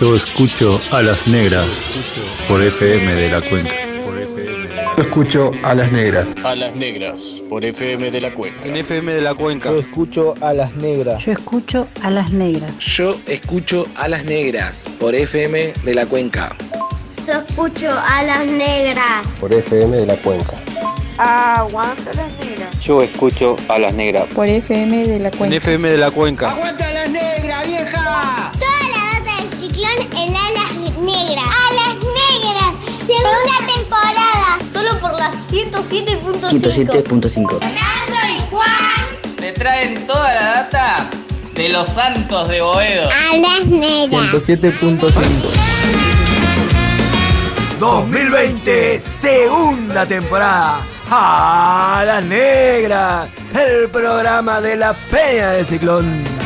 [0.00, 1.66] Yo escucho a las negras
[2.46, 3.72] por FM de la Cuenca.
[4.96, 6.28] Yo escucho a las negras.
[6.44, 8.64] A las negras por FM de la Cuenca.
[8.64, 9.70] En FM de la Cuenca.
[9.70, 11.24] Yo escucho a las negras.
[11.24, 12.78] Yo escucho a las negras.
[12.78, 16.56] Yo escucho a las negras por FM de la Cuenca.
[17.26, 19.38] Yo escucho a las negras.
[19.40, 20.62] Por FM de la Cuenca.
[21.18, 22.78] Aguanta las negras.
[22.78, 24.26] Yo escucho a las negras.
[24.32, 25.46] Por FM de la Cuenca.
[25.46, 26.50] En FM de la Cuenca.
[26.52, 26.87] ¡Aguanta
[34.78, 36.38] Solo por las 107.5.
[36.38, 37.58] 107.5.
[37.58, 39.36] Fernando y Juan.
[39.36, 41.10] Te traen toda la data
[41.52, 43.10] de los santos de Boedo.
[43.10, 44.30] Alas Negras.
[44.46, 45.10] 107.5.
[47.80, 50.86] 2020, segunda temporada.
[51.10, 56.37] A las negras, el programa de la Peña del Ciclón.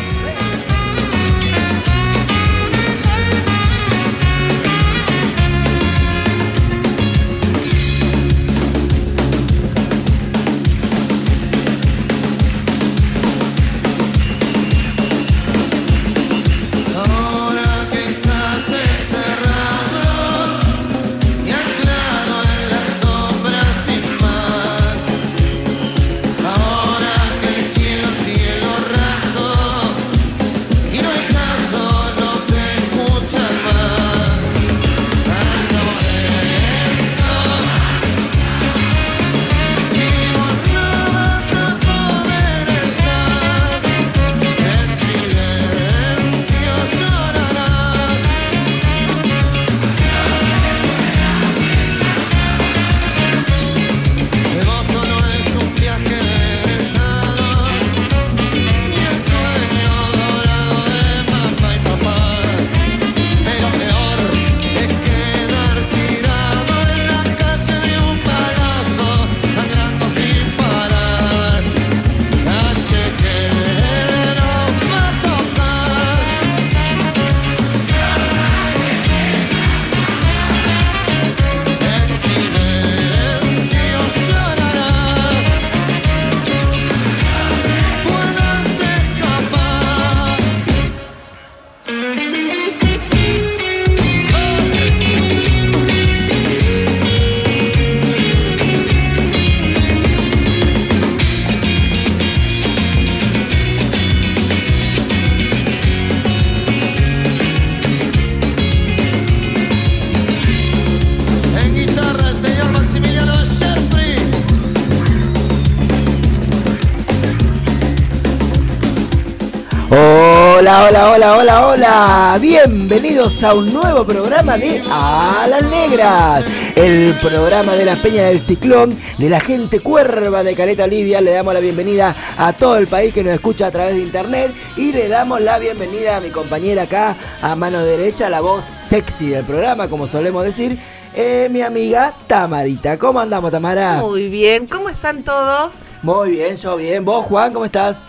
[121.42, 122.38] Hola, hola.
[122.40, 126.44] Bienvenidos a un nuevo programa de A las Negras.
[126.76, 131.20] El programa de la Peña del Ciclón, de la gente cuerva de Caleta Olivia.
[131.20, 134.54] Le damos la bienvenida a todo el país que nos escucha a través de internet.
[134.76, 139.30] Y le damos la bienvenida a mi compañera acá, a mano derecha, la voz sexy
[139.30, 140.78] del programa, como solemos decir.
[141.12, 142.96] eh, mi amiga Tamarita.
[142.98, 143.96] ¿Cómo andamos, Tamara?
[143.96, 145.72] Muy bien, ¿cómo están todos?
[146.02, 147.04] Muy bien, yo bien.
[147.04, 148.04] ¿Vos, Juan, cómo estás?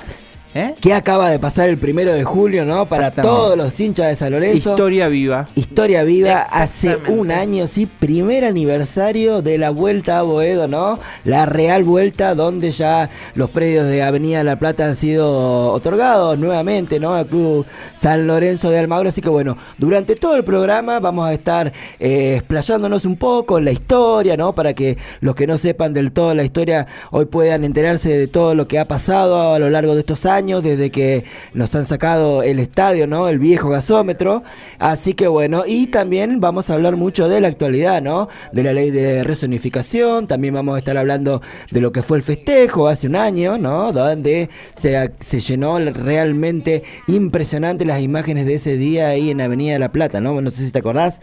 [0.57, 0.74] ¿Eh?
[0.81, 2.88] que acaba de pasar el primero de julio, ¿no?
[2.88, 4.71] Para todos los hinchas de San Lorenzo.
[4.71, 5.50] Historia viva.
[5.54, 11.00] Historia viva, hace un año, sí, primer aniversario de la vuelta a Boedo, ¿no?
[11.25, 17.00] La real vuelta donde ya los predios de Avenida La Plata han sido otorgados nuevamente,
[17.00, 17.13] ¿no?
[17.13, 19.09] Al Club San Lorenzo de Almagro.
[19.09, 23.65] Así que bueno, durante todo el programa vamos a estar eh, explayándonos un poco en
[23.65, 24.56] la historia, ¿no?
[24.56, 28.56] Para que los que no sepan del todo la historia hoy puedan enterarse de todo
[28.56, 32.41] lo que ha pasado a lo largo de estos años, desde que nos han sacado
[32.41, 33.27] el estadio, ¿no?
[33.27, 34.44] El viejo gasómetro.
[34.79, 38.29] Así que bueno, y también vamos a hablar mucho de la actualidad, ¿no?
[38.53, 41.41] De la ley de resonificación, también vamos a estar hablando
[41.71, 43.91] de lo que fue el festejo hace un año, ¿no?
[43.91, 49.91] Donde se, se llenó realmente impresionante las imágenes de ese día ahí en Avenida La
[49.91, 50.39] Plata, ¿no?
[50.41, 51.19] No sé si te acordás.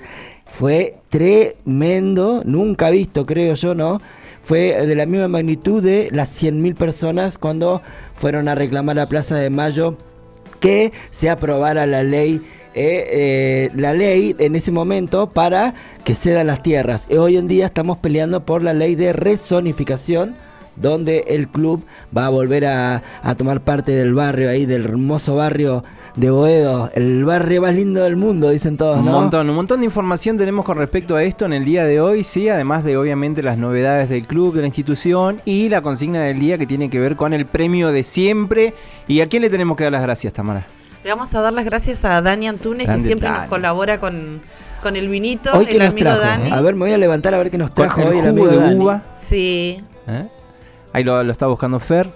[0.46, 4.00] Fue tremendo, nunca visto, creo yo, ¿no?
[4.44, 7.80] Fue de la misma magnitud de las 100.000 personas cuando
[8.14, 9.96] fueron a reclamar a Plaza de Mayo
[10.60, 12.42] que se aprobara la ley
[12.74, 15.74] eh, eh, la ley en ese momento para
[16.04, 17.06] que cedan las tierras.
[17.08, 20.36] Hoy en día estamos peleando por la ley de rezonificación
[20.76, 21.86] donde el club
[22.16, 25.84] va a volver a, a tomar parte del barrio ahí, del hermoso barrio
[26.16, 29.12] de Boedo, el barrio más lindo del mundo, dicen todos, Un ¿no?
[29.12, 32.22] montón, un montón de información tenemos con respecto a esto en el día de hoy,
[32.22, 36.38] sí, además de obviamente las novedades del club, de la institución y la consigna del
[36.38, 38.74] día que tiene que ver con el premio de siempre.
[39.08, 40.66] ¿Y a quién le tenemos que dar las gracias, Tamara?
[41.02, 43.40] Le vamos a dar las gracias a Dani Antunes, Grande que siempre Dani.
[43.40, 44.40] nos colabora con,
[44.84, 46.50] con el vinito, Hoy el que nos amigo trajo, Dani.
[46.52, 48.46] a ver, me voy a levantar a ver qué nos trajo el hoy el amigo
[48.46, 48.80] de Dani.
[48.80, 49.02] uva.
[49.20, 49.82] Sí.
[50.06, 50.28] ¿eh?
[50.92, 52.08] Ahí lo, lo está buscando Fer.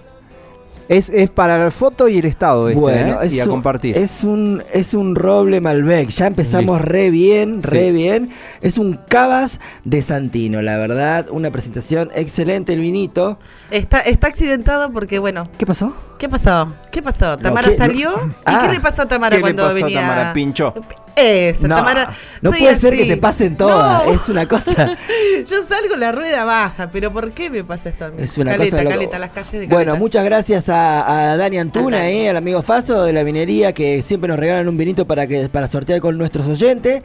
[0.89, 3.27] Es, es para la foto y el estado este, Bueno, ¿eh?
[3.27, 3.95] es y a un, compartir.
[3.95, 6.09] es un es un roble Malbec.
[6.09, 7.91] Ya empezamos re bien, re Sí.
[7.91, 8.31] bien.
[8.61, 11.27] Es un Cavas de Santino, la verdad.
[11.31, 13.39] Una presentación excelente el vinito.
[13.71, 15.93] Está, está accidentado porque, bueno, ¿Qué pasó?
[16.19, 16.73] ¿Qué pasó?
[16.91, 17.37] ¿Qué pasó?
[17.37, 17.77] ¿Tamara ¿qué?
[17.77, 18.11] salió?
[18.17, 18.27] No.
[18.27, 18.63] ¿Y Ah.
[18.67, 20.01] qué le pasó a Tamara ¿Qué le cuando pasó a venía?
[20.01, 20.33] Tamara?
[20.33, 20.73] Pinchó.
[21.15, 22.13] Esa, No, Tamara.
[22.41, 24.07] no puede ser que te pasen todas.
[24.07, 24.71] Es una cosa.
[25.47, 28.11] Yo salgo la rueda baja, pero ¿por qué me pasa esto a?
[28.17, 29.95] Es una caleta, cosa caleta, las calles de Bueno, Caleta.
[29.95, 32.11] muchas gracias a, a Dani Antuna, Dani.
[32.11, 35.49] eh, al amigo Faso de la minería que siempre nos regalan un vinito para que
[35.49, 37.01] para sortear con nuestros oyentes.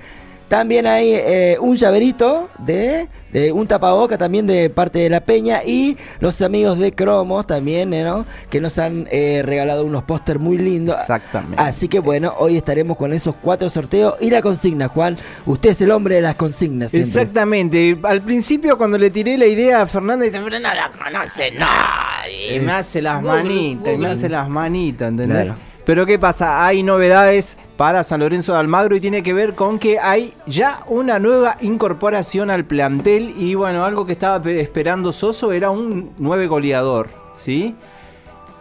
[0.48, 5.64] También hay eh, un llaverito de, de un tapaboca también de parte de la Peña
[5.64, 8.26] y los amigos de Cromos también, eh, ¿no?
[8.50, 10.96] Que nos han eh, regalado unos póster muy lindos.
[11.00, 11.56] Exactamente.
[11.62, 15.16] Así que bueno, hoy estaremos con esos cuatro sorteos y la consigna, Juan.
[15.46, 16.90] Usted es el hombre de las consignas.
[16.90, 17.08] siempre.
[17.08, 17.98] Exactamente.
[18.02, 22.56] Al principio cuando le tiré la idea a Fernanda dice, pero no la conoce nadie.
[22.56, 25.44] Y me hace las manitas, y me hace las manitas, ¿entendés?
[25.44, 25.73] Claro.
[25.84, 26.64] Pero ¿qué pasa?
[26.66, 30.80] Hay novedades para San Lorenzo de Almagro y tiene que ver con que hay ya
[30.86, 36.12] una nueva incorporación al plantel y bueno, algo que estaba pe- esperando Soso era un
[36.16, 37.74] nueve goleador, ¿sí?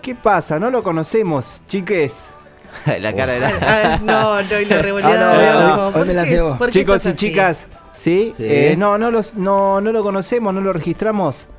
[0.02, 0.60] ¿Qué pasa?
[0.60, 2.32] No lo conocemos, chiques.
[3.00, 4.00] la cara de la...
[4.04, 5.88] No, no, y la revoleada Ah, no, de hoy- ojo.
[5.88, 6.58] hoy ¿Por me la qué- llevo.
[6.58, 7.18] por qué Chicos y así?
[7.18, 8.34] chicas, ¿sí?
[8.36, 8.44] Sí.
[8.46, 11.50] Eh, no, no, los, no, no lo conocemos, no lo registramos.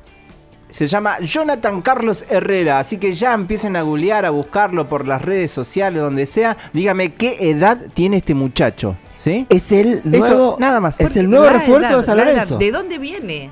[0.75, 5.21] Se llama Jonathan Carlos Herrera, así que ya empiecen a googlear, a buscarlo por las
[5.21, 6.57] redes sociales, donde sea.
[6.73, 9.45] Dígame qué edad tiene este muchacho, ¿sí?
[9.47, 10.57] Es el nuevo.
[10.59, 10.99] nada más.
[10.99, 12.57] Es el nuevo La refuerzo edad, de San Lorenzo.
[12.57, 13.49] ¿De dónde viene?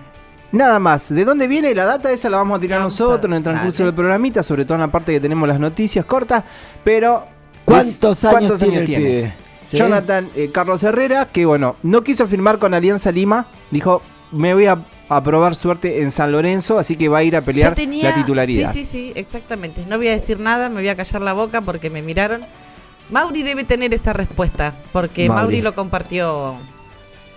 [0.52, 1.08] Nada más.
[1.16, 2.12] ¿De dónde viene la data?
[2.12, 3.86] Esa la vamos a tirar Vamos nosotros a- en el transcurso dale.
[3.86, 6.44] del programita, sobre todo en la parte que tenemos las noticias cortas,
[6.84, 7.24] pero...
[7.64, 9.34] ¿Cuántos es- años tiene el pibe?
[9.62, 9.78] ¿Sí?
[9.78, 14.02] Jonathan eh, Carlos Herrera, que bueno, no quiso firmar con Alianza Lima, dijo,
[14.34, 14.78] me voy a,
[15.18, 18.16] a probar suerte en San Lorenzo, así que va a ir a pelear tenía, la
[18.16, 18.72] titularidad.
[18.74, 19.86] Sí, sí, sí, exactamente.
[19.88, 22.42] No voy a decir nada, me voy a callar la boca porque me miraron.
[23.10, 25.42] Mauri debe tener esa respuesta, porque Mauri.
[25.42, 26.56] Mauri, lo compartió.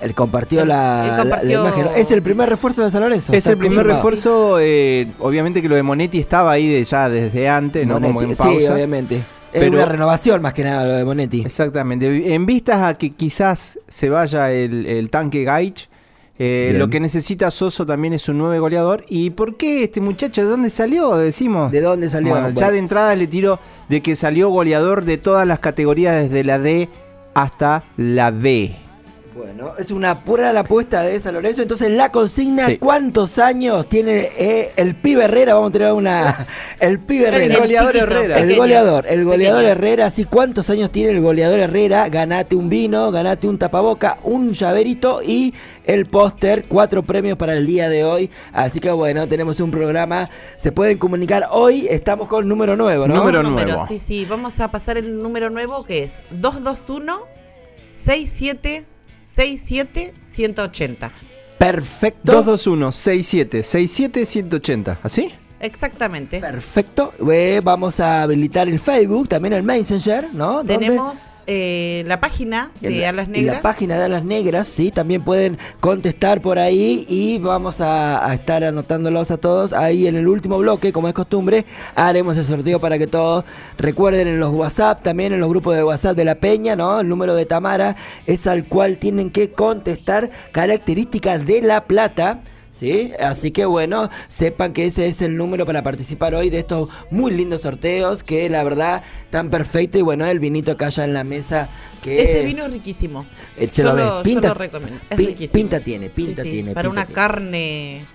[0.00, 1.88] Él compartió, la, él compartió- la imagen.
[1.96, 3.32] Es el primer refuerzo de San Lorenzo.
[3.32, 7.48] Es el primer refuerzo, eh, obviamente que lo de Monetti estaba ahí de ya desde
[7.48, 7.94] antes, ¿no?
[8.00, 8.60] Como en pausa.
[8.60, 9.16] Sí, obviamente.
[9.16, 11.40] Es Pero- una renovación más que nada lo de Monetti.
[11.40, 12.34] Exactamente.
[12.34, 15.88] En vistas a que quizás se vaya el, el tanque Gaich,
[16.38, 19.04] eh, lo que necesita Soso también es un nuevo goleador.
[19.08, 20.42] ¿Y por qué este muchacho?
[20.42, 21.16] ¿De dónde salió?
[21.16, 21.72] Decimos.
[21.72, 22.30] ¿De dónde salió?
[22.32, 22.72] Bueno, ya Bueno.
[22.72, 26.88] de entrada le tiro de que salió goleador de todas las categorías, desde la D
[27.34, 28.76] hasta la B.
[29.36, 31.60] Bueno, es una pura la apuesta de San Lorenzo.
[31.60, 32.78] Entonces, la consigna: Sí.
[32.78, 35.54] ¿cuántos años tiene eh, el pibe Herrera?
[35.56, 36.46] Vamos a tener una.
[36.80, 37.54] El pibe Herrera.
[37.54, 38.38] El goleador chiquito, Herrera.
[38.38, 39.72] El goleador, el goleador pequeño.
[39.72, 42.08] Herrera, sí, ¿cuántos años tiene el goleador Herrera?
[42.08, 45.52] Ganate un vino, ganate un tapaboca, un llaverito y
[45.84, 48.30] el póster, cuatro premios para el día de hoy.
[48.52, 53.16] Así que bueno, tenemos un programa, se pueden comunicar hoy, estamos con número nuevo, ¿no?
[53.16, 53.86] Número Número, nuevo.
[53.86, 57.18] Sí, sí, vamos a pasar el número nuevo que es 221
[57.92, 58.95] 67
[59.26, 61.10] 67 180.
[61.58, 62.32] Perfecto.
[62.32, 64.98] 221 67 67 180.
[65.02, 65.32] ¿Así?
[65.60, 66.40] Exactamente.
[66.40, 67.12] Perfecto.
[67.30, 70.58] Eh, vamos a habilitar el Facebook, también el Messenger, ¿no?
[70.58, 70.78] ¿Dónde?
[70.78, 73.56] Tenemos eh, la página de la- Alas Negras.
[73.56, 78.34] La página de Alas Negras, sí, también pueden contestar por ahí y vamos a, a
[78.34, 79.72] estar anotándolos a todos.
[79.72, 83.44] Ahí en el último bloque, como es costumbre, haremos el sorteo para que todos
[83.78, 87.00] recuerden en los WhatsApp, también en los grupos de WhatsApp de la Peña, ¿no?
[87.00, 92.40] El número de Tamara es al cual tienen que contestar características de La Plata.
[92.78, 93.12] ¿Sí?
[93.18, 97.30] Así que bueno, sepan que ese es el número para participar hoy de estos muy
[97.32, 101.24] lindos sorteos que la verdad tan perfecto y bueno, el vinito acá ya en la
[101.24, 101.70] mesa
[102.02, 103.24] que Ese vino es riquísimo.
[103.56, 105.00] eh, se yo, lo yo Pinta- lo recomiendo.
[105.08, 105.52] Es pi- riquísimo.
[105.54, 106.74] pinta tiene, pinta Sí, sí, tiene.
[106.74, 107.14] Para pinta una tiene.
[107.14, 108.06] carne.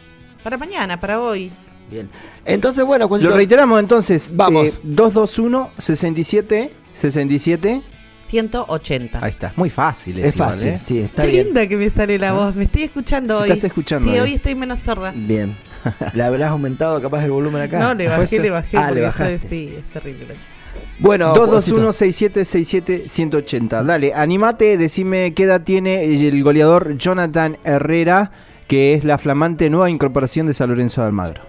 [0.44, 1.52] Para mañana, para hoy.
[1.90, 2.08] Bien.
[2.46, 4.30] Entonces, bueno, Lo reiteramos entonces.
[4.36, 4.68] Vamos.
[4.68, 7.82] eh, 221 67 67.
[8.32, 9.20] 180.
[9.24, 9.54] Ahí está.
[9.58, 10.20] Muy fácil.
[10.20, 10.80] es igual, fácil, ¿eh?
[10.82, 11.46] sí, está Qué bien.
[11.48, 12.56] linda que me sale la voz.
[12.56, 13.44] Me estoy escuchando hoy.
[13.50, 14.20] estás escuchando Sí, hoy.
[14.22, 15.12] hoy estoy menos sorda.
[15.16, 15.54] Bien.
[16.14, 17.80] ¿Le habrás aumentado capaz el volumen acá?
[17.80, 18.78] No, le ¿Puede bajé, le bajé.
[18.78, 19.36] Ah, porque le eso bajaste.
[19.36, 20.36] es, sí, es terrible.
[21.00, 23.84] Bueno, 221 67 67 180.
[23.84, 28.32] Dale, animate, decime qué edad tiene el goleador Jonathan Herrera,
[28.68, 31.42] que es la flamante nueva incorporación de San Lorenzo de Almagro.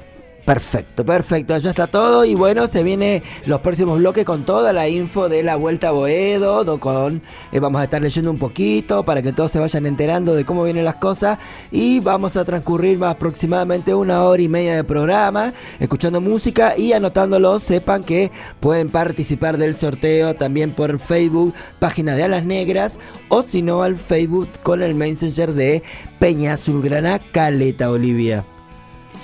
[0.44, 4.88] Perfecto, perfecto, ya está todo y bueno, se viene los próximos bloques con toda la
[4.88, 7.22] info de la Vuelta a Boedo, do- con,
[7.52, 10.64] eh, vamos a estar leyendo un poquito para que todos se vayan enterando de cómo
[10.64, 11.38] vienen las cosas
[11.70, 16.92] y vamos a transcurrir más aproximadamente una hora y media de programa, escuchando música y
[16.92, 23.44] anotándolos, sepan que pueden participar del sorteo también por Facebook, página de Alas Negras o
[23.44, 25.84] si no al Facebook con el Messenger de
[26.18, 28.42] Peña Azulgrana Caleta Olivia.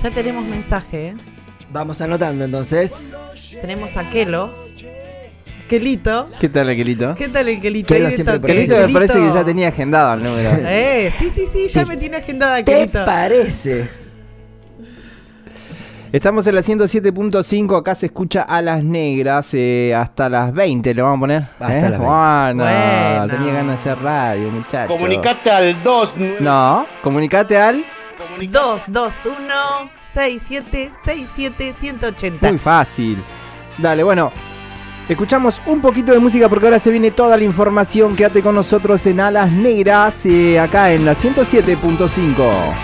[0.03, 1.15] Ya tenemos mensaje, ¿eh?
[1.73, 3.13] Vamos anotando entonces.
[3.61, 4.51] Tenemos a Kelo.
[5.69, 6.29] Kelito.
[6.41, 7.15] ¿Qué tal, Aquelito?
[7.15, 7.93] ¿Qué tal el Kelito?
[7.93, 8.37] Kelo siempre.
[8.37, 10.51] Aquelito me parece que ya tenía agendado el número.
[10.67, 13.05] Eh, sí, sí, sí, ya me tiene agendada ¿Te Kelito.
[13.05, 13.91] parece?
[16.11, 21.03] Estamos en la 107.5, acá se escucha a las negras eh, hasta las 20, le
[21.03, 21.43] vamos a poner.
[21.61, 21.91] Hasta ¿eh?
[21.91, 22.07] las 20.
[22.07, 23.29] Bueno, Bueno.
[23.37, 24.91] tenía ganas de hacer radio, muchacho.
[24.95, 26.15] Comunicate al 2.
[26.41, 27.85] No, comunicate al...
[28.19, 32.49] 2, 2, 1, 6, 7, 6, 7, 180.
[32.49, 33.23] Muy fácil.
[33.77, 34.33] Dale, bueno.
[35.09, 38.15] Escuchamos un poquito de música porque ahora se viene toda la información.
[38.15, 42.75] Quédate con nosotros en Alas Negras, eh, acá en la 107.5.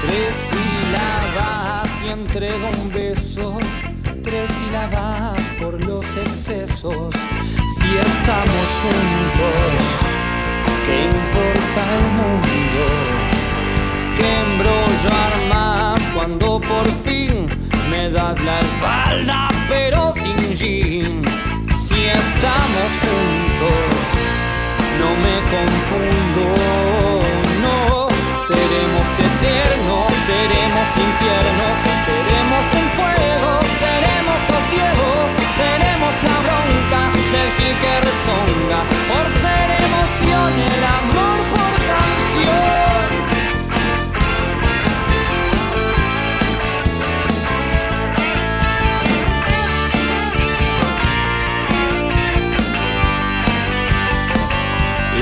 [0.00, 3.58] Tres sílabas y entrego un beso.
[4.22, 5.21] Tres sílabas
[6.16, 7.14] excesos.
[7.78, 9.72] Si estamos juntos,
[10.86, 12.84] ¿qué importa el mundo?
[14.16, 17.48] ¿Qué embrollo armas cuando por fin
[17.90, 21.24] me das la espalda pero sin jean?
[21.86, 24.00] Si estamos juntos,
[25.00, 26.44] no me confundo,
[27.62, 28.08] no.
[28.46, 31.66] Seremos eternos, seremos infierno,
[32.04, 32.71] seremos
[37.56, 38.80] gil que rezonga,
[39.10, 43.06] por ser emoción, el amor por canción.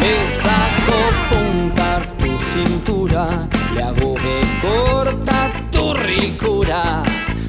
[0.00, 0.98] Le saco
[1.30, 3.24] punta tu cintura,
[3.74, 5.38] le hago de corta
[5.70, 7.02] tu ricura.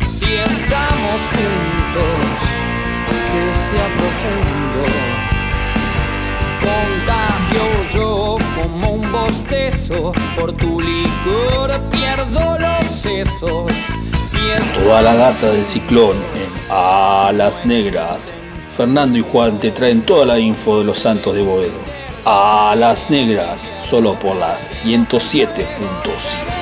[0.05, 2.37] Si estamos juntos,
[3.31, 4.50] que sea profundo.
[14.83, 18.33] Toda la data del ciclón en Alas Negras.
[18.75, 21.71] Fernando y Juan te traen toda la info de los Santos de Boedo.
[22.25, 26.60] Alas Negras, solo por las 107.5.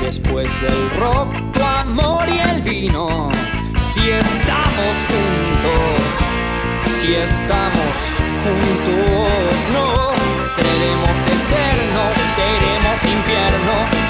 [0.00, 3.28] Después del rock, tu amor y el vino
[3.92, 6.00] Si estamos juntos,
[7.00, 7.94] si estamos
[8.44, 9.54] juntos.
[9.72, 10.14] No,
[10.54, 14.01] seremos eternos, seremos infierno,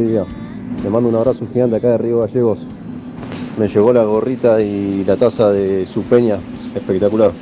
[0.00, 0.24] de Caleta Olivia?
[0.82, 2.58] Le mando un abrazo gigante acá de Río Gallegos.
[3.58, 6.38] Me llegó la gorrita y la taza de su peña,
[6.74, 7.32] espectacular.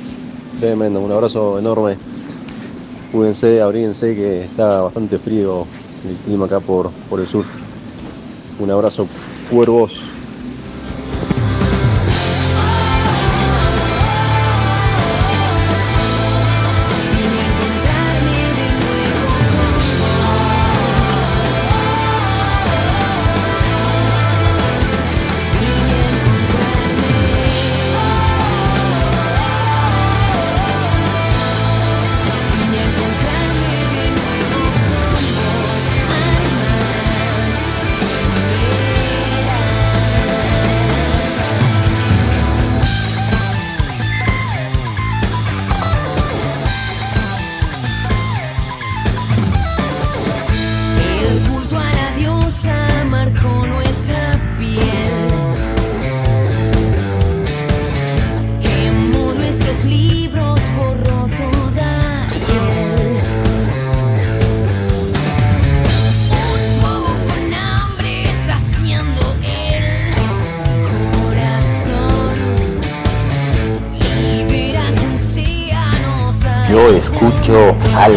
[0.59, 1.95] Tremendo, un abrazo enorme.
[3.11, 5.65] Cuídense, abríguense que está bastante frío
[6.07, 7.45] el clima acá por, por el sur.
[8.59, 9.07] Un abrazo,
[9.49, 10.03] cuervos.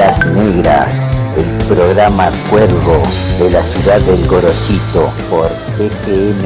[0.03, 3.03] Escucho a las negras, el programa Cuervo
[3.39, 6.43] de la ciudad del Gorosito por FM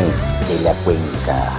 [0.49, 1.53] de la Cuenca.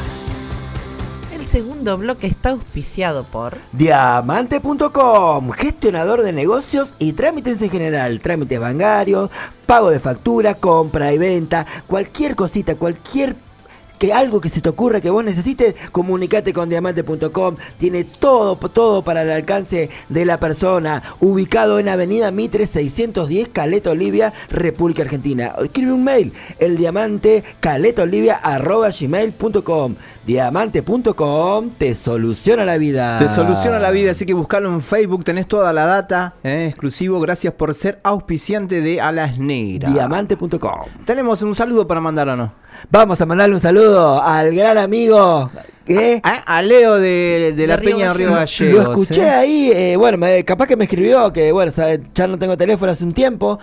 [1.34, 8.60] El segundo bloque está auspiciado por Diamante.com, gestionador de negocios y trámites en general, trámites
[8.60, 9.30] bancarios,
[9.66, 13.36] pago de factura, compra y venta, cualquier cosita, cualquier
[13.98, 17.56] que algo que se te ocurra que vos necesites, comunicate con diamante.com.
[17.78, 21.04] Tiene todo, todo para el alcance de la persona.
[21.20, 25.54] Ubicado en Avenida Mitre 610, Caleta Olivia, República Argentina.
[25.62, 27.44] Escribe un mail, el diamante
[29.00, 29.96] gmail.com.
[30.26, 33.18] Diamante.com te soluciona la vida.
[33.20, 37.20] Te soluciona la vida, así que buscalo en Facebook, tenés toda la data, eh, exclusivo.
[37.20, 39.94] Gracias por ser auspiciante de Alas Negras.
[39.94, 40.82] Diamante.com.
[41.06, 42.67] Tenemos un saludo para mandar o no.
[42.92, 45.50] Vamos a mandarle un saludo al gran amigo.
[45.88, 46.20] ¿eh?
[46.24, 48.86] A, a Leo de, de la Peña de Río Gallegos.
[48.86, 49.30] Lo escuché eh.
[49.30, 52.92] ahí, eh, bueno, me- capaz que me escribió, que bueno, sabe, ya no tengo teléfono
[52.92, 53.60] hace un tiempo.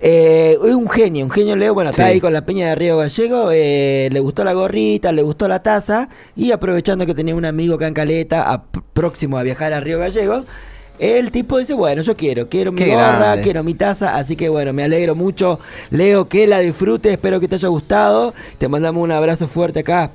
[0.00, 2.12] Eh, un genio, un genio Leo, bueno, está Sí.
[2.12, 5.62] ahí con la Peña de Río Gallego, eh, le gustó la gorrita, le gustó la
[5.62, 9.80] taza, y aprovechando que tenía un amigo acá en Caleta, a- próximo a viajar a
[9.80, 10.44] Río Gallegos,
[10.98, 13.42] el tipo dice, bueno, yo quiero, quiero mi Qué gorra, grande.
[13.42, 15.58] quiero mi taza, así que bueno, me alegro mucho,
[15.90, 20.10] Leo, que la disfrutes, espero que te haya gustado, te mandamos un abrazo fuerte acá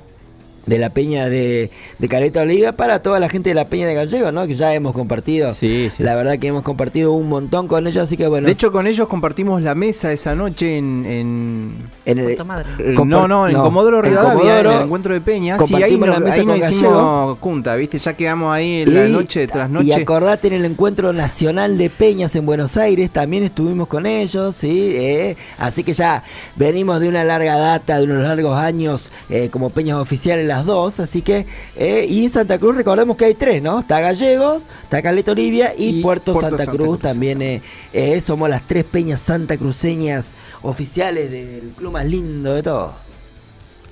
[0.66, 3.94] de la Peña de, de Caleta Oliva para toda la gente de la Peña de
[3.94, 4.46] Gallego, ¿no?
[4.46, 5.52] Que ya hemos compartido.
[5.52, 6.02] Sí, sí.
[6.02, 8.46] La verdad que hemos compartido un montón con ellos, así que bueno.
[8.46, 11.06] De hecho, con ellos compartimos la mesa esa noche en.
[11.06, 12.30] en en el.
[12.30, 12.36] Eh,
[13.06, 15.58] no, no, en no, Comodoro Rivadavia, en el encuentro de Peñas.
[15.70, 17.98] Y ahí, compartimos no, la mesa ahí hicimos junta, ¿viste?
[17.98, 19.94] Ya quedamos ahí en la Y- noche tras Y noche.
[19.94, 24.94] acordate en el encuentro nacional de Peñas en Buenos Aires, también estuvimos con ellos, ¿sí?
[24.96, 26.22] Eh, así que ya
[26.56, 30.98] venimos de una larga data, de unos largos años eh, como Peñas oficiales las dos,
[31.00, 33.78] así que, eh, y en Santa Cruz recordemos que hay tres, ¿no?
[33.80, 37.00] Está Gallegos, está Caleta Olivia y, Y Puerto, Puerto Santa, Santa Cruz, Cruz.
[37.00, 40.32] también eh, eh, somos las tres Peñas santacruceñas
[40.62, 42.94] oficiales del club más lindo de todos.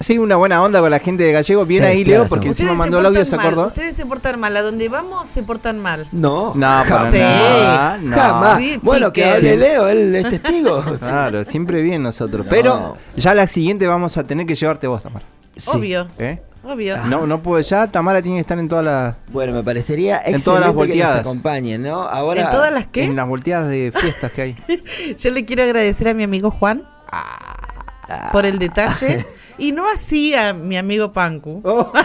[0.00, 1.64] Sí, una buena onda con la gente de Gallego.
[1.66, 3.66] Bien Sí, ahí, claro, Leo, porque encima mandó el audio, ¿se acordó?
[3.66, 4.56] Ustedes se portan mal.
[4.56, 6.06] A donde vamos se portan mal.
[6.12, 7.12] No, No, para jamás.
[7.12, 8.16] nada, no.
[8.16, 8.58] Jamás.
[8.58, 10.84] Sí, bueno, que hable Leo, él es testigo.
[11.00, 12.46] Claro, siempre bien nosotros.
[12.46, 12.50] No.
[12.50, 15.26] Pero ya la siguiente vamos a tener que llevarte vos, Tamara.
[15.56, 15.64] Sí.
[15.66, 16.06] Obvio.
[16.20, 16.40] ¿Eh?
[16.64, 16.96] Obvio.
[17.06, 17.86] No, no puedo ya.
[17.86, 19.14] Tamara tiene que estar en todas las.
[19.32, 21.20] Bueno, me parecería En excelente todas las que nos volteadas.
[21.20, 22.00] acompañen, ¿no?
[22.02, 23.04] Ahora, ¿En todas las qué?
[23.04, 24.56] En las volteadas de fiestas que hay.
[25.18, 28.30] Yo le quiero agradecer a mi amigo Juan Ah.
[28.32, 29.24] por el detalle.
[29.60, 31.60] Y no así a mi amigo Pancu.
[31.64, 31.90] Oh.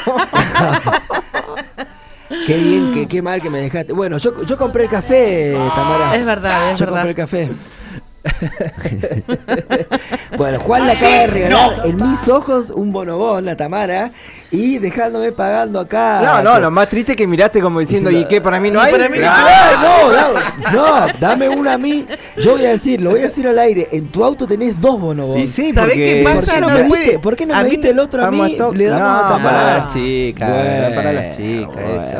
[2.48, 3.94] Qué bien, qué, qué mal que me dejaste.
[3.94, 6.16] Bueno, yo, yo compré el café, Tamara.
[6.16, 7.02] Es verdad, es yo verdad.
[7.04, 7.52] compré el café.
[10.38, 14.12] bueno, Juan le acaba de regalar en mis ojos un bonobón, la Tamara,
[14.52, 16.22] y dejándome pagando acá.
[16.24, 18.42] No, no, lo más triste es que miraste como diciendo, ¿y qué?
[18.42, 18.92] ¿Para mí no hay?
[18.92, 22.06] para mí no dame, no, dame una a mí.
[22.38, 23.88] Yo voy a decir, lo voy a decir al aire.
[23.92, 25.40] En tu auto tenés dos bonobón.
[25.40, 26.54] Y sí, ¿Sabés qué ¿Por pasa?
[26.56, 28.58] qué no, No me puede- diste, ¿por qué no me diste el otro a mí?
[28.74, 29.78] Le damos no, a para Tamara.
[29.78, 31.74] las chicas, Bueno, para las chicas.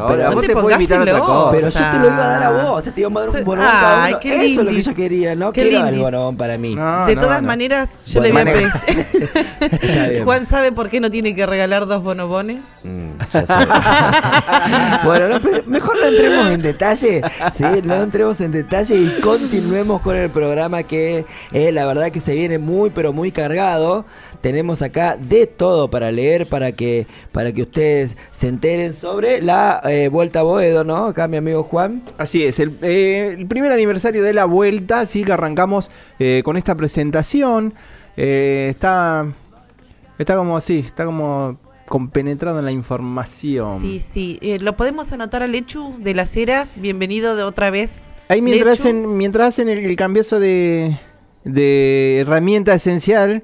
[0.08, 1.52] pero vos te pongas invitar a otra cosa.
[1.52, 3.30] Pero yo te lo iba a dar a vos, o sea, te iba a dar
[3.30, 4.20] un bonobón cada Ay, uno.
[4.22, 6.76] qué Eso es lo que yo quería, no Qué quiero bonobón para mí.
[6.76, 7.48] No, de no, todas no.
[7.48, 10.24] maneras, yo Bueno, le voy a pedir.
[10.24, 12.62] Juan sabe por qué no tiene que regalar dos bonobones.
[12.84, 13.12] Mm,
[15.06, 20.30] bueno, mejor no entremos en detalle, sí, no entremos en detalle y continuemos con el
[20.30, 24.06] programa que eh, la verdad que se viene muy pero muy cargado.
[24.44, 29.80] Tenemos acá de todo para leer, para que para que ustedes se enteren sobre la
[29.86, 31.06] eh, vuelta a Boedo, ¿no?
[31.06, 32.04] Acá mi amigo Juan.
[32.18, 36.58] Así es, el, eh, el primer aniversario de la vuelta, así que arrancamos eh, con
[36.58, 37.74] esta presentación.
[38.18, 39.32] Eh, está,
[40.20, 43.80] está como así, está como compenetrado en la información.
[43.80, 44.40] Sí, sí.
[44.42, 46.72] Eh, lo podemos anotar al Lechu de las Heras.
[46.76, 47.94] Bienvenido de otra vez.
[48.28, 48.90] Ahí mientras Lechu.
[48.90, 50.98] hacen, mientras hacen el, el cambiazo de,
[51.46, 53.42] de herramienta esencial,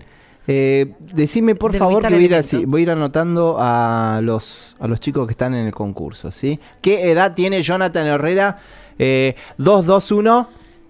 [0.52, 4.76] eh, decime por favor que voy a, ir así, voy a ir anotando a los,
[4.80, 6.60] a los chicos que están en el concurso, ¿sí?
[6.82, 8.58] ¿Qué edad tiene Jonathan Herrera?
[8.98, 10.50] Eh, 221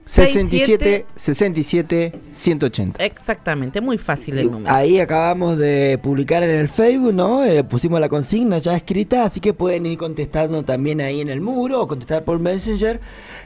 [0.10, 3.06] 67 67 180.
[3.06, 4.74] Exactamente, muy fácil el número.
[4.74, 7.46] Ahí acabamos de publicar en el Facebook, ¿no?
[7.46, 11.42] Eh, pusimos la consigna ya escrita, así que pueden ir contestando también ahí en el
[11.42, 13.00] muro o contestar por Messenger.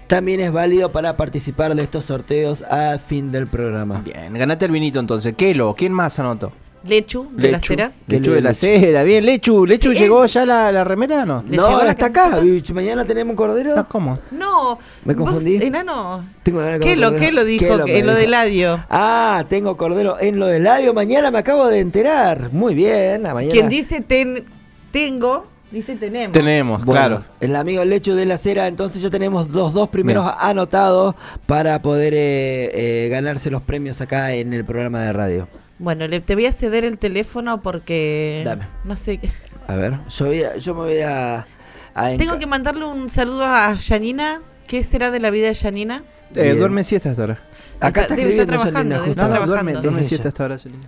[0.07, 4.01] También es válido para participar de estos sorteos al fin del programa.
[4.01, 5.35] Bien, ganate el vinito entonces.
[5.35, 6.53] Kelo, ¿quién más anotó?
[6.85, 7.95] Lechu de las Heras.
[8.07, 8.31] Lechu Lechu.
[8.33, 9.65] de la Cera, bien, Lechu.
[9.65, 11.43] ¿Lechu Sí, llegó ya la, la remera o no?
[11.47, 12.39] ¿Le No, ahora está acá.
[12.73, 13.73] Mañana tenemos un cordero.
[13.77, 14.19] Ah, ¿Cómo?
[14.31, 14.77] No.
[15.05, 15.55] ¿Me vos, confundí?
[15.63, 16.25] enano.
[16.43, 17.65] Tengo ¿Qué lo, qué lo dijo?
[17.65, 18.83] Kelo que en lo del ladio.
[18.89, 20.93] Ah, tengo cordero en lo del ladio.
[20.93, 22.49] Mañana me acabo de enterar.
[22.51, 23.25] Muy bien.
[23.25, 23.53] a mañana.
[23.53, 24.43] Quien dice ten,
[24.91, 26.33] tengo, dice tenemos.
[26.33, 27.25] Tenemos, Bueno, claro.
[27.39, 30.35] el amigo Lecho de la Cera, entonces ya tenemos los dos primeros Bien.
[30.39, 31.15] anotados
[31.45, 35.47] para poder eh, eh, ganarse los premios acá en el programa de radio.
[35.83, 38.63] Bueno, le, te voy a ceder el teléfono porque Dame.
[38.85, 39.17] no sé.
[39.17, 39.29] qué-
[39.67, 41.45] A ver, yo, voy a- yo me voy a...
[41.93, 44.41] a Tengo que mandarle un saludo a Janina.
[44.65, 46.03] ¿Qué será de la vida de Janina?
[46.35, 47.39] Eh, duerme siesta hasta ahora.
[47.81, 50.87] Acá está Está- escribiendo trabajando, Yanina, No, no, duerme, duerme Es siesta hasta ahora, Celina.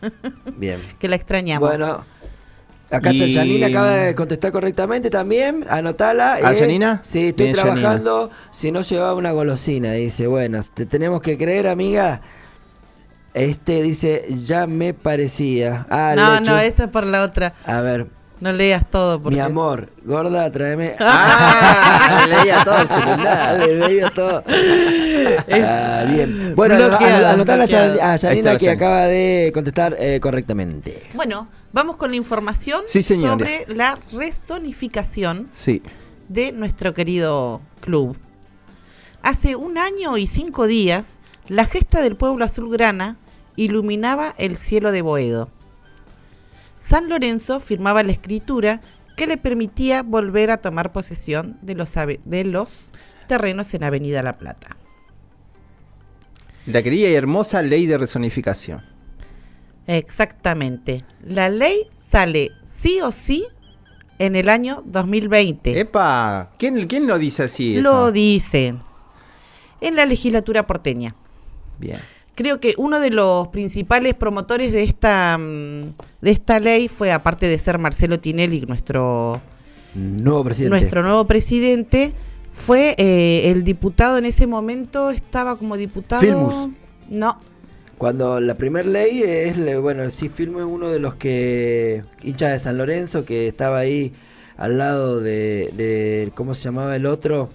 [0.56, 0.80] Bien.
[1.00, 1.68] Que la extrañamos.
[1.68, 2.04] Bueno,
[2.90, 5.64] acá está Janina, acaba de contestar correctamente también.
[5.68, 6.38] Anotala.
[6.40, 6.56] ¿Ah, eh.
[6.56, 7.00] Janina?
[7.02, 8.30] Sí, estoy Bien, trabajando.
[8.52, 10.28] Si no llevaba una golosina, dice.
[10.28, 12.20] Bueno, te tenemos que creer, amiga.
[13.36, 15.86] Este dice, ya me parecía.
[15.90, 17.52] Ah, no, no, esa es por la otra.
[17.66, 18.06] A ver,
[18.40, 19.20] No leas todo.
[19.22, 19.36] Porque...
[19.36, 20.94] mi amor, gorda, tráeme.
[21.00, 22.24] ¡Ah!
[22.30, 24.42] leía todo el celular, le leía todo.
[25.52, 26.54] Ah, bien.
[26.56, 31.02] Bueno, anotar a, Yanina que acaba de contestar eh, correctamente.
[31.12, 33.32] Bueno, vamos con la información Sí, señora.
[33.32, 35.82] sobre la resonificación Sí.
[36.30, 38.16] de nuestro querido club.
[39.22, 41.16] Hace un año y cinco días,
[41.48, 43.18] la gesta del pueblo azulgrana
[43.56, 45.50] iluminaba el cielo de Boedo.
[46.78, 48.80] San Lorenzo firmaba la escritura
[49.16, 52.90] que le permitía volver a tomar posesión de los, de los
[53.26, 54.76] terrenos en Avenida La Plata.
[56.66, 58.82] La querida y hermosa ley de resonificación.
[59.86, 61.02] Exactamente.
[61.24, 63.46] La ley sale sí o sí
[64.18, 65.78] en el año 2020.
[65.78, 67.80] Epa, ¿quién, quién lo dice así?
[67.80, 68.12] Lo eso?
[68.12, 68.74] dice
[69.80, 71.14] en la legislatura porteña.
[71.78, 72.00] Bien.
[72.36, 77.48] Creo que uno de los principales promotores de esta mm, de esta ley fue, aparte
[77.48, 79.40] de ser Marcelo Tinelli, nuestro
[79.94, 80.78] Nuevo presidente.
[80.78, 82.12] nuestro nuevo presidente,
[82.52, 86.20] fue eh, el diputado en ese momento estaba como diputado.
[86.20, 86.70] Filmus.
[87.08, 87.38] No,
[87.96, 92.58] Cuando la primera ley es, bueno, sí, Filmo es uno de los que, hinchas de
[92.58, 94.12] San Lorenzo, que estaba ahí
[94.56, 97.48] al lado de, de, ¿cómo se llamaba el otro?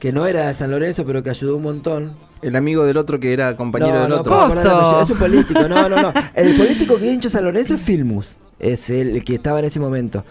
[0.00, 2.16] Que no era de San Lorenzo, pero que ayudó un montón.
[2.42, 4.32] El amigo del otro que era compañero no, del no, otro.
[4.32, 5.02] ¿cómo ponerle Coso.
[5.02, 6.12] Es un político, no, no, no.
[6.34, 8.26] El político que hincha San Lorenzo es Filmus,
[8.58, 10.24] es el que estaba en ese momento.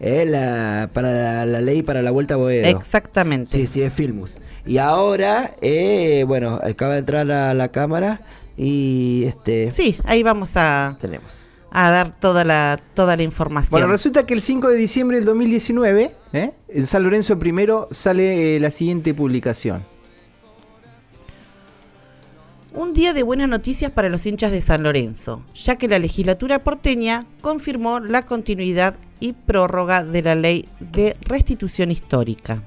[0.00, 2.66] Es la, para la, la ley para la vuelta a Boedo.
[2.66, 3.48] exactamente.
[3.50, 4.40] Sí, sí, es Filmus.
[4.66, 8.20] Y ahora, eh, bueno, acaba de entrar a la cámara
[8.56, 11.46] y este Sí, ahí vamos a, tenemos.
[11.70, 13.70] a dar toda la, toda la información.
[13.70, 16.50] Bueno, resulta que el 5 de diciembre del 2019, ¿eh?
[16.68, 19.86] en San Lorenzo primero sale eh, la siguiente publicación.
[22.76, 26.64] Un día de buenas noticias para los hinchas de San Lorenzo, ya que la legislatura
[26.64, 32.64] porteña confirmó la continuidad y prórroga de la ley de restitución histórica.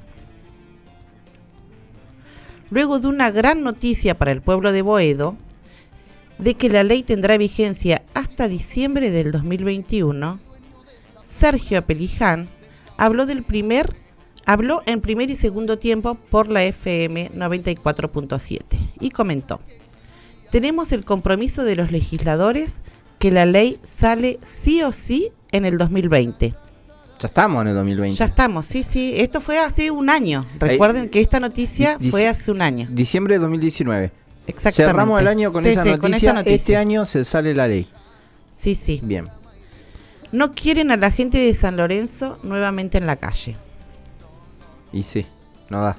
[2.69, 5.35] Luego de una gran noticia para el pueblo de Boedo,
[6.37, 10.39] de que la ley tendrá vigencia hasta diciembre del 2021,
[11.21, 12.47] Sergio Apeliján
[12.95, 13.93] habló del primer
[14.45, 18.61] habló en primer y segundo tiempo por la FM 94.7
[19.01, 19.59] y comentó:
[20.51, 22.81] "Tenemos el compromiso de los legisladores
[23.19, 26.53] que la ley sale sí o sí en el 2020."
[27.19, 28.15] Ya estamos en el 2020.
[28.17, 29.13] Ya estamos, sí, sí.
[29.17, 30.45] Esto fue hace un año.
[30.59, 32.87] Recuerden que esta noticia fue hace un año.
[32.91, 34.11] Diciembre de 2019.
[34.45, 34.83] Exactamente.
[34.91, 36.01] Cerramos el año con, Sí, esa, sí, noticia.
[36.01, 36.55] con esa noticia.
[36.55, 37.87] Este año se sale la ley.
[38.55, 38.99] Sí, sí.
[39.03, 39.25] Bien.
[40.31, 43.55] No quieren a la gente de San Lorenzo nuevamente en la calle.
[44.93, 45.25] Y sí,
[45.69, 45.97] no da.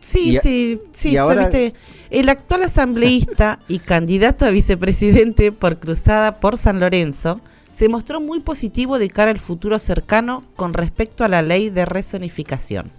[0.00, 1.10] Sí, Y sí, sí.
[1.10, 1.74] y ahora- ¿sabiste?
[2.10, 7.40] El actual asambleísta y candidato a vicepresidente por Cruzada por San Lorenzo
[7.72, 11.84] se mostró muy positivo de cara al futuro cercano con respecto a la ley de
[11.84, 12.90] rezonificación.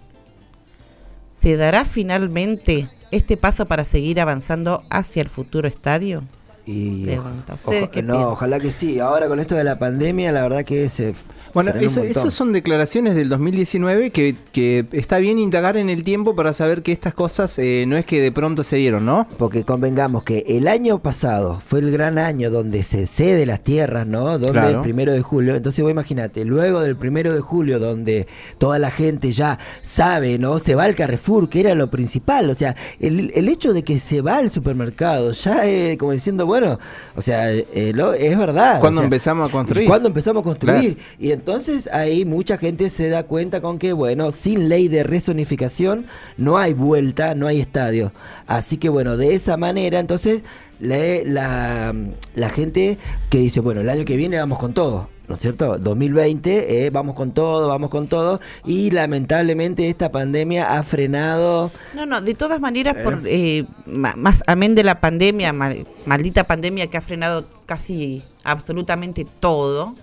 [1.35, 6.23] ¿Se dará finalmente este paso para seguir avanzando hacia el futuro estadio?
[6.67, 7.31] Y oja-
[7.65, 8.99] ¿ustedes oja- no, ojalá que sí.
[8.99, 11.13] Ahora con esto de la pandemia, la verdad que se.
[11.53, 16.35] Bueno, eso, esas son declaraciones del 2019 que, que está bien indagar en el tiempo
[16.35, 19.27] para saber que estas cosas eh, no es que de pronto se dieron, ¿no?
[19.39, 24.05] Porque convengamos que el año pasado fue el gran año donde se cede las tierras,
[24.05, 24.37] ¿no?
[24.37, 24.77] Donde Claro.
[24.79, 25.55] el primero de julio.
[25.55, 28.27] Entonces vos imagínate, luego del primero de julio, donde
[28.59, 30.59] toda la gente ya sabe, ¿no?
[30.59, 32.49] Se va al Carrefour, que era lo principal.
[32.51, 36.45] O sea, el, el hecho de que se va al supermercado, ya es como diciendo,
[36.45, 38.79] bueno, o sea, eh, lo- es verdad.
[38.79, 39.87] Cuando o sea, empezamos a construir.
[39.87, 40.95] Cuando empezamos a construir.
[40.95, 41.09] Claro.
[41.19, 46.05] Y entonces ahí mucha gente se da cuenta con que, bueno, sin ley de rezonificación
[46.37, 48.11] no hay vuelta, no hay estadio.
[48.47, 50.41] Así que, bueno, de esa manera, entonces,
[50.79, 51.95] la, la,
[52.35, 52.97] la gente
[53.29, 55.09] que dice, bueno, el año que viene vamos con todo.
[55.27, 55.77] ¿No es cierto?
[55.77, 58.39] 2020, eh, vamos con todo, vamos con todo.
[58.65, 61.69] Y lamentablemente esta pandemia ha frenado.
[61.93, 65.73] No, no, de todas maneras, por, eh, más amén de la pandemia, ma-
[66.05, 69.95] maldita pandemia que ha frenado casi absolutamente todo,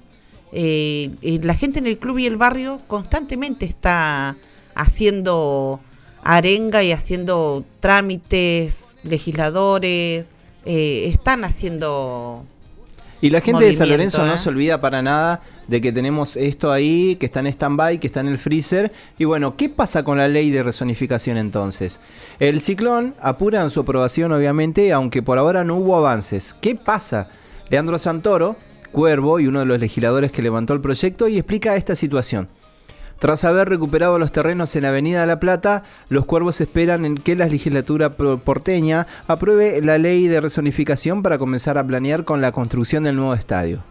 [0.52, 4.36] eh, eh, la gente en el club y el barrio constantemente está
[4.74, 5.80] haciendo
[6.22, 10.28] arenga y haciendo trámites, legisladores,
[10.66, 12.44] eh, están haciendo...
[13.24, 16.70] Y la gente de San Lorenzo no se olvida para nada de que tenemos esto
[16.70, 18.92] ahí, que está en stand-by, que está en el freezer.
[19.16, 22.00] Y bueno, ¿qué pasa con la ley de rezonificación entonces?
[22.38, 26.54] El ciclón apura en su aprobación, obviamente, aunque por ahora no hubo avances.
[26.60, 27.28] ¿Qué pasa?
[27.70, 28.56] Leandro Santoro,
[28.92, 32.46] Cuervo y uno de los legisladores que levantó el proyecto, y explica esta situación.
[33.18, 37.36] Tras haber recuperado los terrenos en la Avenida La Plata, los cuervos esperan en que
[37.36, 43.04] la legislatura porteña apruebe la ley de rezonificación para comenzar a planear con la construcción
[43.04, 43.82] del nuevo estadio.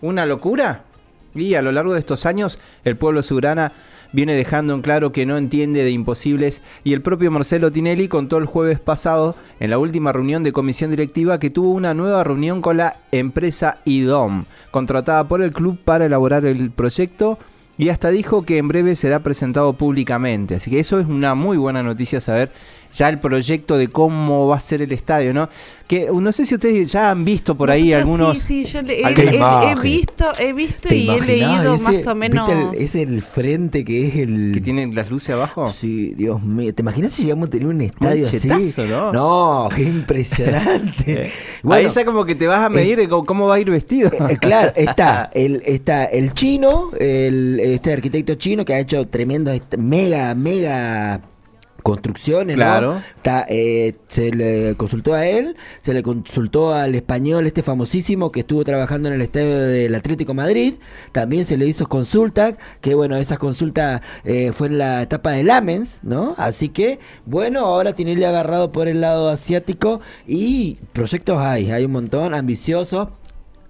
[0.00, 0.84] ¿Una locura?
[1.34, 3.72] Y a lo largo de estos años, el pueblo surana
[4.12, 8.36] viene dejando en claro que no entiende de imposibles y el propio Marcelo Tinelli contó
[8.36, 12.60] el jueves pasado en la última reunión de comisión directiva que tuvo una nueva reunión
[12.60, 17.38] con la empresa IDOM, contratada por el club para elaborar el proyecto
[17.82, 20.54] y hasta dijo que en breve será presentado públicamente.
[20.54, 22.52] Así que eso es una muy buena noticia saber
[22.92, 25.48] ya el proyecto de cómo va a ser el estadio, ¿no?
[25.88, 28.72] Que uh, no sé si ustedes ya han visto por ahí Nosotros algunos Sí, sí,
[28.72, 32.46] yo le- he, visto, he visto ¿Te y he leído ese- más o menos...
[32.48, 34.52] ¿viste el- es el frente que es el.
[34.54, 35.70] que tienen las luces abajo.
[35.70, 36.74] Sí, Dios mío.
[36.74, 38.38] ¿Te imaginas si llegamos a tener un estadio así?
[38.40, 39.12] chetazo, ¿no?
[39.12, 41.30] No, qué impresionante.
[41.70, 44.10] Ahí ya como que te vas a medir de cómo, cómo va a ir vestido.
[44.28, 49.56] Eh, claro, está el, está el chino, el, este arquitecto chino que ha hecho tremendas,
[49.56, 51.20] est- mega, mega
[51.82, 52.62] construcciones, ¿no?
[52.62, 53.02] Claro.
[53.16, 58.40] Está, eh, se le consultó a él, se le consultó al español este famosísimo que
[58.40, 60.74] estuvo trabajando en el estadio del Atlético Madrid,
[61.12, 65.42] también se le hizo consulta, que bueno, esa consulta eh, fue en la etapa de
[65.42, 66.34] Lamens, ¿no?
[66.38, 71.92] Así que, bueno, ahora tiene agarrado por el lado asiático y proyectos hay, hay un
[71.92, 73.08] montón, ambiciosos.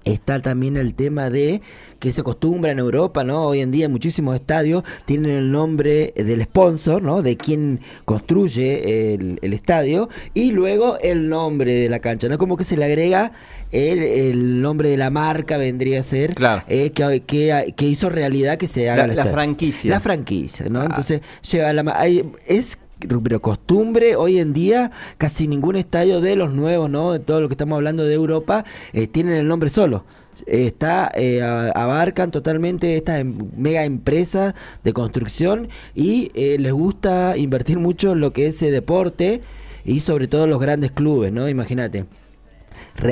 [0.04, 1.62] Está también el tema de
[1.98, 3.46] que se acostumbra en Europa, ¿no?
[3.46, 7.22] Hoy en día muchísimos estadios tienen el nombre del sponsor, ¿no?
[7.22, 12.38] De quien construye el, el estadio y luego el nombre de la cancha, ¿no?
[12.38, 13.32] Como que se le agrega
[13.70, 16.62] el, el nombre de la marca, vendría a ser, Claro.
[16.68, 19.90] eh, que, que, que hizo realidad que se haga La- el la franquicia.
[19.90, 20.80] La franquicia, ¿no?
[20.80, 20.86] Ah.
[20.88, 21.84] Entonces lleva la...
[21.96, 27.12] hay- es pero costumbre hoy en día casi ningún estadio de los nuevos, ¿no?
[27.12, 30.04] De todo lo que estamos hablando de Europa, eh, tienen el nombre solo.
[30.46, 37.78] Está, eh, abarcan totalmente estas em- mega empresas de construcción y eh, les gusta invertir
[37.78, 39.42] mucho en lo que es deporte
[39.84, 41.48] y sobre todo los grandes clubes, ¿no?
[41.48, 42.06] Imagínate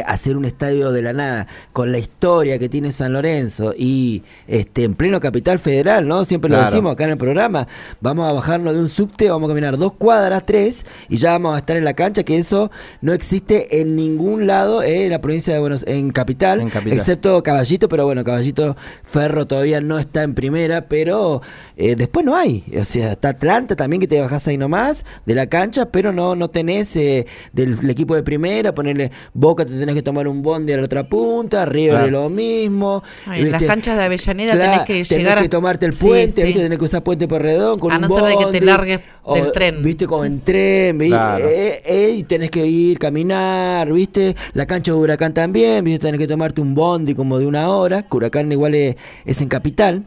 [0.06, 4.84] hacer un estadio de la nada con la historia que tiene San Lorenzo y este
[4.84, 6.24] en pleno capital federal, ¿no?
[6.24, 7.66] Siempre lo decimos acá en el programa.
[8.00, 11.54] Vamos a bajarnos de un subte, vamos a caminar dos cuadras, tres, y ya vamos
[11.54, 15.20] a estar en la cancha, que eso no existe en ningún lado eh, en la
[15.20, 16.98] provincia de Buenos en capital, En Capital.
[16.98, 21.42] excepto Caballito, pero bueno, Caballito Ferro todavía no está en primera, pero
[21.76, 22.64] eh, después no hay.
[22.78, 26.34] O sea, está Atlanta también que te bajás ahí nomás de la cancha, pero no,
[26.34, 30.42] no tenés eh, del el equipo de primera, ponerle Boca te tenés que tomar un
[30.42, 32.10] bondi a la otra punta, River Claro.
[32.10, 33.02] lo mismo.
[33.26, 36.40] Ay, en las canchas de Avellaneda Claro, tenés que llegar a- que tomarte el puente,
[36.42, 36.46] sí.
[36.48, 36.62] ¿viste?
[36.62, 39.00] tenés que usar puente Porredón con A un no ser de que te bondi, largues
[39.22, 39.82] o, del tren.
[39.82, 41.16] Viste, como en tren, ¿viste?
[41.16, 41.44] Claro.
[41.48, 44.36] Eh, eh, y tenés que ir, caminar, ¿viste?
[44.54, 46.06] La cancha de Huracán también, ¿viste?
[46.06, 49.48] Tenés que tomarte un bondi como de una hora, que Huracán igual es, es en
[49.48, 50.04] capital.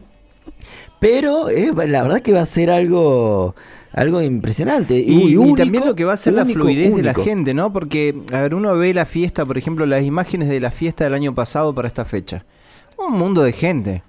[1.00, 3.54] Pero eh, la verdad que va a ser algo
[3.94, 4.98] algo impresionante.
[4.98, 7.14] Y, Uy, y único, también lo que va a ser la único, fluidez de la
[7.14, 7.72] gente, ¿no?
[7.72, 11.14] Porque, a ver, uno ve la fiesta, por ejemplo, las imágenes de la fiesta del
[11.14, 12.44] año pasado para esta fecha.
[12.98, 14.02] Un mundo de gente.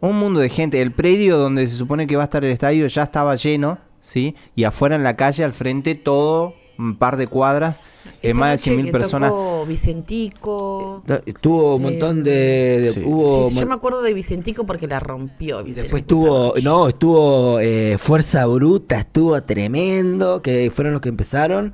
[0.00, 0.80] Un mundo de gente.
[0.80, 4.34] El predio donde se supone que va a estar el estadio ya estaba lleno, ¿sí?
[4.56, 7.76] Y afuera en la calle, al frente, todo, un par de cuadras,
[8.22, 9.30] eh, más de noche 100.000 que personas.
[9.30, 11.02] tocó Vicentico.
[11.40, 13.02] Tuvo un montón de, de- Sí.
[13.04, 15.62] hubo Sí, sí, yo me acuerdo de Vicentico porque la rompió.
[15.64, 16.20] Vicentico Después
[16.52, 16.62] noche.
[16.62, 21.72] no, estuvo eh, Fuerza Bruta, estuvo tremendo, que fueron los que empezaron.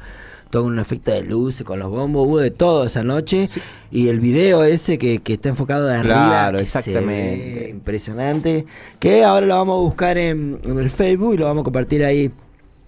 [0.50, 3.48] Todo un efecto de luces con los bombos, hubo de todo esa noche.
[3.90, 7.60] Y el video ese que, que está enfocado de arriba, Claro, que se exactamente.
[7.64, 8.64] ve impresionante.
[9.00, 12.04] Que ahora lo vamos a buscar en, en el Facebook y lo vamos a compartir
[12.04, 12.30] ahí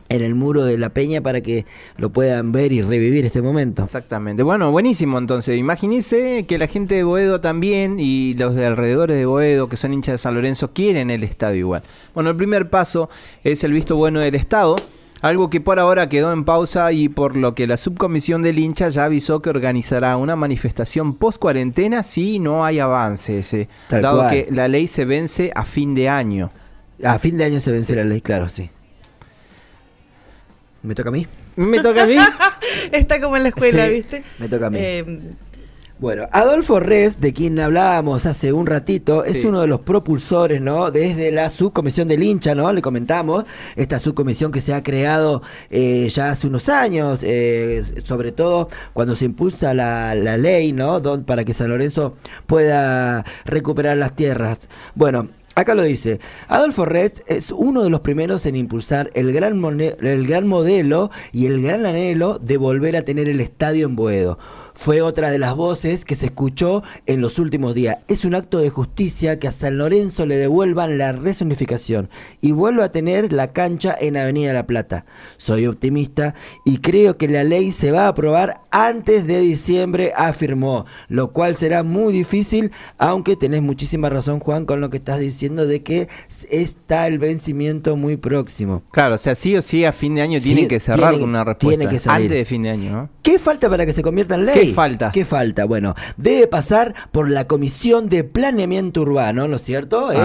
[0.08, 1.66] en el muro de la peña para que
[1.96, 3.84] lo puedan ver y revivir este momento.
[3.84, 4.42] Exactamente.
[4.42, 5.56] Bueno, buenísimo entonces.
[5.58, 9.92] Imagínense que la gente de Boedo también y los de alrededores de Boedo, que son
[9.92, 11.82] hinchas de San Lorenzo, quieren el estadio igual.
[12.14, 13.08] Bueno, el primer paso
[13.44, 14.76] es el visto bueno del Estado.
[15.22, 18.90] Algo que por ahora quedó en pausa y por lo que la subcomisión del hincha
[18.90, 24.30] ya avisó que organizará una manifestación post cuarentena si no hay avances, eh, dado cual.
[24.30, 26.50] que la ley se vence a fin de año.
[27.02, 28.70] A fin de año se vence la ley, claro, sí.
[30.86, 31.26] ¿Me toca a mí?
[31.56, 32.16] ¿Me toca a mí?
[32.92, 34.24] Está como en la escuela, Sí, ¿viste?
[34.38, 34.78] me toca a mí.
[34.80, 35.20] Eh,
[35.98, 39.46] Bueno, Adolfo Res, de quien hablábamos hace un ratito, es Sí.
[39.46, 40.90] uno de los propulsores, ¿no?
[40.90, 42.70] Desde la subcomisión del hincha, ¿no?
[42.72, 43.46] Le comentamos,
[43.76, 49.16] esta subcomisión que se ha creado eh, ya hace unos años, eh, sobre todo cuando
[49.16, 51.00] se impulsa la, la ley, ¿no?
[51.00, 52.14] Don- para que San Lorenzo
[52.46, 54.68] pueda recuperar las tierras.
[54.94, 55.28] Bueno.
[55.58, 60.26] Acá lo dice, Adolfo Res es uno de los primeros en impulsar el gran, el
[60.26, 64.38] gran modelo y el gran anhelo de volver a tener el estadio en Boedo.
[64.78, 67.96] Fue otra de las voces que se escuchó en los últimos días.
[68.08, 72.10] Es un acto de justicia que a San Lorenzo le devuelvan la resonificación
[72.42, 75.06] y vuelva a tener la cancha en Avenida La Plata.
[75.38, 76.34] Soy optimista
[76.66, 81.56] y creo que la ley se va a aprobar antes de diciembre, afirmó, lo cual
[81.56, 86.08] será muy difícil, aunque tenés muchísima razón Juan con lo que estás diciendo de que
[86.50, 88.82] está el vencimiento muy próximo.
[88.92, 91.24] Claro, o sea, sí o sí a fin de año Sí, tienen que cerrar tiene-
[91.24, 91.78] una respuesta.
[91.78, 92.26] tiene que salir.
[92.26, 93.08] Antes de fin de año, ¿no?
[93.22, 94.54] ¿Qué falta para que se convierta en ley?
[94.54, 95.10] ¿Qué falta?
[95.12, 95.64] ¿Qué falta?
[95.64, 100.12] Bueno, debe pasar por la Comisión de Planeamiento Urbano, ¿no es cierto?
[100.12, 100.16] ¿Eh?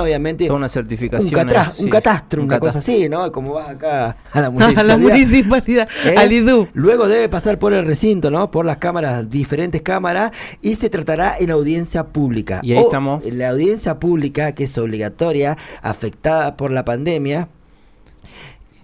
[0.00, 0.46] Obviamente.
[0.46, 1.32] Toda una Un, certificación.
[1.32, 1.84] catra- eh, sí.
[1.84, 2.80] un catastro, Un una catastro.
[2.82, 3.30] cosa así, ¿no?
[3.32, 4.84] Como va acá a la a municipalidad.
[4.86, 6.14] la municipalidad, ¿Eh?
[6.16, 6.68] al IDU.
[6.74, 8.50] Luego debe pasar por el recinto, ¿no?
[8.50, 12.60] Por las cámaras, diferentes cámaras, y se tratará en audiencia pública.
[12.62, 13.24] Y ahí O estamos.
[13.24, 17.48] en La audiencia pública, que es obligatoria, afectada por la pandemia.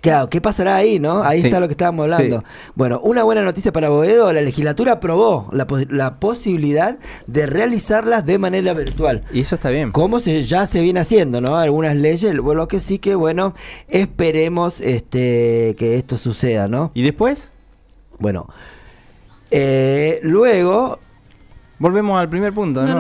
[0.03, 1.23] Claro, ¿qué pasará ahí, no?
[1.23, 1.47] Ahí Sí.
[1.47, 2.41] está lo que estábamos hablando.
[2.41, 2.45] Sí.
[2.75, 8.27] Bueno, una buena noticia para Boedo, la legislatura aprobó la, pos- la posibilidad de realizarlas
[8.27, 9.23] de manera virtual.
[9.33, 9.93] Y eso está bien.
[9.93, 11.57] Como se, ya se viene haciendo, ¿no?
[11.57, 13.55] Algunas leyes, lo que sí que, bueno,
[13.88, 16.91] esperemos este, que esto suceda, ¿no?
[16.95, 17.51] ¿Y después?
[18.19, 18.49] Bueno,
[19.53, 20.99] eh, luego
[21.83, 22.95] Volvemos al primer punto, No ¿no?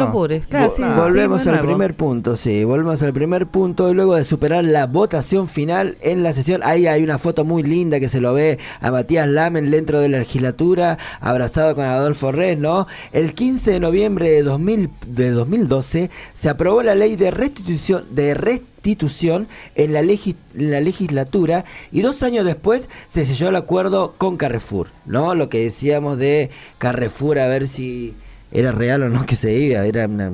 [0.48, 1.68] claro, Vo- sí, volvemos sí, al nuevo.
[1.68, 6.24] primer punto, sí, volvemos al primer punto y luego de superar la votación final en
[6.24, 9.70] la sesión, ahí hay una foto muy linda que se lo ve a Matías Lamen
[9.70, 12.88] dentro de la legislatura, abrazado con Adolfo Res, ¿no?
[13.12, 18.34] El 15 de noviembre de, 2000, de 2012 se aprobó la ley de restitución de
[18.34, 19.46] restitución
[19.76, 25.36] en la, la legislatura y dos años después se selló el acuerdo con Carrefour, ¿no?
[25.36, 28.16] Lo que decíamos de Carrefour a ver si
[28.52, 30.30] era real o no que se iba, era una,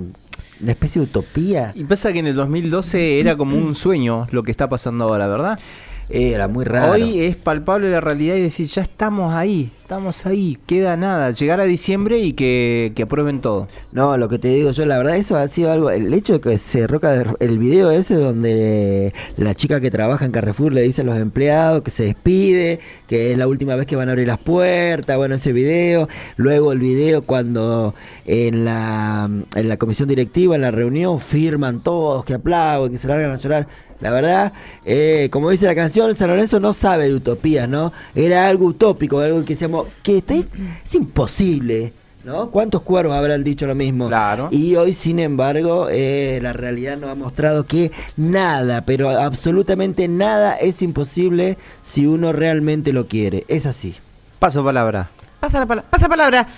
[0.60, 1.72] una especie de utopía.
[1.74, 5.26] Y pasa que en el 2012 era como un sueño lo que está pasando ahora,
[5.26, 5.58] ¿verdad?
[6.08, 6.92] Era muy raro.
[6.92, 11.30] Hoy es palpable la realidad y decir, ya estamos ahí, estamos ahí, queda nada.
[11.30, 13.68] Llegar a diciembre y que, aprueben todo.
[13.90, 15.90] No, lo que te digo yo, la verdad, eso ha sido algo.
[15.90, 20.30] El hecho de que se roca el video ese donde la chica que trabaja en
[20.30, 23.96] Carrefour le dice a los empleados que se despide, que es la última vez que
[23.96, 25.16] van a abrir las puertas.
[25.16, 26.06] Bueno, ese video.
[26.36, 27.94] Luego el video cuando
[28.26, 33.08] en la, en la comisión directiva, en la reunión, firman todos, que aplauden, que se
[33.08, 33.66] largan a llorar.
[34.00, 34.52] La verdad,
[34.84, 37.92] eh, como dice la canción, San Lorenzo no sabe de utopías, ¿no?
[38.14, 41.92] Era algo utópico, algo que decíamos, que es imposible,
[42.24, 42.50] ¿no?
[42.50, 44.08] ¿Cuántos cuervos habrán dicho lo mismo?
[44.08, 44.48] Claro.
[44.50, 50.54] Y hoy, sin embargo, eh, la realidad nos ha mostrado que nada, pero absolutamente nada
[50.54, 53.44] es imposible si uno realmente lo quiere.
[53.48, 53.94] Es así.
[54.38, 55.10] Paso palabra.
[55.40, 55.90] Pasa la palabra.
[55.90, 56.48] Pasa palabra.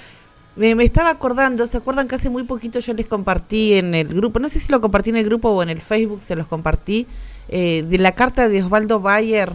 [0.56, 4.08] Me, me estaba acordando, ¿se acuerdan que hace muy poquito yo les compartí en el
[4.08, 6.48] grupo, no sé si lo compartí en el grupo o en el Facebook, se los
[6.48, 7.06] compartí,
[7.48, 9.52] eh, de la carta de Osvaldo Bayer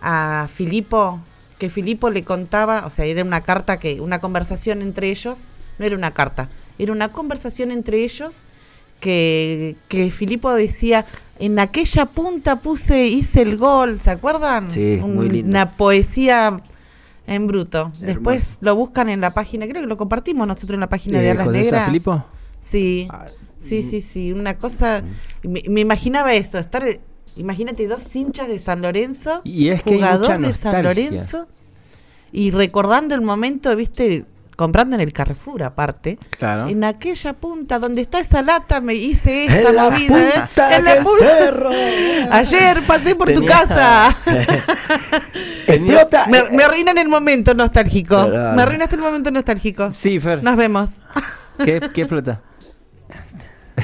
[0.00, 1.20] a Filipo,
[1.58, 5.38] que Filipo le contaba, o sea, era una carta que, una conversación entre ellos,
[5.78, 6.48] no era una carta,
[6.78, 8.42] era una conversación entre ellos
[9.00, 11.06] que, que Filipo decía,
[11.38, 14.70] en aquella punta puse, hice el gol, ¿se acuerdan?
[14.70, 15.50] Sí, muy lindo.
[15.50, 16.60] Una poesía
[17.26, 17.92] en bruto.
[18.00, 21.30] Después lo buscan en la página, creo que lo compartimos nosotros en la página de
[21.30, 21.86] Alas José Negras.
[21.86, 22.24] Filipo.
[22.60, 23.08] Sí,
[23.58, 25.02] sí, sí, sí, una cosa,
[25.42, 26.84] me, me imaginaba eso, estar,
[27.38, 30.82] imagínate dos hinchas de San Lorenzo, Y es que jugador de San.
[30.84, 31.46] Lorenzo,
[32.32, 34.24] y recordando el momento, viste,
[34.56, 36.66] comprando en el Carrefour aparte, Claro.
[36.68, 40.32] en aquella punta donde está esa lata me hice esta En la movida, ¿eh?
[40.46, 41.24] punta En la punta.
[41.24, 41.70] cerro.
[42.30, 44.16] Ayer pasé por tu casa.
[45.66, 46.26] Explota.
[46.26, 48.28] Me, me arruinan el momento nostálgico.
[48.28, 48.56] Claro.
[48.56, 49.92] Me arruinaste el momento nostálgico.
[49.92, 50.42] Sí, Fer.
[50.42, 50.90] Nos vemos.
[51.64, 52.40] ¿Qué, qué explota?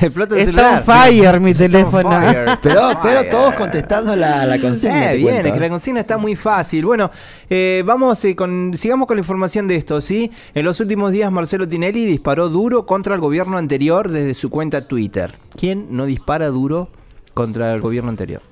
[0.00, 0.78] Explota el Está celular.
[0.78, 2.10] on fire mi teléfono.
[2.10, 2.58] fire.
[2.62, 3.28] Pero, pero Fire.
[3.30, 5.06] todos contestando la, la consigna.
[5.06, 6.84] Eh, te bien, cuento, es que la consigna está muy fácil.
[6.84, 7.10] Bueno,
[7.50, 10.30] eh, vamos eh, con, sigamos con la información de esto, ¿sí?
[10.54, 14.86] En los últimos días Marcelo Tinelli disparó duro contra el gobierno anterior desde su cuenta
[14.86, 15.34] Twitter.
[15.56, 16.88] ¿Quién no dispara duro
[17.32, 18.42] contra el gobierno anterior?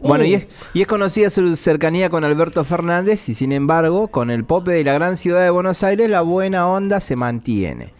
[0.00, 4.30] Bueno, y es, y es conocida su cercanía con Alberto Fernández y sin embargo, con
[4.30, 7.93] el pope de la gran ciudad de Buenos Aires, la buena onda se mantiene.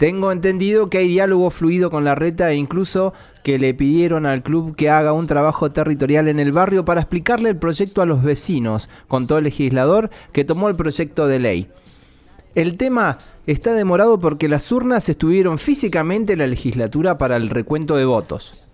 [0.00, 3.12] Tengo entendido que hay diálogo fluido con la reta e incluso
[3.44, 7.50] que le pidieron al club que haga un trabajo territorial en el barrio para explicarle
[7.50, 11.68] el proyecto a los vecinos, contó el legislador que tomó el proyecto de ley.
[12.54, 17.96] El tema está demorado porque las urnas estuvieron físicamente en la legislatura para el recuento
[17.96, 18.64] de votos.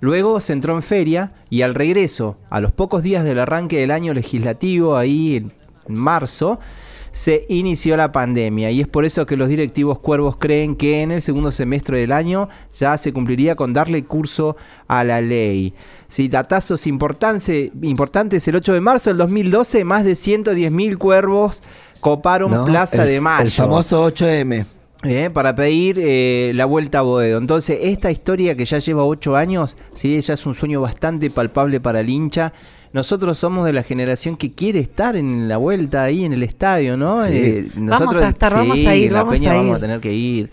[0.00, 3.92] Luego se entró en feria y al regreso, a los pocos días del arranque del
[3.92, 5.52] año legislativo, ahí en
[5.88, 6.60] marzo,
[7.16, 11.10] se inició la pandemia y es por eso que los directivos cuervos creen que en
[11.10, 14.54] el segundo semestre del año ya se cumpliría con darle curso
[14.86, 15.72] a la ley.
[16.08, 21.62] Si datazos importantes, importantes, el 8 de marzo del 2012, más de 110.000 cuervos
[22.00, 22.66] coparon ¿No?
[22.66, 23.44] Plaza El- de Mayo.
[23.46, 24.66] El famoso 8M.
[25.02, 27.38] Eh, para pedir eh, la vuelta a Boedo.
[27.38, 31.80] Entonces, esta historia que ya lleva ocho años, sí, ya es un sueño bastante palpable
[31.80, 32.52] para el hincha.
[32.96, 36.96] Nosotros somos de la generación que quiere estar en la vuelta ahí en el estadio,
[36.96, 37.26] ¿no?
[37.26, 37.30] Sí.
[37.34, 39.76] Eh, Vamos nosotros, a estar, vamos sí, a ir, en la vamos Peña a vamos
[39.76, 40.50] a tener que ir.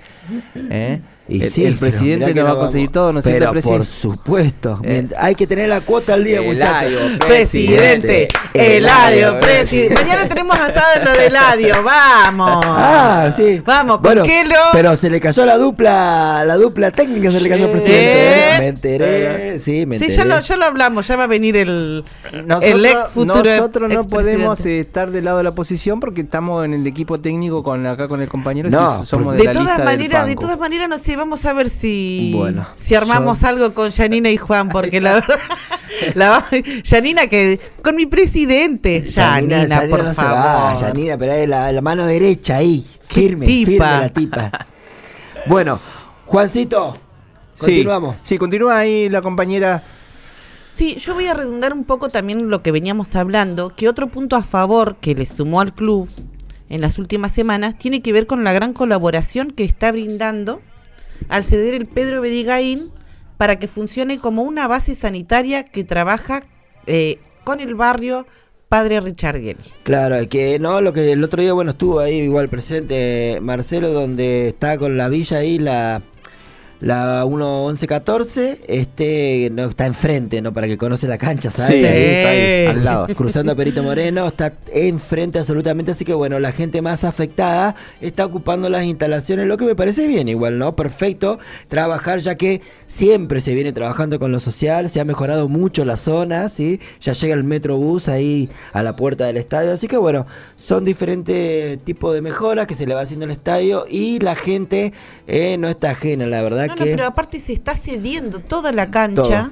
[0.53, 0.99] ¿eh?
[1.27, 2.93] Y el, sí, el presidente no va a conseguir vamos.
[2.93, 3.77] todo, ¿no es cierto, presidente?
[3.77, 4.79] por supuesto.
[4.83, 5.07] Eh.
[5.17, 7.13] Hay que tener la cuota al día, muchachos.
[7.25, 9.95] Presidente, Eladio, presidente.
[10.03, 12.63] Mañana tenemos asado en lo de Eladio, vamos.
[12.67, 13.61] Ah, sí.
[13.65, 14.55] Vamos, con Bueno, Kelo.
[14.73, 17.77] Pero se le cayó la dupla, la dupla técnica se le cayó al Sí.
[17.77, 18.55] presidente.
[18.55, 18.59] ¿eh?
[18.59, 20.15] Me enteré, sí, me Sí, enteré.
[20.17, 22.03] ya lo, ya lo hablamos, ya va a venir el,
[22.45, 26.21] Nosotros, el ex futuro nosotros no podemos eh, estar del lado de la oposición porque
[26.21, 28.69] estamos en el equipo técnico con acá con el compañero.
[28.69, 31.53] No, si somos de, De la todas maneras, de todas maneras, no sé, vamos a
[31.53, 35.39] ver si, Bueno, si armamos yo- algo con Janina y Juan, porque la verdad,
[36.15, 36.45] la,
[36.85, 40.37] Janina que con mi presidente, Janina, por no se favor.
[40.37, 43.69] va, Yanina, pero la, la mano derecha ahí, firme, tipa.
[43.71, 44.51] firme la tipa.
[45.45, 45.77] Bueno,
[46.25, 46.95] Juancito,
[47.55, 48.15] Sí, continuamos.
[48.23, 49.83] Sí, continúa ahí la compañera.
[50.73, 54.35] Sí, yo voy a redundar un poco también lo que veníamos hablando, que otro punto
[54.37, 56.09] a favor que le sumó al club
[56.69, 60.61] en las últimas semanas tiene que ver con la gran colaboración que está brindando
[61.29, 62.91] al ceder el Pedro Bedigaín
[63.37, 66.43] para que funcione como una base sanitaria que trabaja
[66.87, 68.25] eh, con el barrio
[68.69, 69.63] Padre Richardielli.
[69.83, 74.49] Claro, que no, lo que el otro día, bueno, estuvo ahí igual presente Marcelo, donde
[74.49, 76.01] está con la villa ahí, la,
[76.83, 80.53] la 1-11-14 este, no, está enfrente, ¿no?
[80.53, 81.79] Para que conoce la cancha, ¿sabes?
[81.79, 83.07] Sí, Ahí, está ahí, al lado.
[83.15, 88.25] Cruzando a Perito Moreno, está enfrente absolutamente, así que bueno, la gente más afectada está
[88.25, 90.75] ocupando las instalaciones, lo que me parece bien igual, ¿no?
[90.75, 95.85] Perfecto trabajar, ya que siempre se viene trabajando con lo social, se ha mejorado mucho
[95.85, 96.81] la zona, ¿sí?
[96.99, 100.27] Ya llega el metrobús ahí a la puerta del estadio, así que bueno,
[100.57, 104.91] son diferentes tipos de mejoras que se le va haciendo al estadio y la gente
[105.27, 108.89] eh, no está ajena, la verdad No, no, pero aparte se está cediendo toda la
[108.91, 109.51] cancha Todo.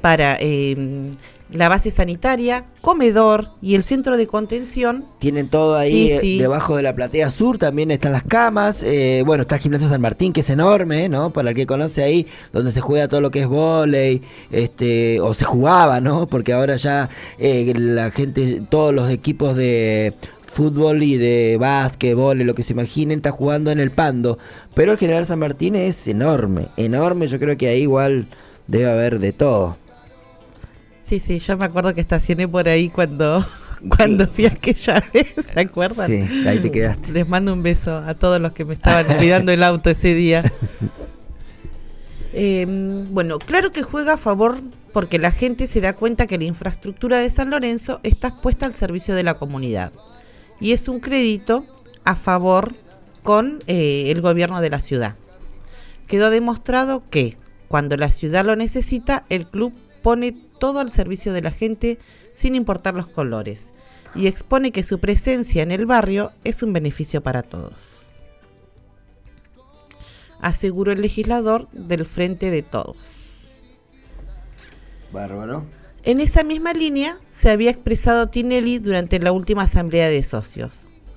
[0.00, 1.10] para eh,
[1.50, 5.04] la base sanitaria, comedor y el centro de contención.
[5.20, 6.38] Tienen todo ahí Sí, eh, sí.
[6.38, 10.00] debajo de la platea sur, también están las camas, eh, bueno, está el gimnasio San
[10.00, 11.30] Martín, que es enorme, ¿no?
[11.32, 15.34] Para el que conoce ahí, donde se juega todo lo que es volei, este, o
[15.34, 16.26] se jugaba, ¿no?
[16.26, 17.08] Porque ahora ya
[17.38, 20.14] eh, la gente, todos los equipos de
[20.56, 24.38] fútbol y de básquetbol, lo que se imaginen, está jugando en el Pando.
[24.74, 28.28] Pero el General San Martín es enorme, enorme, yo creo que ahí igual
[28.66, 29.76] debe haber de todo.
[31.02, 33.44] Sí, sí, yo me acuerdo que estacioné por ahí cuando,
[33.96, 36.06] cuando fui aquella vez, ¿se acuerdan?
[36.06, 37.12] Sí, ahí te quedaste.
[37.12, 40.50] Les mando un beso a todos los que me estaban cuidando el auto ese día.
[42.38, 42.66] Eh,
[43.12, 44.56] bueno, claro que juega a favor
[44.92, 48.74] porque la gente se da cuenta que la infraestructura de San Lorenzo está puesta al
[48.74, 49.90] servicio de la comunidad.
[50.60, 51.64] Y es un crédito
[52.04, 52.74] a favor
[53.22, 55.16] con eh, el gobierno de la ciudad.
[56.06, 57.36] Quedó demostrado que
[57.68, 61.98] cuando la ciudad lo necesita, el club pone todo al servicio de la gente
[62.32, 63.72] sin importar los colores
[64.14, 67.74] y expone que su presencia en el barrio es un beneficio para todos.
[70.40, 72.96] Aseguró el legislador del Frente de Todos.
[75.12, 75.64] Bárbaro.
[76.06, 80.72] En esa misma línea se había expresado Tinelli durante la última asamblea de socios.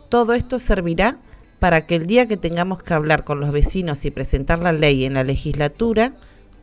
[0.09, 1.19] Todo esto servirá
[1.59, 5.05] para que el día que tengamos que hablar con los vecinos y presentar la ley
[5.05, 6.13] en la legislatura,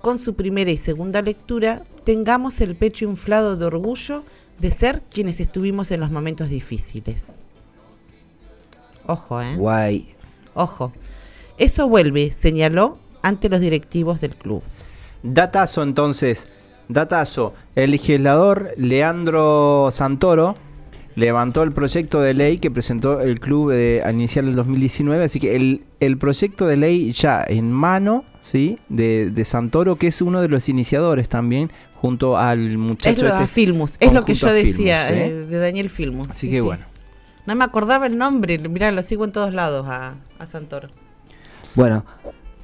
[0.00, 4.24] con su primera y segunda lectura, tengamos el pecho inflado de orgullo
[4.58, 7.36] de ser quienes estuvimos en los momentos difíciles.
[9.06, 9.54] Ojo, ¿eh?
[9.56, 10.08] Guay.
[10.54, 10.92] Ojo.
[11.58, 14.64] Eso vuelve, señaló, ante los directivos del club.
[15.22, 16.48] Datazo entonces,
[16.88, 17.54] datazo.
[17.74, 20.56] El legislador Leandro Santoro
[21.14, 25.40] levantó el proyecto de ley que presentó el club de, al iniciar el 2019, así
[25.40, 28.78] que el, el proyecto de ley ya en mano, ¿sí?
[28.88, 33.16] De, de Santoro, que es uno de los iniciadores también, junto al muchacho...
[33.16, 35.28] Es lo de este- Filmus, es lo que yo Filmus, decía ¿eh?
[35.28, 36.28] eh, de Daniel Filmus.
[36.28, 36.60] Así sí, que sí.
[36.60, 36.84] bueno.
[37.46, 40.88] No me acordaba el nombre, mirá, lo sigo en todos lados a, a Santoro.
[41.76, 42.04] Bueno,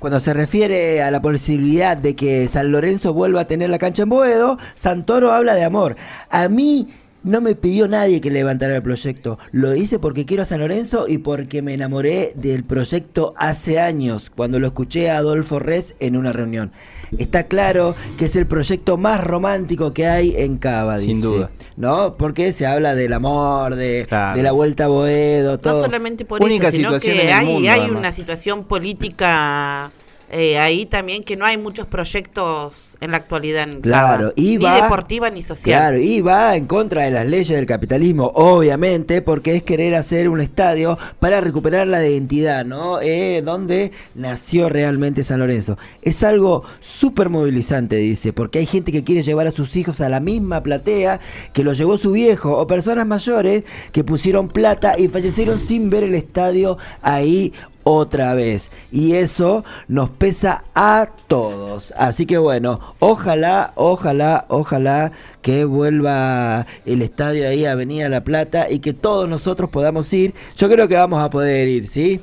[0.02, 4.02] cuando se refiere a la posibilidad de que San Lorenzo vuelva a tener la cancha
[4.02, 5.96] en Boedo, Santoro habla de amor.
[6.28, 6.88] A mí
[7.22, 9.38] no me pidió nadie que levantara el proyecto.
[9.50, 14.30] Lo hice porque quiero a San Lorenzo y porque me enamoré del proyecto hace años,
[14.34, 16.72] cuando lo escuché a Adolfo Res en una reunión.
[17.18, 21.22] Está claro que es el proyecto más romántico que hay en Cava, Sin dice.
[21.26, 21.50] duda.
[21.76, 22.16] ¿No?
[22.16, 24.36] Porque se habla del amor, de, Claro.
[24.36, 25.78] de la vuelta a Boedo, todo.
[25.80, 27.98] No solamente por Única eso, sino que hay, mundo, hay además.
[27.98, 29.90] una situación política
[30.32, 34.56] eh, ahí también que no hay muchos proyectos en la actualidad en Claro, Cava, y
[34.58, 35.78] ni va- deportiva ni social.
[35.78, 40.28] Claro, y va en contra de las leyes del capitalismo, obviamente, porque es querer hacer
[40.28, 43.00] un estadio para recuperar la identidad, ¿no?
[43.00, 45.76] Eh, donde nació realmente San Lorenzo.
[46.00, 50.08] Es algo súper movilizante, dice, porque hay gente que quiere llevar a sus hijos a
[50.08, 51.20] la misma platea
[51.52, 56.04] que lo llevó su viejo, o personas mayores que pusieron plata y fallecieron sin ver
[56.04, 57.52] el estadio ahí
[57.84, 58.70] otra vez.
[58.90, 61.92] Y eso nos pesa a todos.
[61.96, 65.12] Así que bueno, ojalá, ojalá, ojalá
[65.42, 70.34] que vuelva el estadio ahí a Avenida La Plata y que todos nosotros podamos ir.
[70.56, 72.20] Yo creo que vamos a poder ir, ¿sí?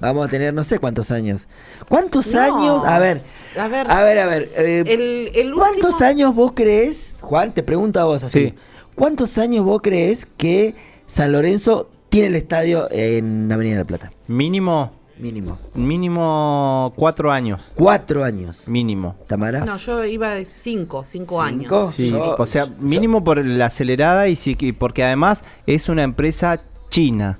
[0.00, 1.46] Vamos a tener no sé cuántos años.
[1.88, 2.82] ¿Cuántos No, años?
[2.84, 3.22] A ver,
[3.56, 4.50] a ver, a ver, a ver.
[4.56, 8.54] eh, el, el ¿Cuántos último- años vos crees, Juan, te pregunto a vos así, Sí.
[8.96, 10.74] ¿cuántos años vos crees que
[11.06, 14.12] San Lorenzo tiene el estadio en Avenida La Plata?
[14.26, 14.90] Mínimo,
[15.22, 15.56] Mínimo.
[15.74, 17.60] mínimo cuatro años.
[17.74, 18.66] Cuatro años.
[18.66, 19.14] Mínimo.
[19.28, 19.64] ¿Tamara?
[19.64, 21.76] No, yo iba de cinco, cinco, ¿Cinco?
[21.76, 21.94] años.
[21.94, 26.02] Sí, Yo- o sea, mínimo por la acelerada y sí, que- porque además es una
[26.02, 26.60] empresa
[26.90, 27.38] china,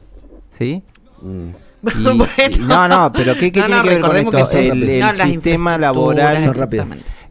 [0.56, 0.82] ¿sí?
[1.22, 1.48] Mm.
[1.98, 2.26] Y- Bueno.
[2.48, 4.58] y- no, no, pero ¿qué, qué No, tiene no, que ver con esto?
[4.60, 6.54] el sistema laboral, Son.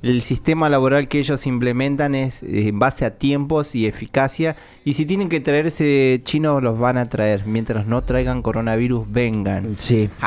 [0.01, 4.55] El sistema laboral que ellos implementan es eh, en base a tiempos y eficacia.
[4.83, 7.45] Y si tienen que traerse chinos, los van a traer.
[7.45, 9.75] Mientras no traigan coronavirus, vengan.
[9.77, 10.09] Sí.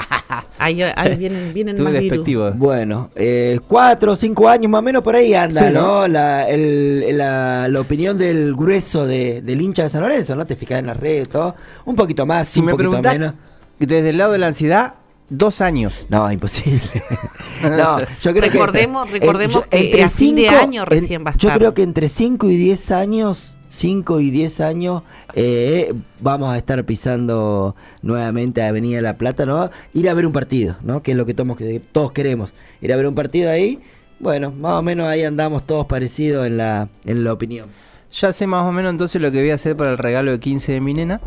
[0.57, 2.09] Ahí, ahí vienen, vienen más virus.
[2.11, 2.51] despectivo.
[2.53, 5.83] Bueno, eh, cuatro o cinco años más o menos por ahí anda, Sí, ¿no?
[6.03, 6.09] ¿no?
[6.09, 10.47] La, el- la, la opinión del grueso de, del hincha de San Lorenzo, ¿no?
[10.47, 11.55] Te fijas en las redes, todo.
[11.85, 13.35] Un poquito más, Si un me poquito menos.
[13.79, 14.95] desde el lado de la ansiedad,
[15.31, 16.07] dos años.
[16.09, 16.81] No, imposible.
[17.63, 19.13] no, yo creo Recordemos- que.
[19.13, 22.51] recordemos yo- que a fin de año recién va a Yo creo que entre 5
[22.51, 23.51] y 10 años.
[23.69, 25.03] 5 y 10 años
[25.35, 29.69] eh, vamos a estar pisando nuevamente a Avenida La Plata, ¿no?
[29.93, 31.03] Ir a ver un partido, ¿no?
[31.03, 32.55] Que es lo que todos, que todos queremos.
[32.81, 33.81] Ir a ver un partido ahí.
[34.21, 37.69] Bueno, más o menos ahí andamos todos parecidos en la, en la opinión.
[38.13, 40.39] Ya sé más o menos entonces lo que voy a hacer para el regalo de
[40.39, 41.21] 15 de mi nena.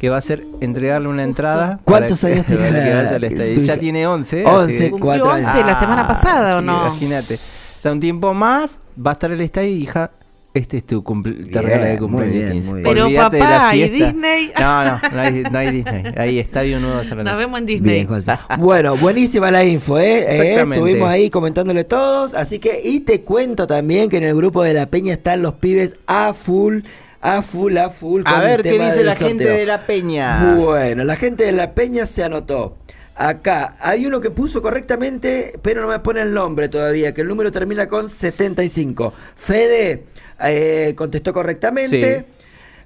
[0.00, 1.78] Que va a ser entregarle una entrada.
[1.84, 3.54] ¿Cuántos que- años tiene que la- vaya al estadio.
[3.54, 4.44] tu Ya tiene 11.
[4.46, 6.86] 11, así que- Cumplió 11 la semana pasada, ¿o no?
[6.88, 7.34] Imagínate.
[7.34, 10.10] O sea, un tiempo más va a estar el estadio y hija.
[10.52, 12.70] Este es tu cumple te Bien, regalo de cumpleaños bien, 15.
[12.72, 12.92] muy bien.
[12.92, 13.88] Pero Olvídate de la papá, ¿y.
[13.88, 14.52] Disney?
[14.58, 16.02] No, no, no hay, no hay Disney.
[16.16, 17.94] Hay Estadio Nuevo San Nos vemos en Disney.
[17.94, 18.32] Bien, José.
[18.58, 20.24] Bueno, buenísima la info, ¿eh?
[20.28, 20.60] Eh.
[20.60, 22.34] Estuvimos ahí comentándole todos.
[22.34, 25.52] Así que, y te cuento también que en el grupo de la Peña están los
[25.54, 26.80] pibes a full,
[27.20, 28.22] a full, a full.
[28.24, 30.54] A con el ver qué tema dice la gente de la Peña.
[30.54, 32.76] Bueno, la gente de la Peña se anotó.
[33.14, 37.28] Acá hay uno que puso correctamente, pero no me pone el nombre todavía, que el
[37.28, 39.12] número termina con 75.
[39.36, 40.06] Fede
[40.42, 42.20] eh, contestó correctamente.
[42.20, 42.24] Sí.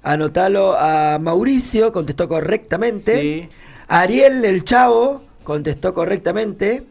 [0.03, 3.21] Anotalo a Mauricio, contestó correctamente.
[3.21, 3.49] Sí.
[3.87, 6.83] Ariel el Chavo contestó correctamente.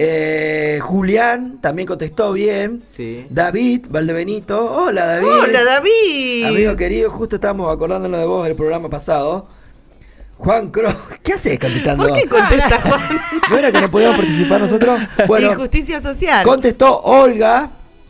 [0.00, 2.84] Eh, Julián también contestó bien.
[2.94, 3.26] Sí.
[3.30, 4.72] David Valdebenito.
[4.72, 5.26] Hola David.
[5.28, 6.44] Hola, David.
[6.46, 9.48] Amigo querido, justo estábamos acordándonos de vos del programa pasado.
[10.36, 10.94] Juan Cross,
[11.24, 12.06] ¿qué haces contestando?
[12.06, 13.20] ¿Por qué contesta Juan?
[13.50, 15.00] ¿No era que no podíamos participar nosotros?
[15.26, 16.44] Bueno, Injusticia social.
[16.44, 17.68] contestó Olga.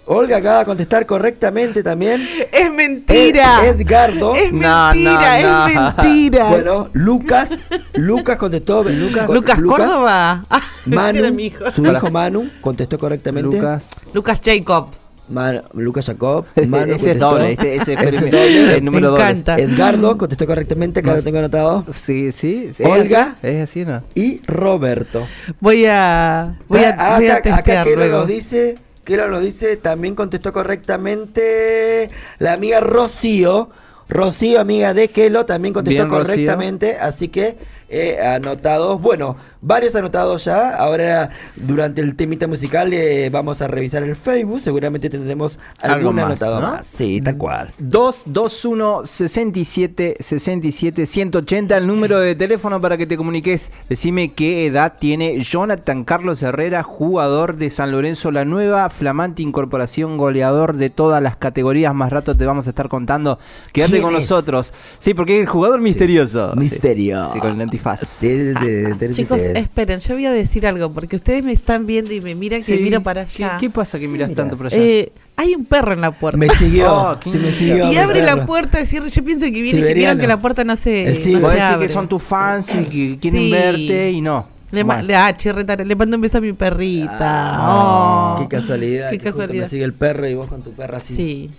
[0.09, 2.27] Olga acaba de contestar correctamente también.
[2.51, 3.65] Es mentira.
[3.67, 4.35] Ed- Edgardo.
[4.35, 4.59] Es No,
[4.93, 5.95] mentira, no, es no.
[5.97, 6.45] mentira.
[6.49, 7.51] Bueno, Lucas.
[7.95, 8.85] Lucas contestó.
[8.85, 10.45] Lucas, Lucas Córdoba.
[10.49, 11.71] Ah, este Manu, mi hijo.
[11.73, 13.57] su hijo Manu contestó correctamente.
[13.57, 13.87] Lucas.
[14.15, 14.89] Lucas Jacob.
[15.29, 16.47] Man- Lucas Jacob.
[16.67, 17.31] Manu ese es contestó.
[17.31, 17.53] doble.
[17.53, 18.75] Este, ese es primer- doble.
[18.79, 19.57] el número encanta.
[19.59, 21.85] Edgardo contestó correctamente, acá lo tengo anotado.
[21.93, 22.73] Sí, sí.
[22.79, 23.23] ¿es Olga.
[23.23, 23.47] así?
[23.47, 24.03] ¿Es así no?
[24.15, 25.27] Y Roberto.
[25.61, 26.57] Voy a.
[26.69, 28.19] Voy a, Ah, voy a acá, acá luego.
[28.21, 28.77] nos dice,
[29.09, 33.71] Kelo nos dice, también contestó correctamente la amiga Rocío.
[34.07, 36.27] Rocío, amiga de Kelo, también contestó Bien, Rocío.
[36.27, 37.57] correctamente, así que
[37.89, 44.03] eh, anotados, bueno, varios anotados ya, ahora durante el temita musical eh, vamos a revisar
[44.03, 46.69] el Facebook, seguramente tendremos algún más, anotado ¿no?
[46.73, 47.73] más, sí, tal cual.
[47.79, 53.73] 221 67 67 180 el número de teléfono para que te comuniques.
[53.89, 60.17] Decime qué edad tiene Jonathan Carlos Herrera, jugador de San Lorenzo La Nueva, flamante incorporación,
[60.17, 61.95] goleador de todas las categorías.
[61.95, 63.39] Más rato te vamos a estar contando.
[63.73, 64.21] Quédate ¿Quién con es?
[64.21, 64.75] nosotros.
[64.99, 66.53] Sí, porque es el jugador misterioso.
[66.57, 67.29] Misterio.
[67.33, 71.53] Sí, con el sí, sí, Chicos, esperen, yo voy a decir algo, porque ustedes me
[71.53, 72.79] están viendo y me miran que Sí.
[72.79, 73.59] miro para ¿Qué, allá.
[73.59, 74.77] qué pasa que miras tanto por allá?
[74.79, 76.39] Eh, hay un perro en la puerta.
[76.39, 77.93] Me siguió, Oh, qué sí me siguió.
[77.93, 79.09] y abre la puerta, cierra.
[79.09, 79.95] Yo pienso que viene, que Siberiano.
[79.99, 81.25] vieron que la puerta no se, El no sí.
[81.35, 81.87] se decir abre.
[81.87, 83.51] que son tus fans y que quieren Sí.
[83.51, 84.47] verte y no.
[84.71, 85.03] Le, Bueno.
[85.03, 87.17] le, ah, chirreta, le mando un beso a mi perrita.
[87.21, 88.41] Ah, Oh.
[88.43, 89.11] Qué casualidad.
[89.11, 89.65] Qué que justo casualidad.
[89.65, 91.17] Me sigue el perro y vos con tu perra así.
[91.17, 91.51] Sí.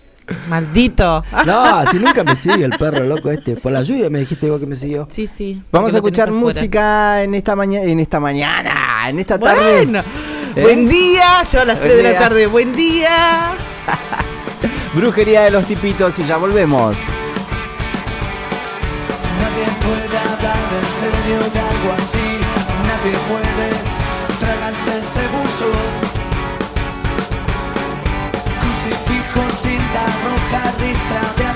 [0.47, 1.23] Maldito.
[1.45, 3.55] No, así nunca me sigue el perro loco este.
[3.55, 5.07] Por la lluvia me dijiste vos que me siguió.
[5.11, 5.61] Sí, sí.
[5.71, 6.45] Vamos a escuchar afuera.
[6.45, 9.85] música en esta mañana, en esta mañana, en esta tarde.
[9.85, 10.03] Bueno,
[10.55, 10.61] ¿Eh?
[10.63, 11.43] buen día.
[11.51, 12.47] Yo a las Buen 3 de la tarde.
[12.47, 13.51] Buen día.
[14.93, 16.97] Brujería de los tipitos y ya volvemos.
[19.39, 22.27] Nadie puede hablar en serio de algo así.
[22.87, 23.69] Nadie puede
[24.39, 25.27] tragarse ese
[30.49, 30.73] cinta
[31.13, 31.48] roja,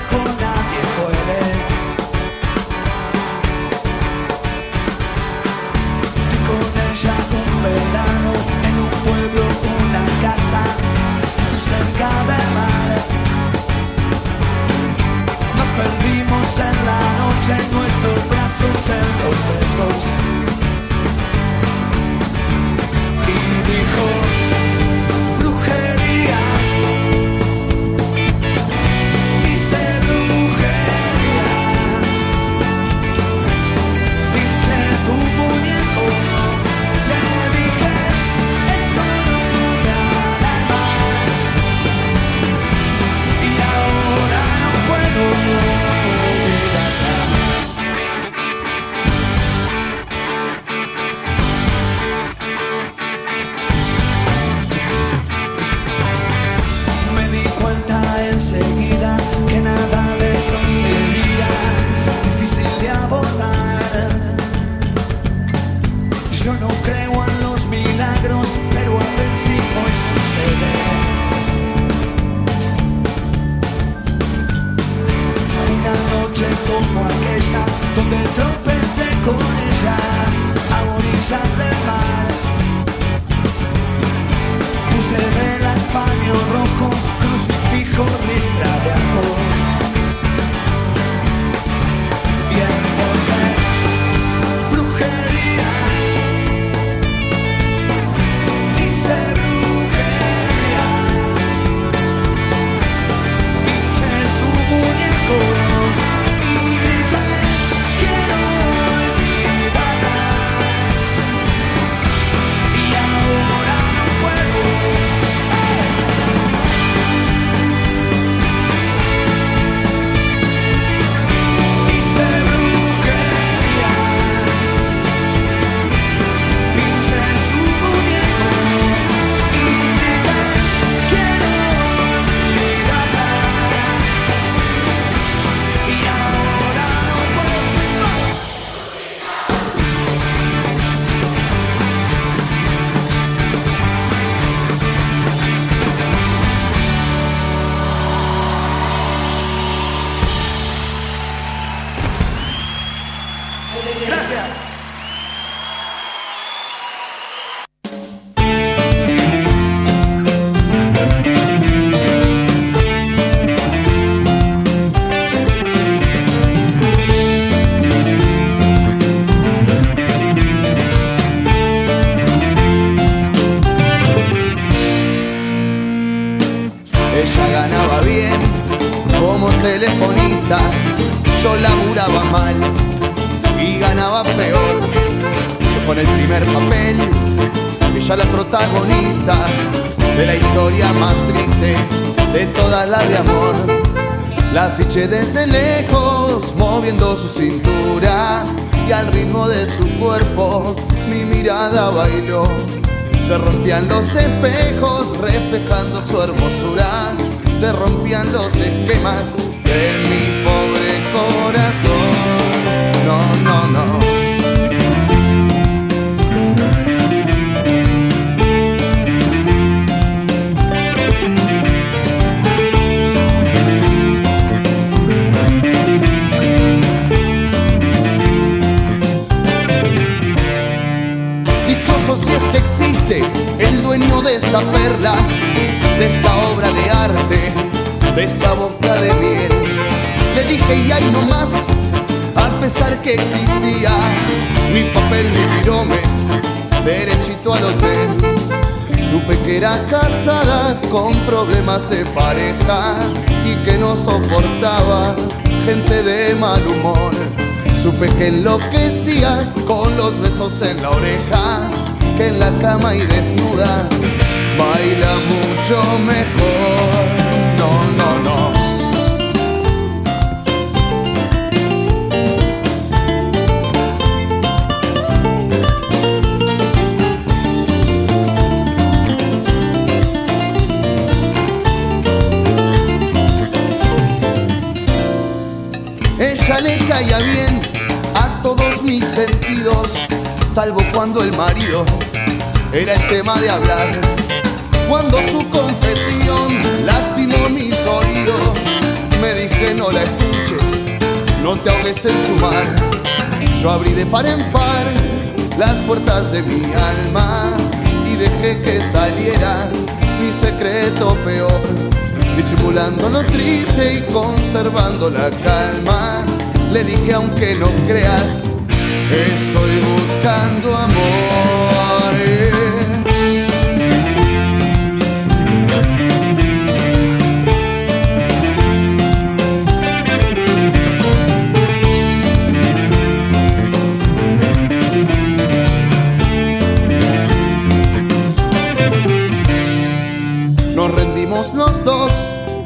[66.44, 70.72] Yo no creo en los milagros, pero a ver si hoy sucede.
[75.72, 77.64] Una noche como aquella,
[77.96, 79.40] donde tropecé con
[79.70, 79.96] ella,
[80.70, 82.26] a orillas del mar.
[84.90, 86.93] Puse velas, paño rojo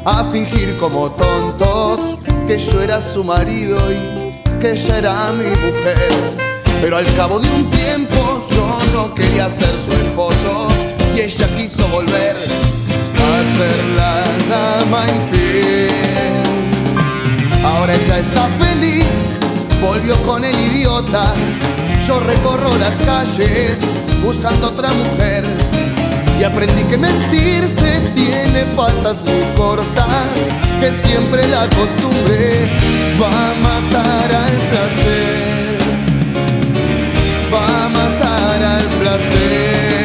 [0.09, 6.11] a fingir como tontos que yo era su marido y que ella era mi mujer.
[6.81, 10.67] Pero al cabo de un tiempo yo no quería ser su esposo
[11.15, 16.43] y ella quiso volver a ser la dama infiel.
[17.63, 19.29] Ahora ella está feliz,
[19.79, 21.35] volvió con el idiota.
[22.07, 23.81] Yo recorro las calles
[24.23, 25.45] buscando otra mujer
[26.39, 30.29] y aprendí que mentirse tiene patas muy cortas,
[30.79, 32.65] que siempre la costumbre
[33.21, 35.77] va a matar al placer,
[37.53, 39.98] va a matar al placer,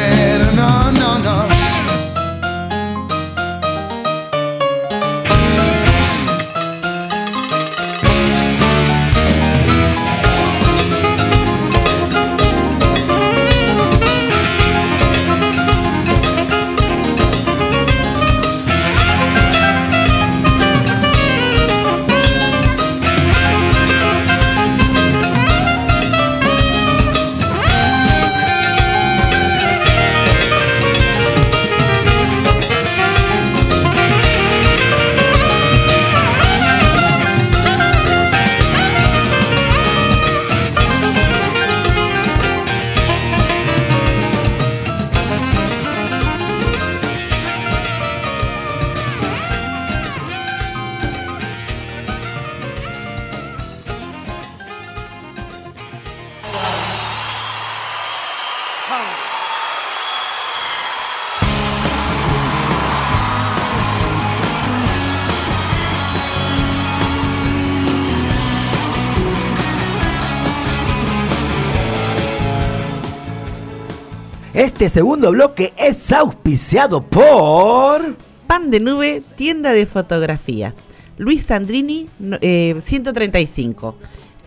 [74.95, 78.15] segundo bloque es auspiciado por...
[78.47, 80.73] Pan de Nube, tienda de fotografías.
[81.17, 83.93] Luis Sandrini, no- eh, 135.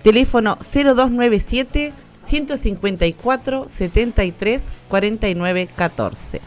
[0.03, 1.93] Teléfono 0297
[2.25, 6.41] 154 73 49 14.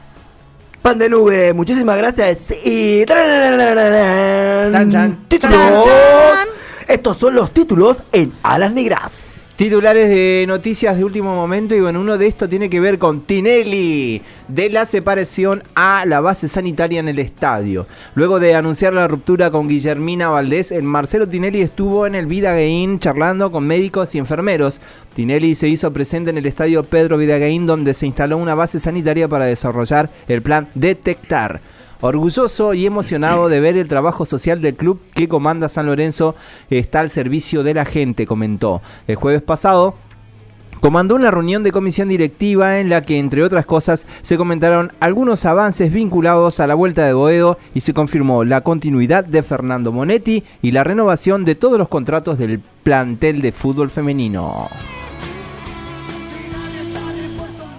[0.81, 5.59] Pan de nube, muchísimas gracias y Chan, chan, títulos.
[5.59, 6.47] chan,
[6.87, 9.39] Estos son los títulos en Alas Negras.
[9.61, 13.21] Titulares de noticias de último momento y bueno, uno de estos tiene que ver con
[13.21, 17.85] Tinelli, de la separación a la base sanitaria en el estadio.
[18.15, 22.97] Luego de anunciar la ruptura con Guillermina Valdés, el Marcelo Tinelli estuvo en el Vidagaín
[22.97, 24.81] charlando con médicos y enfermeros.
[25.13, 29.27] Tinelli se hizo presente en el estadio Pedro Vidagaín donde se instaló una base sanitaria
[29.27, 31.61] para desarrollar el plan Detectar.
[32.01, 36.35] Orgulloso y emocionado de ver el trabajo social del club que comanda San Lorenzo
[36.71, 38.81] está al servicio de la gente, comentó.
[39.07, 39.93] El jueves pasado
[40.81, 45.45] comandó una reunión de comisión directiva en la que, entre otras cosas, se comentaron algunos
[45.45, 50.43] avances vinculados a la vuelta de Boedo y se confirmó la continuidad de Fernando Monetti
[50.63, 54.69] y la renovación de todos los contratos del plantel de fútbol femenino.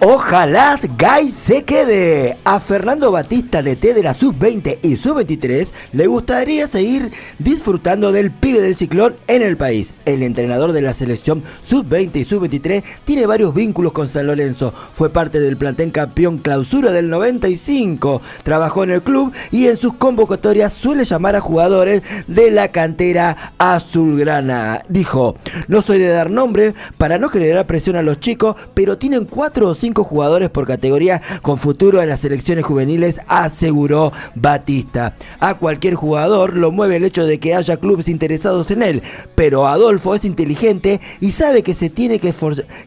[0.05, 2.37] Ojalá Guy se quede.
[2.43, 8.29] A Fernando Batista de T de la Sub-20 y Sub-23 le gustaría seguir disfrutando del
[8.29, 9.93] pibe del ciclón en el país.
[10.03, 14.73] El entrenador de la selección Sub-20 y Sub-23 tiene varios vínculos con San Lorenzo.
[14.91, 18.21] Fue parte del plantel campeón clausura del 95.
[18.43, 23.53] Trabajó en el club y en sus convocatorias suele llamar a jugadores de la cantera
[23.57, 24.83] azulgrana.
[24.89, 25.37] Dijo,
[25.69, 29.69] no soy de dar nombre para no generar presión a los chicos, pero tienen cuatro
[29.69, 35.13] o cinco jugadores por categoría con futuro en las selecciones juveniles, aseguró Batista.
[35.39, 39.03] A cualquier jugador lo mueve el hecho de que haya clubes interesados en él,
[39.35, 42.33] pero Adolfo es inteligente y sabe que se tiene que,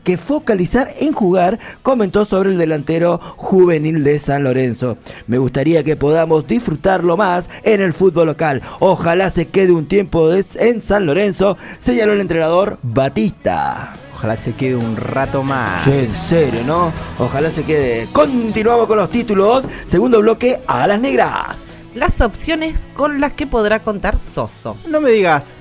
[0.02, 4.98] que focalizar en jugar, comentó sobre el delantero juvenil de San Lorenzo.
[5.26, 8.62] Me gustaría que podamos disfrutarlo más en el fútbol local.
[8.80, 14.05] Ojalá se quede un tiempo en San Lorenzo, señaló el entrenador Batista.
[14.16, 15.84] Ojalá se quede un rato más.
[15.84, 16.90] Sí, en serio, ¿no?
[17.18, 18.08] Ojalá se quede.
[18.12, 19.64] Continuamos con los títulos.
[19.84, 21.66] Segundo bloque, a las negras.
[21.94, 24.78] Las opciones con las que podrá contar Soso.
[24.88, 25.52] No me digas.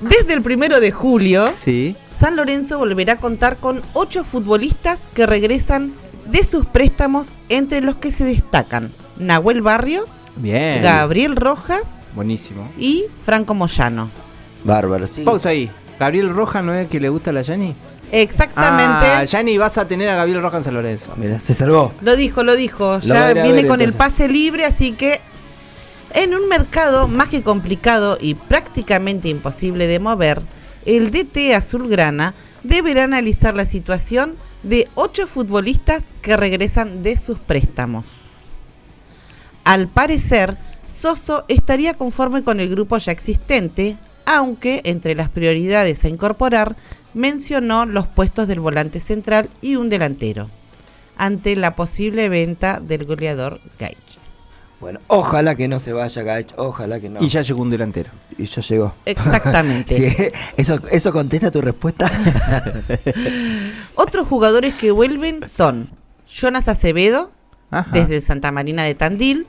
[0.00, 1.94] Desde el primero de julio, sí.
[2.18, 5.92] San Lorenzo volverá a contar con ocho futbolistas que regresan
[6.26, 10.82] de sus préstamos, entre los que se destacan Nahuel Barrios, Bien.
[10.82, 11.82] Gabriel Rojas
[12.16, 12.68] Buenísimo.
[12.76, 14.10] y Franco Moyano.
[14.64, 15.22] Bárbaro, sí.
[15.22, 15.70] Pausa ahí.
[16.00, 17.74] ¿Gabriel Rojas no es que le gusta a la Yanni?
[18.10, 19.06] Exactamente.
[19.06, 21.12] Ah, Yanni vas a tener a Gabriel Rojas en San Lorenzo.
[21.16, 21.92] Mira, se salvó.
[22.00, 22.94] Lo dijo, lo dijo.
[22.94, 25.20] Lo ya viene ver, con el pase libre, así que
[26.14, 30.40] en un mercado más que complicado y prácticamente imposible de mover,
[30.86, 32.32] el DT Azulgrana
[32.62, 38.06] deberá analizar la situación de ocho futbolistas que regresan de sus préstamos.
[39.64, 40.56] Al parecer,
[40.90, 43.98] Soso estaría conforme con el grupo ya existente,
[44.36, 46.76] aunque entre las prioridades a incorporar
[47.14, 50.48] mencionó los puestos del volante central y un delantero,
[51.16, 53.96] ante la posible venta del goleador Gaich.
[54.78, 57.20] Bueno, ojalá que no se vaya Gaich, ojalá que no.
[57.22, 58.10] Y ya llegó un delantero.
[58.38, 58.94] Y ya llegó.
[59.04, 60.10] Exactamente.
[60.10, 62.08] Sí, ¿eso, ¿Eso contesta tu respuesta?
[63.96, 65.90] Otros jugadores que vuelven son
[66.28, 67.32] Jonas Acevedo,
[67.72, 67.90] Ajá.
[67.92, 69.48] desde Santa Marina de Tandil,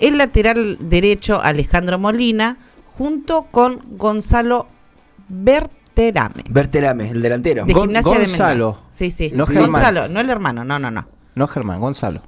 [0.00, 2.58] el lateral derecho Alejandro Molina,
[2.96, 4.68] junto con Gonzalo
[5.28, 6.44] Berterame.
[6.48, 7.64] Berterame, el delantero.
[7.64, 8.66] De Gon- Gimnasia de Gonzalo.
[8.72, 8.86] Mendoza.
[8.96, 9.32] Sí, sí.
[9.34, 9.70] No Germán.
[9.72, 11.06] Gonzalo, no el hermano, no, no, no.
[11.34, 12.22] No, Germán, Gonzalo.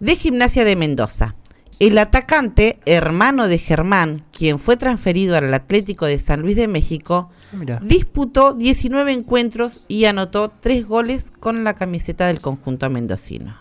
[0.00, 1.34] De Gimnasia de Mendoza.
[1.78, 7.30] El atacante, hermano de Germán, quien fue transferido al Atlético de San Luis de México,
[7.52, 7.80] Mira.
[7.82, 13.56] disputó 19 encuentros y anotó 3 goles con la camiseta del conjunto mendocino.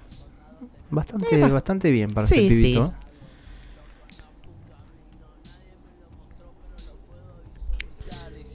[0.91, 2.88] Bastante, Eh, bastante bien para sí, ser pibito.
[2.99, 3.07] sí.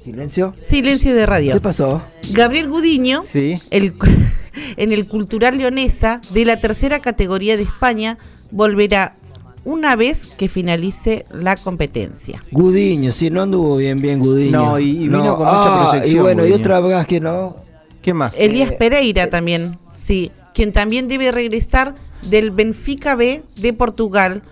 [0.06, 0.54] ¿Silencio?
[0.64, 1.54] Silencio de radio.
[1.54, 2.00] ¿Qué pasó?
[2.30, 3.56] Gabriel Gudiño, Sí.
[3.70, 3.92] el,
[4.76, 8.16] en el Cultural Leonesa de la tercera categoría de España,
[8.52, 9.16] volverá
[9.64, 12.40] una vez que finalice la competencia.
[12.52, 14.52] Gudiño, sí, no anduvo bien, bien Gudiño.
[14.64, 15.50] No, y- y vino con mucha
[15.86, 17.56] Ah, proyección, Y bueno, y otra vez que no.
[18.00, 18.32] ¿Qué más?
[18.38, 24.42] Elías Eh, Pereira también, sí, quien también debe regresar del Benfica B de Portugal,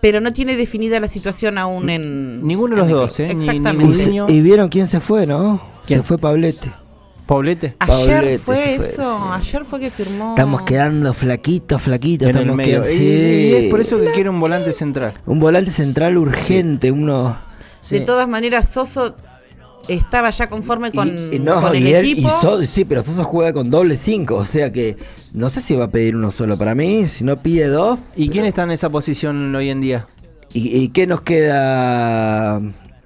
[0.00, 2.46] pero no tiene definida la situación aún en...
[2.46, 3.20] Ninguno de los en dos.
[3.20, 3.28] ¿eh?
[3.28, 4.24] Ni- ni Exactamente.
[4.28, 5.60] Y vieron quién se fue, ¿no?
[5.86, 6.00] ¿Quién?
[6.00, 6.72] Se fue Pablete.
[7.26, 7.76] Paulete.
[7.78, 9.24] Ayer Pablete fue eso, sí.
[9.32, 10.30] ayer fue que firmó...
[10.30, 12.28] Estamos quedando flaquitos, flaquitos.
[12.28, 12.82] En el estamos medio.
[12.82, 13.04] quedando- Y- sí.
[13.04, 15.14] y es por eso que quiere un volante central.
[15.26, 17.38] Un volante central urgente, uno.
[17.88, 18.04] De sí.
[18.04, 19.14] todas maneras, Soso
[19.94, 22.30] estaba ya conforme con, y, y no, con el y él- y equipo.
[22.40, 24.96] So- sí, pero Sosa juega con doble 5, o sea que
[25.32, 27.98] no sé si va a pedir uno solo para mí, si no pide dos.
[28.16, 30.06] ¿Y quién está en esa posición hoy en día?
[30.52, 32.60] ¿Y, y qué nos queda?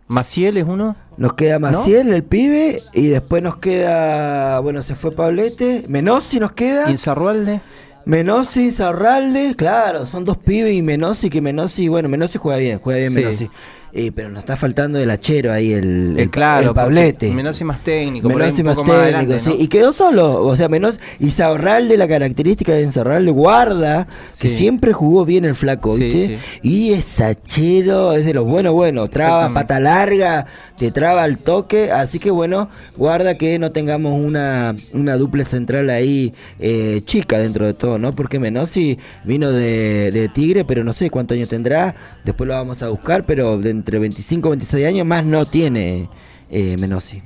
[0.06, 0.96] ¿Maciel es uno?
[1.16, 6.52] Nos queda Maciel, el pibe, y después nos queda, bueno, se fue Pablete, Menossi nos
[6.52, 6.90] queda.
[6.90, 7.60] ¿Inzarrualde?
[8.06, 12.98] Menossi, Zarralde, claro, son dos pibes y Menossi, que Menossi, bueno, Menossi juega bien, juega
[12.98, 13.16] bien Sí.
[13.18, 13.50] Menossi.
[13.96, 17.30] Eh, pero nos está faltando el hachero ahí, el, el, claro, el Pablete.
[17.32, 18.28] Menos y más técnico.
[18.28, 19.50] Menos y más técnico, adelante, sí.
[19.50, 19.54] ¿no?
[19.56, 20.98] Y quedó solo, o sea, menos.
[21.20, 26.38] Y Saorralde, la característica de Saorralde, guarda, que siempre jugó bien el flaco, Sí, ¿viste?
[26.62, 31.92] Y es sachero, es de los buenos, bueno, traba, pata larga, te traba el toque.
[31.92, 37.64] Así que bueno, guarda que no tengamos una, una duple central ahí eh, chica dentro
[37.64, 38.12] de todo, ¿no?
[38.12, 41.94] Porque Menossi vino de, de Tigre, pero no sé cuántos años tendrá.
[42.24, 46.08] Después lo vamos a buscar, pero de entre 25 y 26 años más no tiene
[46.50, 47.22] eh, Menossi.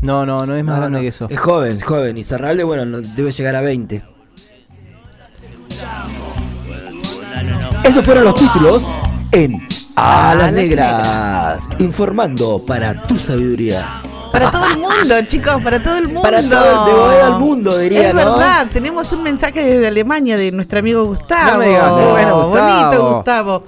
[0.00, 1.02] No, no, no es más No, grande no.
[1.02, 1.28] que eso.
[1.30, 2.18] Es joven, es joven.
[2.18, 4.02] Y Zarralde, bueno, no- debe llegar a 20.
[7.84, 8.82] Esos fueron los títulos
[9.30, 9.56] en
[9.94, 11.68] A las Negras.
[11.78, 14.02] Informando para tu sabiduría.
[14.32, 16.22] Para todo el mundo, chicos, para todo el mundo.
[16.22, 18.20] Para todo, de al mundo, diría, Es ¿no?
[18.36, 21.52] verdad, tenemos un mensaje desde Alemania de nuestro amigo Gustavo.
[21.52, 22.78] No me digas, qué bueno, Gustavo.
[22.80, 23.62] Bonito, Gustavo.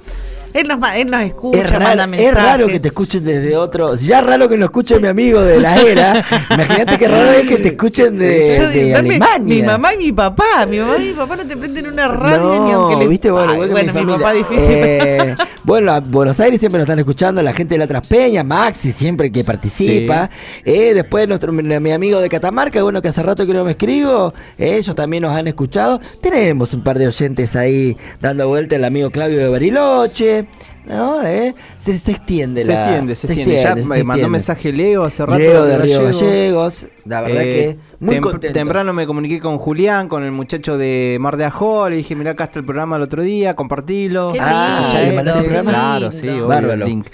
[0.63, 3.95] Él nos, él nos escucha, Es raro, manda es raro que te escuchen desde otro.
[3.95, 6.23] Ya es raro que lo escuche mi amigo de la era.
[6.51, 9.39] Imagínate qué raro es que te escuchen de, Yo Alemania.
[9.39, 10.65] Mi mamá y mi papá.
[10.69, 13.07] Mi mamá y mi papá no te prenden una radio ni aunque le.
[13.07, 14.63] viste, bueno, Ay, mi, papá difícil.
[14.63, 18.91] Eh, bueno, a Buenos Aires siempre nos están escuchando, la gente de la Traspeña, Maxi
[18.91, 20.29] siempre que participa.
[20.63, 23.71] Eh, después nuestro, mi, mi amigo de Catamarca, bueno, que hace rato que no me
[23.71, 25.99] escribo, eh, ellos también nos han escuchado.
[26.21, 30.42] Tenemos un par de oyentes ahí dando vuelta, el amigo Claudio de Bariloche.
[30.85, 33.55] No, eh, se, se extiende Se la- extiende, se, extiende.
[33.55, 34.29] Ya se me mandó extiende.
[34.29, 35.37] mensaje Leo hace rato.
[35.39, 36.19] Leo de de Río Gallego.
[36.27, 38.53] Gallegos, la verdad Eh, que muy tem- contento.
[38.53, 41.89] Temprano me comuniqué con Julián, con el muchacho de Mar de Ajó.
[41.89, 44.33] Le dije, mirá, acá está el programa el otro día, compartilo.
[44.39, 45.71] Ah, ¿le mandaste el programa?
[45.71, 46.83] Claro, sí, obvio, Bárbaro.
[46.83, 47.07] el link.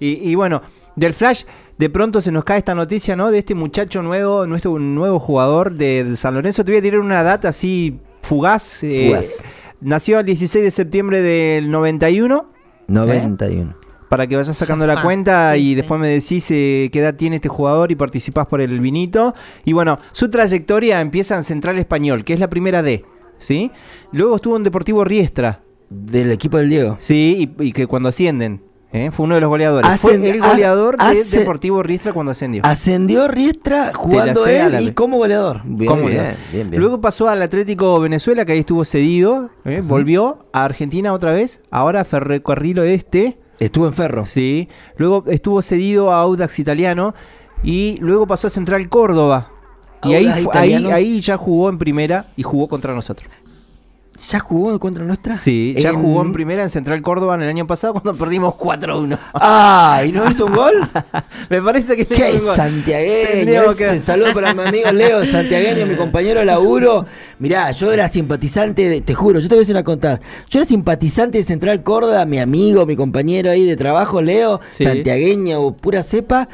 [0.00, 0.62] Y, y bueno,
[0.96, 1.44] del Flash,
[1.78, 3.30] de pronto se nos cae esta noticia, ¿no?
[3.30, 6.64] De este muchacho nuevo, nuestro nuevo jugador de, de San Lorenzo.
[6.64, 8.82] Te voy a tirar una data así fugaz.
[8.82, 9.44] eh, Fugaz.
[9.80, 12.50] nació el 16 de septiembre del 91.
[12.92, 13.74] 91.
[14.08, 17.48] Para que vayas sacando la cuenta y después me decís eh, qué edad tiene este
[17.48, 19.32] jugador y participás por el vinito.
[19.64, 23.06] Y bueno, su trayectoria empieza en Central Español, que es la primera D,
[23.38, 23.70] ¿sí?
[24.12, 26.96] Luego estuvo en Deportivo Riestra, Del equipo del Diego.
[26.98, 28.60] sí, y, y que cuando ascienden,
[28.92, 29.10] ¿eh?
[29.10, 30.00] fue uno de los goleadores.
[30.00, 32.64] Fue el goleador de Deportivo Riestra cuando ascendió.
[32.64, 35.60] Ascendió Riestra jugando él y como goleador.
[35.64, 36.38] Bien, Como bien, goleador.
[36.52, 36.80] bien, bien.
[36.80, 39.82] Luego pasó al Atlético Venezuela, que ahí estuvo cedido, ¿eh?
[39.82, 43.38] volvió a Argentina otra vez, ahora Ferrocarril Oeste.
[43.58, 44.26] Estuvo en Ferro.
[44.26, 44.68] Sí.
[44.96, 47.14] Luego estuvo cedido a Audax Italiano
[47.62, 49.50] y luego pasó a Central Córdoba.
[50.04, 53.30] Y ahí, ahí, ahí ya jugó en primera y jugó contra nosotros.
[54.30, 55.36] ¿Ya jugó contra nuestra?
[55.36, 59.18] Sí, ya jugó en primera en Central Córdoba en el año pasado cuando perdimos 4-1.
[59.34, 60.72] Ah, ¿y no hizo un gol?
[61.50, 62.56] Me parece que no ¡Qué hizo un gol.
[62.56, 63.74] santiagueño!
[63.76, 67.04] Que- saludo para mi amigo Leo, santiagueño, mi compañero de laburo.
[67.40, 70.20] Mirá, yo era simpatizante, de- te juro, yo te voy a decir una contar.
[70.48, 74.84] Yo era simpatizante de Central Córdoba, mi amigo, mi compañero ahí de trabajo, Leo, Sí.
[74.84, 76.48] santiagueño, pura cepa.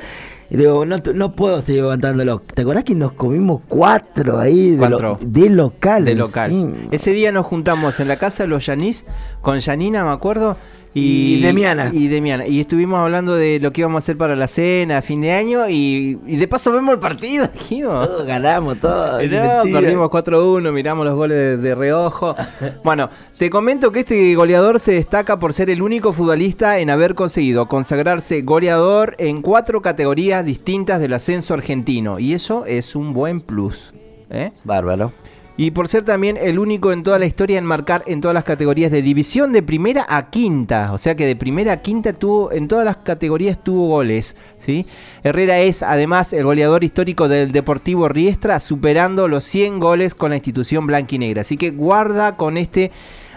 [0.50, 2.40] Y digo, no, no puedo seguir levantándolo.
[2.54, 5.18] ¿Te acordás que nos comimos cuatro ahí de, lo- Cuatro.
[5.20, 6.04] de local?
[6.06, 6.74] de local.
[6.90, 9.04] Ese día nos juntamos en la casa de los Yanis
[9.42, 10.56] con Yanina, me acuerdo.
[10.98, 11.90] Y, Y Demiana.
[11.92, 12.46] Y Demiana.
[12.46, 15.68] Y estuvimos hablando de lo que íbamos a hacer para la cena, fin de año.
[15.68, 18.06] Y, y de paso vemos el partido, dijimos.
[18.06, 19.12] Todos ganamos, todo.
[19.12, 19.62] No, mentira.
[19.62, 22.34] perdimos 4-1, miramos los goles de, de reojo.
[22.84, 27.14] Bueno, te comento que este goleador se destaca por ser el único futbolista en haber
[27.14, 32.18] conseguido consagrarse goleador en cuatro categorías distintas del ascenso argentino.
[32.18, 33.92] Y eso es un buen plus.
[34.30, 34.52] ¿eh?
[34.64, 35.12] Bárbaro.
[35.60, 38.44] Y por ser también el único en toda la historia en marcar en todas las
[38.44, 40.92] categorías de división de primera a quinta.
[40.92, 44.36] O sea que de primera a quinta tuvo, en todas las categorías tuvo goles.
[44.60, 44.86] ¿sí?
[45.24, 50.36] Herrera es además el goleador histórico del Deportivo Riestra, superando los 100 goles con la
[50.36, 51.40] institución blanquinegra.
[51.40, 52.92] Así que guarda con este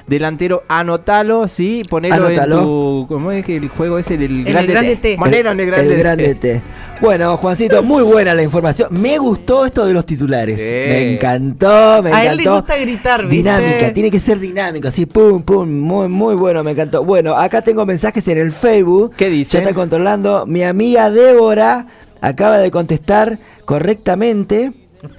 [0.05, 1.83] delantero, anotalo, ¿sí?
[1.89, 2.57] Ponelo Anótalo.
[2.57, 3.05] en tu.
[3.07, 5.15] ¿Cómo es que el juego ese del el grande, grande T.
[5.17, 6.61] Ponelo en el grande el grande T.
[7.01, 8.89] Bueno, Juancito, muy buena la información.
[8.91, 10.57] Me gustó esto de los titulares.
[10.59, 10.63] Sí.
[10.63, 12.55] Me encantó, me A él le encantó.
[12.61, 13.35] gusta gritar, ¿viste?
[13.37, 17.03] Dinámica, tiene que ser dinámico, así, pum, pum, muy, muy bueno, me encantó.
[17.03, 19.13] Bueno, acá tengo mensajes en el Facebook.
[19.17, 19.53] ¿Qué dice?
[19.53, 20.45] Ya está controlando.
[20.45, 21.87] Mi amiga Débora
[22.21, 24.73] acaba de contestar correctamente.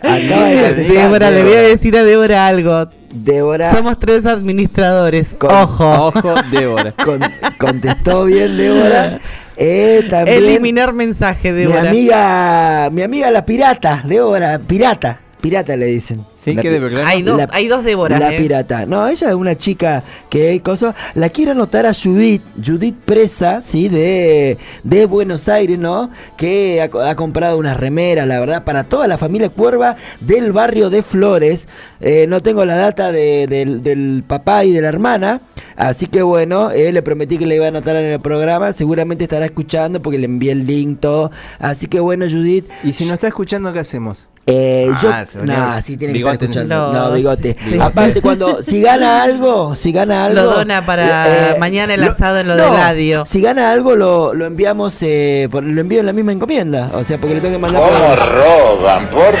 [0.00, 0.96] Acaba de contestar.
[1.02, 2.86] Débora, le voy a decir a Débora algo.
[3.12, 5.34] Débora Somos tres administradores.
[5.36, 6.06] Con- Ojo.
[6.14, 6.92] Ojo, Débora.
[6.92, 7.20] con-
[7.58, 9.18] contestó bien, Débora.
[9.60, 11.90] Eh, también Eliminar mensaje, mi Débora.
[11.90, 15.20] amiga, mi amiga la pirata, Débora, pirata.
[15.40, 16.24] Pirata le dicen.
[16.40, 17.02] Sí, La que de verdad.
[17.04, 18.20] Hay dos, La- hay dos Déboras.
[18.20, 18.38] La eh.
[18.38, 18.86] pirata.
[18.86, 20.94] No, ella es una chica que cosa.
[21.14, 26.10] La quiero anotar a Judith, Judith Presa, sí, de, de Buenos Aires, ¿no?
[26.36, 30.52] Que ha, co- ha comprado unas remeras, la verdad, para toda la familia Cuerva del
[30.52, 31.66] barrio de Flores.
[32.00, 35.40] Eh, no tengo la data de- del, del papá y de la hermana.
[35.74, 38.72] Así que bueno, eh, le prometí que le iba a anotar en el programa.
[38.72, 41.32] Seguramente estará escuchando porque le envié el link todo.
[41.58, 42.68] Así que bueno, Judith.
[42.84, 44.24] Y si no está escuchando, ¿qué hacemos?
[44.50, 46.92] Eh, Ah, yo, volvió no, sí tiene que escuchando.
[46.92, 46.94] ¿no?
[47.08, 47.56] No, bigote.
[47.60, 47.78] Sí.
[47.80, 52.10] Aparte, cuando si gana algo, si gana algo, Lo dona para eh, mañana el lo-
[52.12, 53.24] asado en lo no, del ladio.
[53.26, 56.90] Si gana algo, lo, lo enviamos, eh, por- lo envío en la misma encomienda.
[56.94, 57.82] O sea, porque le tengo que mandar.
[57.82, 59.34] ¿Cómo por- roban, por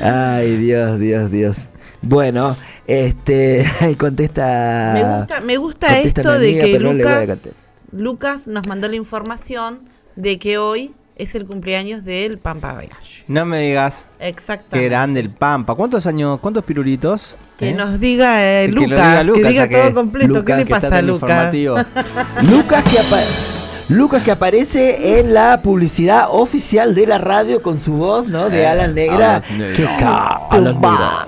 [0.00, 1.56] Ay, Dios, Dios, Dios.
[2.02, 2.56] Bueno,
[2.86, 3.64] este,
[3.98, 4.92] contesta.
[4.94, 7.28] Me gusta, me gusta contesta esto de que no Lucas.
[7.92, 9.80] Lucas nos mandó la información
[10.16, 12.90] de que hoy es el cumpleaños del Pampa Gallo.
[13.26, 14.06] No me digas.
[14.18, 14.78] Exactamente.
[14.78, 15.74] Qué grande el Pampa.
[15.74, 17.36] ¿Cuántos años, cuántos pirulitos?
[17.58, 17.72] Que ¿Eh?
[17.74, 20.28] nos diga eh, Que Lucas, diga que Lucas, diga ya que todo completo.
[20.28, 21.54] Lucas, ¿Qué le pasa a Lucas?
[22.42, 23.22] Lucas que, apa-
[23.88, 28.50] Lucas que aparece en la publicidad oficial de la radio con su voz, ¿no?
[28.50, 29.36] De Eh, Alan Negra.
[29.36, 29.74] Alan Negra.
[29.76, 30.74] Qué capo, Su Alan.
[30.74, 31.26] Negra.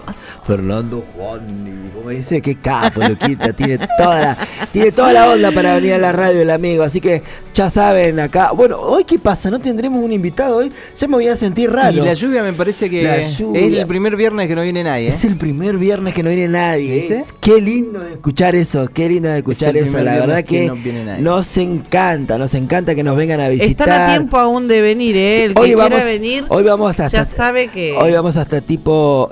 [0.49, 3.53] Fernando Juan, como dice, qué capo, Luquita.
[3.53, 4.38] tiene toda la,
[4.72, 6.82] tiene toda la onda para venir a la radio el amigo.
[6.84, 7.22] Así que
[7.53, 8.53] ya saben acá.
[8.53, 10.72] Bueno, hoy qué pasa, no tendremos un invitado hoy.
[10.96, 11.99] Ya me voy a sentir raro.
[11.99, 15.09] Y la lluvia me parece que es el primer viernes que no viene nadie.
[15.09, 15.11] ¿eh?
[15.11, 16.94] Es el primer viernes que no viene nadie.
[17.01, 17.18] ¿Viste?
[17.20, 20.01] Es- Qué lindo de escuchar eso, qué lindo de escuchar eso.
[20.03, 21.22] La verdad que que no viene nadie.
[21.22, 23.86] nos encanta, nos encanta que nos vengan a visitar.
[23.88, 25.44] Están a tiempo aún de venir, ¿eh?
[25.44, 27.92] El que hoy quiera vamos- venir hoy vamos hasta- ya sabe que...
[27.99, 29.30] Hoy vamos hasta tipo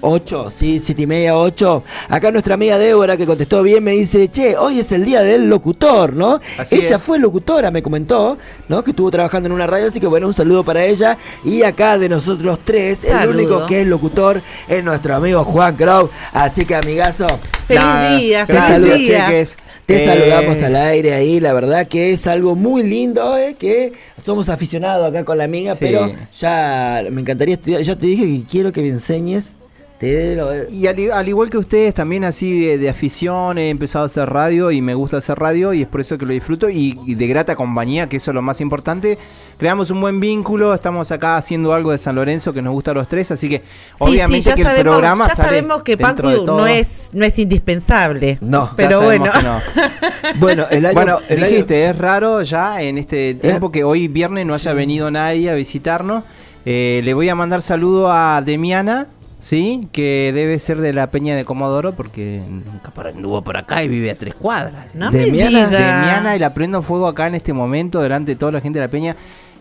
[0.00, 0.80] 8, ¿sí?
[0.84, 1.82] 7 y media, 8.
[2.08, 5.48] Acá nuestra amiga Débora, que contestó bien, me dice, che, hoy es el día del
[5.48, 6.40] locutor, ¿no?
[6.58, 7.02] Así ella es.
[7.02, 8.82] fue locutora, me comentó, ¿no?
[8.84, 11.16] Que estuvo trabajando en una radio, así que bueno, un saludo para ella.
[11.44, 16.10] Y acá de nosotros tres, el único que es locutor es nuestro amigo Juan Crow.
[16.32, 17.26] Así que, amigazo,
[17.66, 19.26] Feliz Nada, día, te feliz saludo, día.
[19.26, 19.56] cheques.
[19.86, 23.56] te Eh, saludamos al aire ahí, la verdad que es algo muy lindo, ¿eh?
[23.58, 23.92] que
[24.24, 25.78] somos aficionados acá con la amiga, Sí.
[25.80, 29.56] pero ya me encantaría estudiar, ya te dije que quiero que me enseñes,
[30.00, 34.70] Y al, igual que ustedes, también así de, de afición, he empezado a hacer radio
[34.70, 37.26] y me gusta hacer radio y es por eso que lo disfruto y, y de
[37.26, 39.18] grata compañía, que eso es lo más importante.
[39.56, 42.94] Creamos un buen vínculo, estamos acá haciendo algo de San Lorenzo que nos gusta a
[42.94, 43.64] los tres, así que Sí,
[43.98, 47.24] obviamente sí, ya que el programa ya sale sabemos que Pacu de no es, no
[47.24, 48.38] es indispensable.
[48.40, 49.24] No, pero Ya bueno.
[49.42, 49.60] no.
[50.38, 54.06] Bueno, el año, Bueno, el año- dijiste, es raro ya en este tiempo que hoy
[54.06, 56.22] viernes no haya venido nadie a visitarnos.
[56.64, 59.06] Eh, le voy a mandar saludo a Demiana,
[59.48, 59.88] ¿sí?
[59.92, 64.10] Que debe ser de la Peña de Comodoro porque nunca anduvo por acá y vive
[64.10, 64.94] a tres cuadras.
[64.94, 65.66] No De me Miana.
[65.66, 65.70] digas.
[65.70, 68.84] Demiana y la prendo fuego acá en este momento delante de toda la gente de
[68.84, 69.16] la Peña.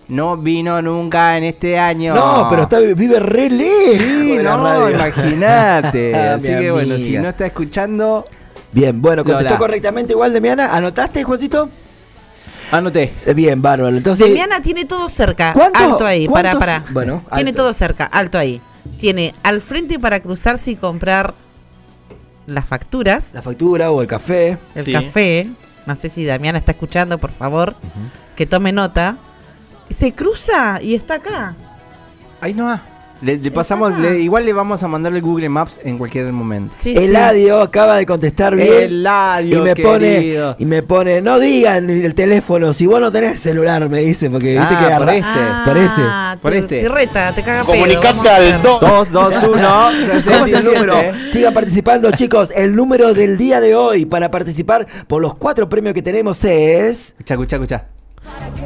[0.09, 2.13] No vino nunca en este año.
[2.13, 6.15] No, pero está, vive re lejos Sí, no, imagínate.
[6.15, 8.23] Así que bueno, si no está escuchando,
[8.73, 9.57] Bien, bueno, contestó Lola.
[9.57, 10.75] correctamente igual Demiana.
[10.75, 11.69] ¿Anotaste, Juancito?
[12.71, 13.13] anoté.
[13.25, 13.95] Eh, Bien, bárbaro.
[13.95, 15.53] Entonces, Demiana tiene todo cerca.
[15.53, 16.83] ¿Cuántos- alto ahí, para, cuántos- para.
[16.91, 18.61] bueno, Tiene todo cerca, alto ahí.
[18.99, 21.33] Tiene al frente para cruzarse y comprar
[22.45, 24.57] las facturas, la factura o el café.
[24.75, 24.91] el Sí.
[24.93, 25.49] café.
[25.85, 27.75] No sé si Damiana está escuchando, por favor,
[28.35, 29.17] que tome nota.
[29.89, 31.55] Se cruza y está acá.
[32.41, 32.81] Ahí no va.
[33.21, 36.75] Le, le pasamos, le- igual le vamos a mandar el Google Maps en cualquier momento.
[36.77, 37.03] Sí, sí.
[37.03, 38.71] Eladio acaba de contestar bien.
[38.83, 43.39] Eladio, y me pone y me pone, no digan el teléfono, si vos no tenés
[43.39, 45.69] celular, me dice, porque viste Ah, que por agarra- este.
[45.69, 46.01] por ese.
[46.01, 46.81] Ah, Por te- este.
[46.81, 47.63] te reta, te caga.
[47.63, 48.61] Comunicate al hacer.
[48.61, 48.79] 2.
[48.81, 49.89] 2, 2, 1,
[50.27, 50.93] ¿Cómo es el número?
[51.31, 52.49] Sigan participando, chicos.
[52.55, 57.09] El número del día de hoy para participar por los cuatro premios que tenemos es.
[57.09, 57.85] Escucha, escucha, escucha.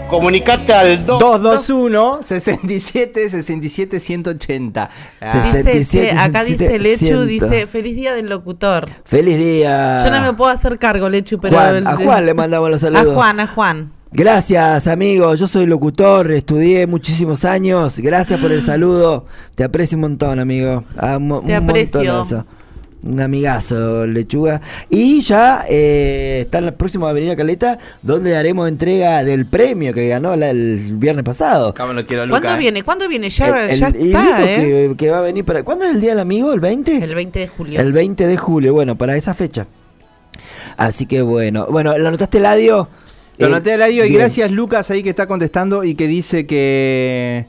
[0.09, 1.19] Comunicate al 2.
[1.19, 4.89] 221 67 67 180.
[5.21, 7.27] Ah, Dice, 67, che, acá dice Lechu, 100.
[7.27, 8.89] dice, feliz día del locutor.
[9.05, 10.03] Feliz día.
[10.03, 11.55] Yo no me puedo hacer cargo, Lechu, pero...
[11.55, 13.15] Juan, el- a Juan le mandamos los A saludos.
[13.15, 13.91] Juan, a Juan.
[14.11, 15.33] Gracias, amigo.
[15.35, 17.97] Yo soy locutor, estudié muchísimos años.
[17.99, 19.25] Gracias por el saludo.
[19.55, 20.83] Te aprecio un montón, amigo.
[20.97, 21.99] Ah, un Te un aprecio.
[22.03, 22.45] montonazo.
[23.03, 24.61] Un amigazo, lechuga.
[24.89, 30.07] Y ya eh, está en la próxima Avenida Caleta, donde haremos entrega del premio que
[30.07, 31.73] ganó la- el viernes pasado.
[31.75, 32.59] Cómo lo quiero, ¿Cuándo Luca, eh.
[32.59, 32.83] viene?
[32.83, 33.29] ¿Cuándo viene?
[33.29, 34.89] Ya, El- ya está, ¿eh?
[34.89, 35.63] que, que va a venir para.
[35.63, 36.53] ¿Cuándo es el día del amigo?
[36.53, 36.97] ¿El 20?
[37.03, 37.79] El 20 de julio.
[37.81, 39.65] El 20 de julio, bueno, para esa fecha.
[40.77, 41.65] Así que bueno.
[41.69, 42.87] Bueno, ¿lo anotaste, Ladio?
[43.37, 46.45] Lo Eh, anoté al audio y gracias Lucas ahí que está contestando y que dice
[46.45, 47.47] que,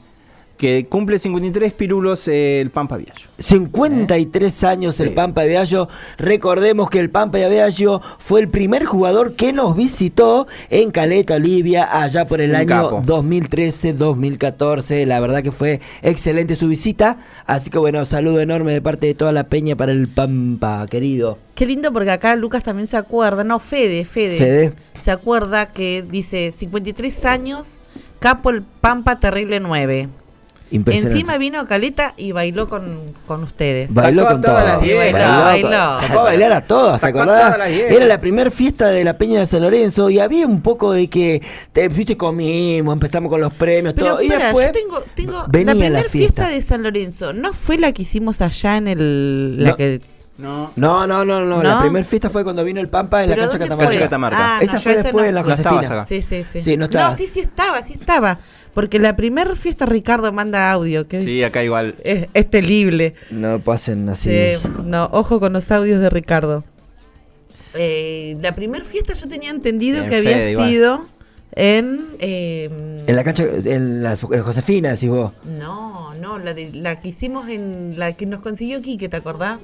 [0.57, 3.27] que cumple 53 pirulos eh, el Pampa Viallo.
[3.37, 5.13] 53 años el Sí.
[5.13, 5.89] Pampa Viallo.
[6.17, 11.89] Recordemos que el Pampa Viallo fue el primer jugador que nos visitó en Caleta, Olivia,
[12.01, 13.03] allá por el Un año capo.
[13.05, 15.05] 2013-2014.
[15.05, 17.17] La verdad que fue excelente su visita.
[17.45, 21.37] Así que bueno, saludo enorme de parte de toda la peña para el Pampa, querido.
[21.55, 24.37] Qué lindo porque acá Lucas también se acuerda, no, Fede, Fede.
[24.37, 24.73] Fede.
[25.03, 27.67] Se acuerda que dice 53 años,
[28.19, 30.09] Capo el Pampa Terrible 9.
[30.73, 31.19] Impresionante.
[31.19, 33.93] Encima vino Caleta y bailó con, con ustedes.
[33.93, 34.79] Bailó con todas las.
[34.79, 35.99] Bailó, Bailó bailó.
[36.01, 37.53] Sacó a bailar a todos, ¿te acordás?
[37.55, 37.69] todas.
[37.69, 41.07] Era la primera fiesta de la Peña de San Lorenzo y había un poco de
[41.09, 41.41] que,
[41.71, 44.21] te, viste, comimos, empezamos con los premios, Pero todo.
[44.23, 46.17] y después yo tengo, tengo venía la la, primera fiesta.
[46.43, 47.33] fiesta de San Lorenzo.
[47.33, 49.75] ¿No fue la que hicimos allá en el la No.
[49.77, 50.01] que
[50.37, 50.71] No.
[50.75, 51.79] No, no, no, no, La ¿No?
[51.81, 53.85] primera fiesta fue cuando vino el Pampa en la ¿Pero cancha Catamarca.
[53.85, 53.93] fue?
[53.93, 54.37] Cancha Catamarca.
[54.57, 55.43] Ah, Esa no, fue después no en la.
[55.43, 56.05] No Josefina.
[56.07, 56.61] Sí, sí, sí.
[56.63, 57.15] Sí, no estaba.
[57.15, 58.39] sí, sí estaba, sí estaba.
[58.73, 61.95] Porque la primera fiesta Ricardo manda audio, que Sí, acá igual.
[62.03, 63.13] es, es terrible.
[63.29, 64.29] No pasen así.
[64.31, 66.63] Sí, no, ojo con los audios de Ricardo.
[67.75, 70.69] Eh, la primera fiesta yo tenía entendido En que había Fede, igual.
[70.69, 71.05] sido
[71.55, 72.01] en...
[72.19, 75.33] eh, En la cancha, en la, en Josefina, decís vos.
[75.47, 77.95] no, no, la, de, la que hicimos en...
[77.97, 79.59] La que nos consiguió Quique, ¿te acordás?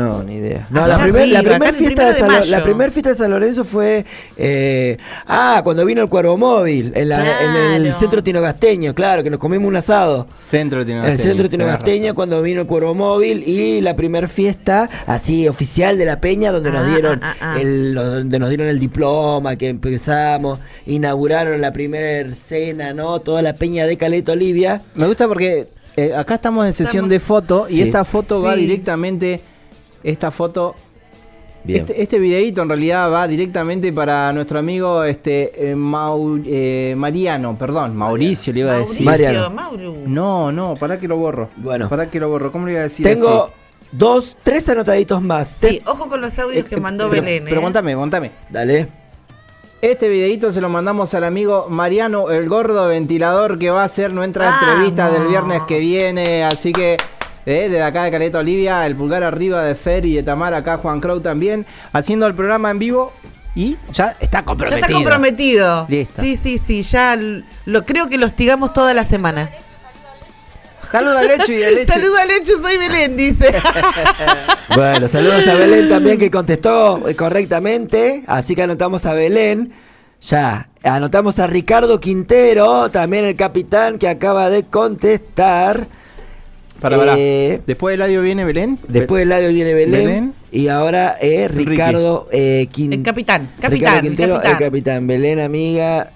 [0.00, 0.66] No, ni idea.
[0.70, 4.04] No, Allá la primera primer fiesta de primer fiesta de San Lorenzo fue
[4.36, 7.42] eh, ah, cuando vino el Cuervo Móvil en, la-
[7.76, 10.28] en el centro tinogasteño, claro, que nos comimos un asado.
[10.36, 15.48] Centro En el centro tinogasteño cuando vino el Cuervo Móvil y la primer fiesta así
[15.48, 17.60] oficial de la Peña donde nos Ah, dieron ah, ah, ah.
[17.60, 23.20] el donde nos dieron el diploma, que empezamos, inauguraron la primera cena, ¿no?
[23.20, 24.82] Toda la Peña de Caleta Olivia.
[24.94, 25.68] Me gusta porque
[26.06, 27.82] eh, acá estamos en sesión Estamos- de foto y Sí.
[27.82, 29.40] esta foto va directamente.
[30.02, 30.74] Esta foto.
[31.64, 31.80] Bien.
[31.80, 37.58] Este, este videíto en realidad va directamente para nuestro amigo este eh, Mau- eh, Mariano,
[37.58, 39.04] perdón, Mauricio le iba a decir.
[39.04, 39.50] Mariano.
[39.50, 39.94] Mauro.
[40.06, 41.50] No, no, para que lo borro.
[41.56, 41.88] Bueno.
[41.88, 42.52] Para que lo borro.
[42.52, 43.04] ¿Cómo le iba a decir?
[43.04, 43.52] Tengo así?
[43.92, 45.58] dos, tres anotaditos más.
[45.60, 47.44] Sí, ojo con los audios Eh, que eh, mandó pero, Belén.
[47.44, 47.64] Pero ¿eh?
[47.64, 48.30] contame, contame.
[48.48, 48.86] Dale.
[49.80, 54.12] Este videito se lo mandamos al amigo Mariano, el gordo ventilador, que va a hacer
[54.12, 56.44] nuestra entrevista del viernes que viene.
[56.44, 56.94] Así que,
[57.46, 60.78] eh, desde acá de Caleta Olivia, el pulgar arriba de Fer y de Tamar, acá
[60.78, 63.12] Juan Crow también, haciendo el programa en vivo
[63.54, 64.84] y ya está Ya comprometido.
[64.86, 65.86] está comprometido.
[65.88, 66.22] Listo.
[66.22, 67.16] Sí, sí, sí, ya
[67.64, 69.48] lo creo que lo hostigamos toda la semana.
[70.90, 71.92] Saluda a Lechu y a Lechu.
[71.92, 73.54] Saluda a Lechu, soy Belén, dice.
[74.74, 78.22] Bueno, saludos a Belén también que contestó eh, correctamente.
[78.26, 79.72] Así que anotamos a Belén.
[80.20, 85.86] Ya, anotamos a Ricardo Quintero, también el capitán que acaba de contestar.
[86.80, 87.14] Para, para.
[87.18, 88.78] Eh, Después del audio viene Belén.
[88.88, 90.04] Después del audio viene Belén.
[90.06, 90.34] Belén.
[90.52, 91.48] Y ahora eh.
[91.48, 94.52] Ricardo eh, Quin- El capitán, Ricardo capitán, el Quintero, capitán.
[94.52, 95.06] el capitán.
[95.06, 96.12] Belén, amiga,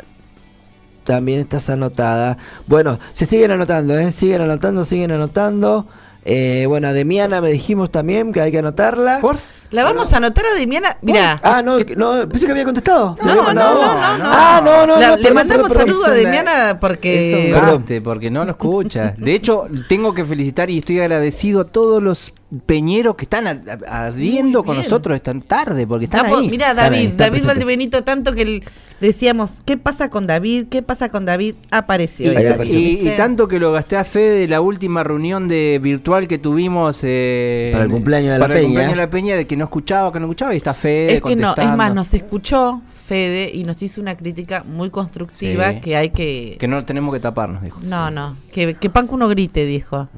[1.05, 2.39] también estás anotada.
[2.67, 4.13] Bueno, se siguen anotando, ¿eh?
[4.13, 5.87] Siguen anotando, siguen anotando.
[6.25, 9.19] Eh, bueno, a Demiana me dijimos también que hay que anotarla.
[9.21, 9.39] ¿Por?
[9.71, 10.99] La vamos a anotar a Demiana.
[11.01, 11.41] Mira.
[11.43, 13.15] Ah, no, no, pensé que había contestado.
[13.15, 14.25] ¿Te No, había no, no, no, no.
[14.27, 16.11] Ah, no, no, La- no, le perdón, mandamos perdón, saludo a.
[16.11, 17.47] Demiana Es porque.
[17.49, 17.79] un Perdón.
[17.81, 19.15] gaste, porque no lo escucha.
[19.17, 22.35] De hecho, tengo que felicitar y estoy agradecido a todos los
[22.67, 26.51] peñeros que están ardiendo con nosotros esta tarde, porque están Capo, ahí.
[26.51, 27.47] Mira, ahí, David, David.
[27.47, 28.65] Valdebenito, tanto que el-
[29.01, 30.67] decíamos, ¿qué pasa con David?
[30.71, 31.55] ¿Qué pasa con David?
[31.71, 32.27] Apareció.
[32.27, 32.79] Y- ahí David, apareció.
[32.81, 37.01] Y, tanto que lo gasté a fe de la última reunión de virtual que tuvimos
[37.03, 38.67] eh, Para el cumpleaños de la para el Peña.
[38.69, 41.23] cumpleaños de la Peña, de que no escuchaba, que no escuchaba, y está Fede Es
[41.23, 45.81] que no, es más, nos escuchó Fede y nos hizo una crítica muy constructiva Sí.
[45.81, 46.57] que hay que...
[46.61, 47.81] Que no tenemos que taparnos, dijo.
[47.87, 50.09] No, no, que, que Panco uno grite, dijo.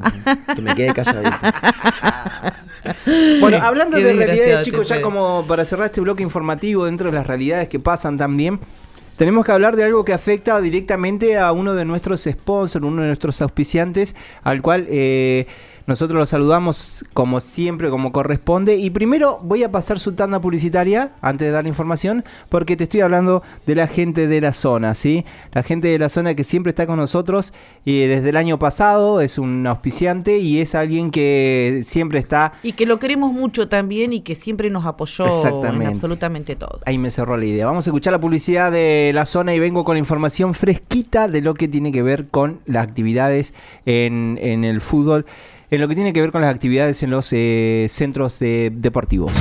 [0.55, 1.31] Que me quede calladito.
[3.41, 7.17] Bueno, hablando Qué de realidades, chicos, ya como para cerrar este bloque informativo dentro de
[7.17, 8.61] las realidades que pasan también,
[9.17, 13.09] tenemos que hablar de algo que afecta directamente a uno de nuestros sponsors, uno de
[13.09, 15.47] nuestros auspiciantes, al cual eh,
[15.87, 18.77] nosotros lo saludamos como siempre, como corresponde.
[18.77, 22.85] Y primero voy a pasar su tanda publicitaria antes de dar la información, porque te
[22.85, 25.25] estoy hablando de la gente de la zona, ¿sí?
[25.53, 27.53] La gente de la zona que siempre está con nosotros
[27.85, 32.73] y desde el año pasado es un auspiciante y es alguien que siempre está Y
[32.73, 35.85] que lo queremos mucho también y que siempre nos apoyó Exactamente.
[35.85, 36.81] en absolutamente todo.
[36.87, 37.67] Ahí me cerró la idea.
[37.67, 41.55] Vamos a escuchar la publicidad de la zona y vengo con información fresquita de lo
[41.55, 43.55] que tiene que ver con las actividades
[43.87, 45.27] en, en el fútbol,
[45.71, 49.33] en lo que tiene que ver con las actividades en los eh, centros eh, deportivos.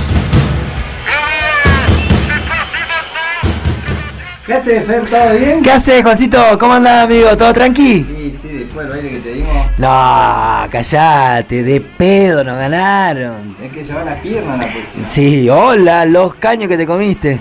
[4.46, 5.08] ¿Qué hace, Fer?
[5.08, 5.62] ¿Todo bien?
[5.62, 6.38] ¿Qué haces, Juancito?
[6.60, 7.34] ¿Cómo andás, amigo?
[7.34, 8.04] ¿Todo tranqui?
[8.04, 9.66] Sí, sí, después del baile que te dimos.
[9.78, 13.56] No, callate, de pedo nos ganaron.
[13.62, 15.04] Es que llevar las piernas la próxima.
[15.04, 17.40] Sí, hola, los caños que te comiste.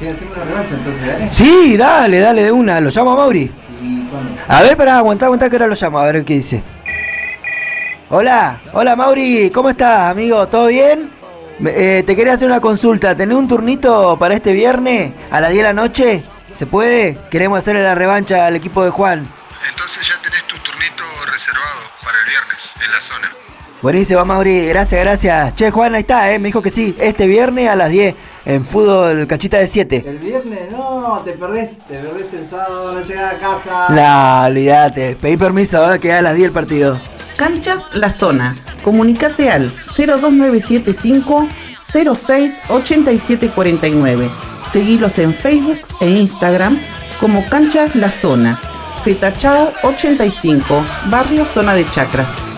[0.00, 1.30] Sí, hacemos una revancha entonces, ¿dale?
[1.30, 2.80] Sí, dale, dale de una.
[2.80, 3.52] ¿Lo llamo a Mauri?
[3.80, 4.32] ¿Y cuándo?
[4.48, 6.64] A ver, pará, aguantá, aguantá que ahora lo llamo, a ver qué dice.
[8.10, 10.46] Hola, hola Mauri, ¿cómo estás, amigo?
[10.48, 11.10] ¿Todo bien?
[11.60, 13.14] Me- eh, te quería hacer una consulta.
[13.16, 16.22] ¿Tenés un turnito para este viernes a las 10 de la noche?
[16.52, 17.18] ¿Se puede?
[17.30, 19.26] Queremos hacerle la revancha al equipo de Juan.
[19.68, 23.30] Entonces ya tenés tu turnito reservado para el viernes en la zona.
[23.82, 24.66] Buenísimo, Mauri.
[24.66, 25.54] Gracias, gracias.
[25.54, 26.38] Che, Juan, ahí está, ¿eh?
[26.38, 26.96] Me dijo que sí.
[26.98, 28.14] Este viernes a las 10
[28.44, 30.04] en fútbol cachita de 7.
[30.06, 33.86] El viernes, no, te perdés, te perdés el sábado, no llegás a casa.
[33.90, 35.14] No, olvídate.
[35.16, 36.00] Pedí permiso, ¿eh?
[36.00, 36.98] que a las 10 el partido.
[37.40, 38.54] Canchas La Zona.
[38.84, 41.48] Comunicate al 02975
[41.90, 44.28] 068749.
[44.70, 46.78] Seguilos en Facebook e Instagram
[47.18, 48.60] como Canchas La Zona.
[49.04, 52.49] Fetachao 85, Barrio Zona de Chacras.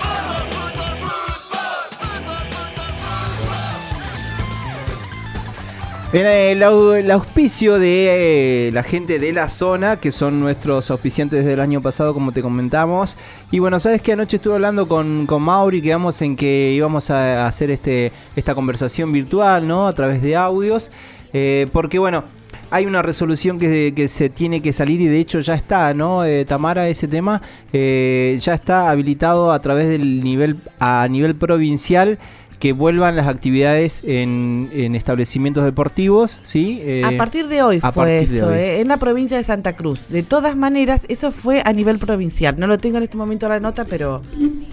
[6.13, 11.59] Au- el auspicio de eh, la gente de la zona, que son nuestros auspiciantes del
[11.59, 13.17] año pasado, como te comentamos.
[13.51, 17.47] Y bueno, sabes que anoche estuve hablando con, con Mauri, quedamos en que íbamos a
[17.47, 19.87] hacer este, esta conversación virtual, ¿no?
[19.89, 20.91] A través de audios.
[21.33, 22.25] eh, porque bueno,
[22.71, 26.27] hay una resolución que, que se tiene que salir y de hecho ya está, ¿no?
[26.27, 27.41] Eh, Tamara, ese tema
[27.73, 32.19] eh, ya está habilitado a través del nivel, a nivel provincial
[32.63, 36.79] que vuelvan las actividades en, en establecimientos deportivos, ¿sí?
[36.85, 38.55] Eh, A partir de hoy a fue eso, hoy.
[38.55, 39.99] eh, en la provincia de Santa Cruz.
[40.09, 42.55] De todas maneras, eso fue a nivel provincial.
[42.61, 44.23] No lo tengo en este momento la nota, pero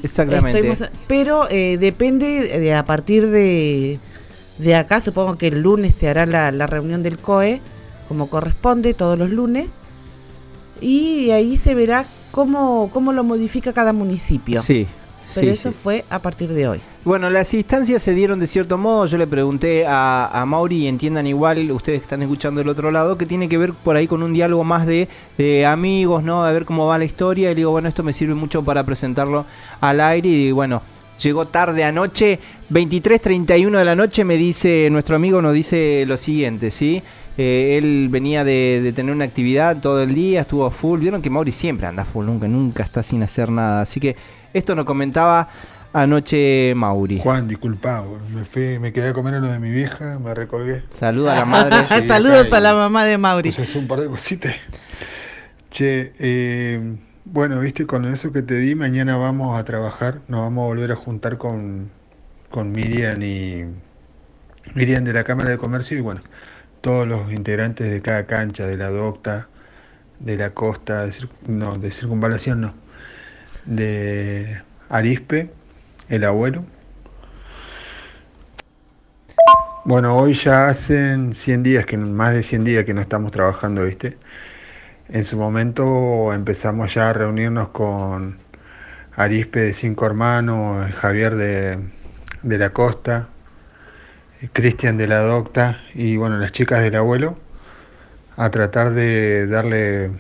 [0.04, 0.62] Exactamente.
[0.70, 3.98] Más- pero eh, depende de a partir de,
[4.60, 7.60] de acá, supongo que el lunes se hará la, la reunión del COE,
[8.08, 9.72] como corresponde, todos los lunes,
[10.80, 14.62] y ahí se verá cómo, cómo lo modifica cada municipio.
[14.62, 14.86] Sí,
[15.34, 15.78] Pero sí, eso sí.
[15.82, 16.82] fue a partir de hoy.
[17.06, 19.06] Bueno, las instancias se dieron de cierto modo.
[19.06, 23.18] Yo le pregunté a, Mauri, y entiendan igual, ustedes que están escuchando del otro lado,
[23.18, 25.08] que tiene que ver por ahí con un diálogo más de,
[25.38, 26.44] de amigos, ¿no?
[26.44, 27.52] A ver cómo va la historia.
[27.52, 29.46] Y le digo, bueno, esto me sirve mucho para presentarlo
[29.80, 30.28] al aire.
[30.28, 30.82] Y bueno,
[31.24, 32.38] llegó tarde anoche,
[32.70, 37.02] 23.31 de la noche, me dice, nuestro amigo nos dice lo siguiente, ¿sí?
[37.38, 41.00] Eh, él venía de, de tener una actividad todo el día, estuvo full.
[41.00, 43.84] Vieron que Mauri siempre anda full, nunca, nunca está sin hacer nada.
[43.84, 44.18] Así que
[44.54, 45.48] esto nos comentaba
[45.94, 47.20] anoche Mauri.
[47.20, 48.04] Juan, disculpa,
[48.34, 50.84] me, fui, me quedé a comer a lo de mi vieja, me recolgué.
[50.90, 52.08] Saluda a la madre.
[52.08, 53.52] Saludos a la mamá de Mauri.
[53.52, 54.56] Pues un par de cositas.
[55.72, 60.64] Che, eh, bueno, viste, con eso que te di, mañana vamos a trabajar, nos vamos
[60.64, 61.92] a volver a juntar con,
[62.50, 63.66] con Miriam y
[64.74, 66.22] Miriam de la Cámara de Comercio y bueno,
[66.82, 69.48] todos los integrantes de cada cancha, de la docta,
[70.20, 71.14] de la costa, de
[71.48, 72.74] no, de circunvalación no,
[73.66, 75.52] de Arispe,
[76.10, 76.64] el abuelo.
[79.86, 83.86] Bueno, hoy ya hacen 100 días, que más de 100 días que no estamos trabajando,
[83.86, 84.18] ¿viste?
[85.08, 88.38] En su momento empezamos ya a reunirnos con
[89.16, 91.80] Arispe de Cinco Hermanos, Javier de,
[92.44, 93.30] de la Costa,
[94.54, 97.38] Cristian de la Docta y bueno, las chicas del abuelo,
[98.38, 100.12] a tratar de darle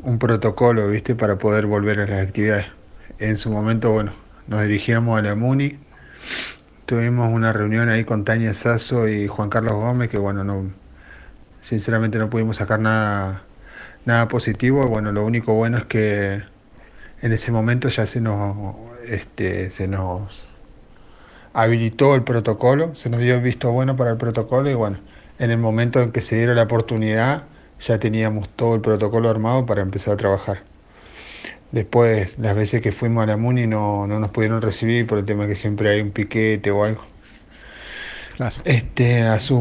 [0.00, 1.14] un protocolo, ¿viste?
[1.14, 2.66] Para poder volver a las actividades.
[3.18, 5.78] En su momento, bueno, nos dirigíamos a la MUNI,
[6.86, 10.70] tuvimos una reunión ahí con Tania Sasso y Juan Carlos Gómez, que bueno, no,
[11.60, 13.42] sinceramente no pudimos sacar nada,
[14.04, 14.82] nada positivo.
[14.88, 16.42] Bueno, lo único bueno es que
[17.22, 20.42] en ese momento ya se nos, este, se nos
[21.54, 24.98] habilitó el protocolo, se nos dio el visto bueno para el protocolo y bueno,
[25.38, 27.44] en el momento en que se diera la oportunidad
[27.80, 30.71] ya teníamos todo el protocolo armado para empezar a trabajar.
[31.72, 35.24] Después, las veces que fuimos a la MUNI no, no nos pudieron recibir por el
[35.24, 37.02] tema que siempre hay un piquete o algo.
[38.64, 39.60] Este, a su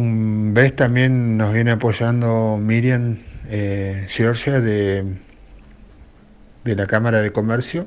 [0.54, 5.06] vez también nos viene apoyando Miriam eh, Georgia de,
[6.66, 7.86] de la Cámara de Comercio.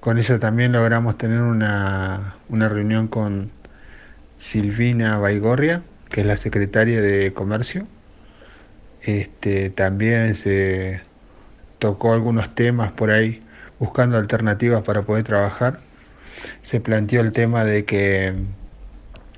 [0.00, 3.50] Con ella también logramos tener una, una reunión con
[4.38, 7.86] Silvina Baigorria, que es la secretaria de Comercio.
[9.02, 11.02] Este, también se
[11.78, 13.42] tocó algunos temas por ahí
[13.80, 15.80] buscando alternativas para poder trabajar.
[16.62, 18.34] Se planteó el tema de que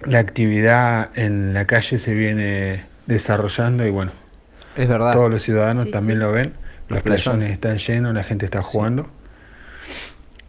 [0.05, 4.12] la actividad en la calle se viene desarrollando y bueno,
[4.77, 5.14] Es verdad.
[5.14, 6.24] todos los ciudadanos Sí, también sí.
[6.24, 6.55] lo ven.
[6.89, 7.51] Los Los playones playones.
[7.52, 9.09] están llenos, la gente está jugando.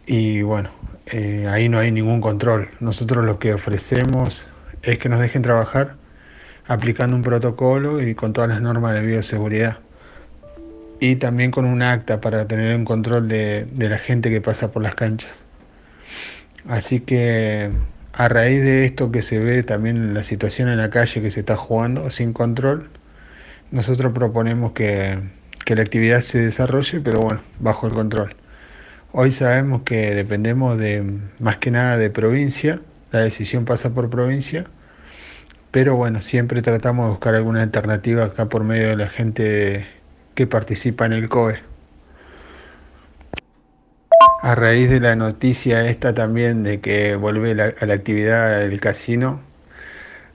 [0.06, 0.70] Y bueno,
[1.06, 2.70] eh, ahí no hay ningún control.
[2.80, 4.46] Nosotros lo que ofrecemos
[4.82, 5.96] es que nos dejen trabajar
[6.66, 9.78] aplicando un protocolo y con todas las normas de bioseguridad.
[11.00, 14.72] Y también con un acta para tener un control de, de la gente que pasa
[14.72, 15.32] por las canchas.
[16.68, 17.70] Así que
[18.12, 21.40] a raíz de esto que se ve también la situación en la calle que se
[21.40, 22.88] está jugando sin control,
[23.70, 25.18] nosotros proponemos que,
[25.64, 28.36] que la actividad se desarrolle, pero bueno, bajo el control.
[29.12, 31.04] Hoy sabemos que dependemos de
[31.38, 32.80] más que nada de provincia,
[33.12, 34.66] la decisión pasa por provincia,
[35.70, 39.86] pero bueno, siempre tratamos de buscar alguna alternativa acá por medio de la gente
[40.34, 41.60] que participa en el COE.
[44.42, 48.78] a raíz de la noticia esta también de que vuelve la- a la actividad el
[48.78, 49.40] casino,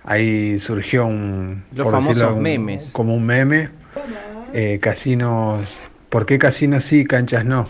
[0.03, 1.63] ahí surgió un...
[1.76, 2.91] Los por decirlo, famosos un- memes.
[2.91, 3.69] Como un meme.
[4.53, 5.77] eh, casinos,
[6.09, 7.69] ¿por qué casinos sí, canchas no?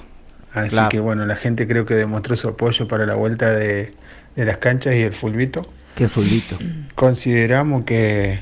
[0.53, 0.87] Así Claro.
[0.89, 3.91] que bueno, la gente creo que demostró su apoyo para la vuelta de,
[4.37, 5.67] de las canchas y el fulbito.
[5.95, 6.57] Qué fulbito.
[6.95, 8.39] Consideramos que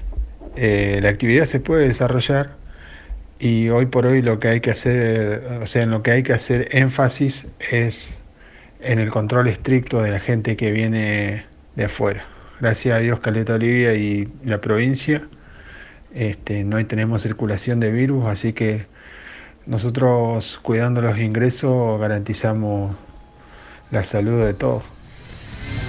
[0.55, 2.51] eh, la actividad se puede desarrollar
[3.39, 6.23] y hoy por hoy lo que hay que hacer, o sea, en lo que hay
[6.23, 8.13] que hacer énfasis es
[8.81, 11.45] en el control estricto de la gente que viene
[11.75, 12.25] de afuera.
[12.59, 15.27] Gracias a Dios, Caleta Olivia y la provincia,
[16.13, 18.87] este, no tenemos circulación de virus, así que
[19.67, 22.95] nosotros cuidando los ingresos garantizamos
[23.91, 24.83] la salud de todos.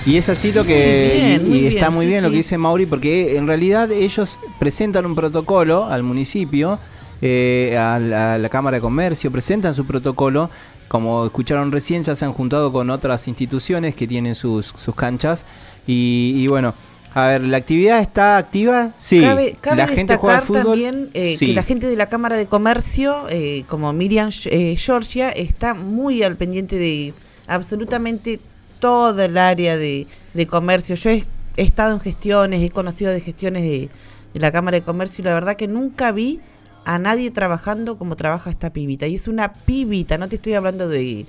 [0.04, 1.12] Y es así lo que.
[1.14, 3.36] Muy bien, y, muy y está bien, muy sí, bien lo que dice Mauri, porque
[3.36, 6.78] en realidad ellos presentan un protocolo al municipio,
[7.22, 10.50] eh, a, la, a la Cámara de Comercio, presentan su protocolo.
[10.88, 15.44] Como escucharon recién, ya se han juntado con otras instituciones que tienen sus, sus canchas.
[15.86, 16.72] Y, y bueno,
[17.14, 18.92] a ver, ¿la actividad está activa?
[18.96, 19.20] Sí.
[19.20, 20.62] Cabe, cabe ¿La gente juega al fútbol?
[20.64, 21.46] también eh, Sí.
[21.48, 26.22] que la gente de la Cámara de Comercio, eh, como Miriam eh, Georgia, está muy
[26.22, 27.12] al pendiente de
[27.46, 28.40] absolutamente
[28.78, 30.94] toda el área de, de comercio.
[30.96, 31.24] Yo he,
[31.56, 33.90] he estado en gestiones, he conocido de gestiones de,
[34.32, 36.40] de la Cámara de Comercio y la verdad que nunca vi
[36.88, 39.06] a nadie trabajando como trabaja esta pibita.
[39.06, 41.26] Y es una pibita, no te estoy hablando de,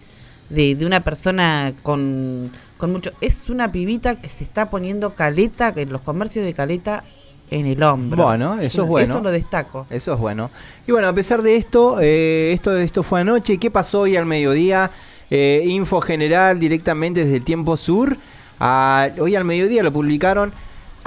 [0.49, 3.11] de, de una persona con, con mucho...
[3.19, 7.03] Es una pibita que se está poniendo caleta, que en los comercios de caleta
[7.51, 8.23] en el hombro.
[8.23, 9.13] Bueno, eso es bueno.
[9.15, 9.85] Eso lo destaco.
[9.89, 10.49] Eso es bueno.
[10.87, 13.57] Y bueno, a pesar de esto, eh, esto, esto fue anoche.
[13.57, 14.91] ¿Qué pasó hoy al mediodía?
[15.29, 18.15] Eh, info general directamente desde el Tiempo Sur.
[18.61, 20.53] Ah, hoy al mediodía lo publicaron.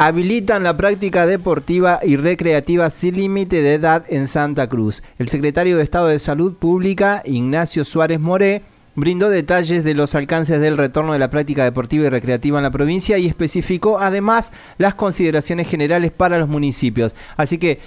[0.04, 5.00] Habilitan la práctica deportiva y recreativa sin límite de edad en Santa Cruz.
[5.16, 8.62] El secretario de Estado de Salud Pública, Ignacio Suárez Moré,
[8.96, 12.72] brindó detalles de los alcances del retorno de la práctica deportiva y recreativa en la
[12.72, 17.14] provincia y especificó además las consideraciones generales para los municipios.
[17.36, 17.78] Así que,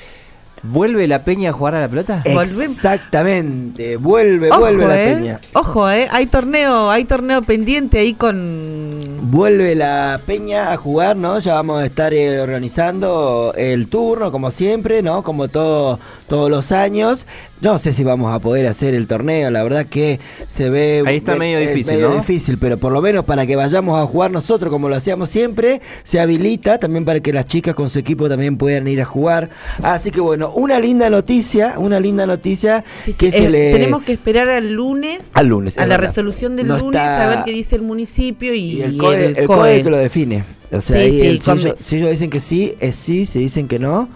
[0.72, 2.22] ¿vuelve la Peña a jugar a la pelota?
[2.26, 5.16] Exactamente, vuelve, Ojo, vuelve la eh.
[5.16, 5.42] peña.
[5.54, 6.08] Ojo, eh.
[6.12, 9.00] Hay torneo, hay torneo pendiente ahí con.
[9.22, 11.40] Vuelve la peña a jugar, ¿no?
[11.40, 15.24] Ya vamos a estar eh, organizando el turno, como siempre, ¿no?
[15.24, 17.26] Como todo, todos los años.
[17.62, 21.02] No sé si vamos a poder hacer el torneo, la verdad que se ve...
[21.06, 22.16] Ahí está ve- medio es difícil, medio ¿no?
[22.18, 25.82] difícil, pero por lo menos para que vayamos a jugar nosotros como lo hacíamos siempre,
[26.04, 29.50] se habilita también para que las chicas con su equipo también puedan ir a jugar.
[29.82, 32.84] Así que bueno, una linda noticia, una linda noticia
[33.18, 33.72] que se Eh, le...
[33.72, 35.30] Tenemos que esperar al lunes.
[35.34, 36.10] Al lunes, A la verdad.
[36.10, 39.26] resolución del No lunes, está- a ver qué dice el municipio y, Y el COE,
[39.28, 40.44] el COE que lo define.
[40.74, 43.26] O sea, Sí, ahí sí, el- si, ellos, si ellos dicen que sí, es sí,
[43.26, 44.10] si dicen que no,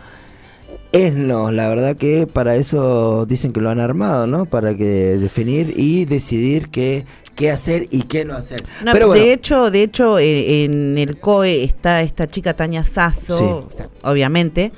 [1.14, 1.52] no.
[1.52, 4.46] La verdad que para eso dicen que lo han armado, ¿no?
[4.46, 7.06] Para que definir y decidir qué,
[7.36, 8.62] qué hacer y qué no hacer.
[8.84, 13.38] No, Pero bueno, de hecho, de hecho, en el COE está esta chica Tania Sasso,
[13.38, 13.44] Sí.
[13.44, 14.72] o sea, obviamente.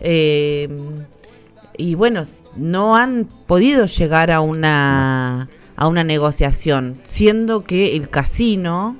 [0.00, 0.68] Eh,
[1.78, 2.24] y bueno,
[2.56, 8.96] no han podido llegar a una a una negociación, siendo que el casino,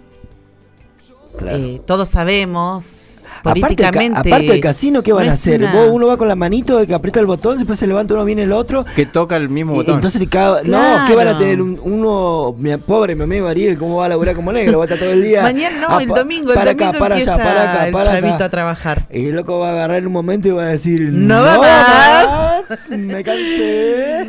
[1.39, 1.57] Claro.
[1.57, 4.19] eh, todos sabemos políticamente.
[4.19, 5.63] aparte del casino, ¿qué van no a hacer?
[5.63, 8.15] una- Vos, uno va con la manito de que aprieta el botón, después se levanta
[8.15, 8.85] uno, viene el otro.
[8.95, 9.95] Que toca el mismo Y- botón.
[9.97, 11.05] entonces cada, no, Claro.
[11.07, 11.61] ¿qué van a tener?
[11.63, 14.79] Un- uno, mi pobre mi amigo Ariel, ¿cómo va a laburar como negro?
[14.79, 15.43] Va a estar todo el día.
[15.43, 18.13] Mañana no, ah, el domingo, el para domingo acá, para allá, para acá, el para
[18.13, 18.45] allá.
[18.45, 19.07] a trabajar.
[19.11, 21.45] Y el loco va a agarrar en un momento y va a decir, No no,
[21.45, 22.56] va más,
[22.97, 24.26] me cansé.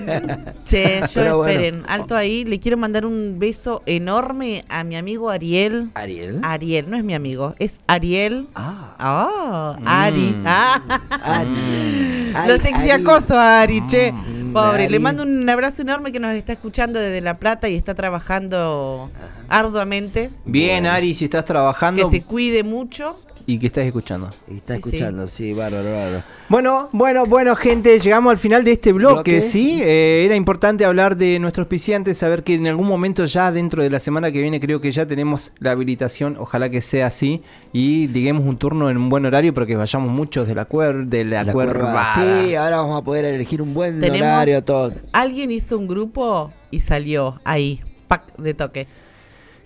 [0.65, 1.51] Che, yo Pero bueno.
[1.51, 5.89] esperen, alto ahí, le quiero mandar un beso enorme a mi amigo Ariel.
[5.95, 6.39] ¿Ariel?
[6.43, 8.47] Ariel, no es mi amigo, es Ariel.
[8.55, 8.95] Ah.
[8.99, 10.35] Oh, Ari.
[10.37, 10.43] Mm.
[10.45, 10.81] Ah.
[11.23, 12.31] Ari.
[12.33, 13.03] Lo Ari, sexy Ari.
[13.03, 14.13] acoso a Ari, che.
[14.53, 14.91] Pobre, Ari.
[14.91, 19.09] le mando un abrazo enorme que nos está escuchando desde La Plata y está trabajando
[19.49, 20.31] arduamente.
[20.45, 23.17] Bien, Ari, si estás Que trabajando se cuide mucho.
[23.49, 24.29] Y que estás escuchando.
[24.49, 24.89] Y está Sí, sí.
[24.89, 26.23] escuchando, sí, bárbaro, bárbaro.
[26.49, 29.41] Bueno, bueno, bueno, gente, llegamos al final de este bloque, ¿Bloque?
[29.41, 29.79] ¿sí?
[29.81, 33.89] Eh, era importante hablar de nuestros auspiciantes, saber que en algún momento ya dentro de
[33.89, 37.41] la semana que viene creo que ya tenemos la habilitación, ojalá que sea así,
[37.71, 41.05] y digamos un turno en un buen horario para que vayamos muchos de la, cuer
[41.05, 42.05] de la, La cuerva.
[42.15, 44.91] Sí, ahora vamos a poder elegir un buen horario, todo.
[45.13, 47.79] Alguien hizo un grupo y salió ahí,
[48.09, 48.87] pack de toque.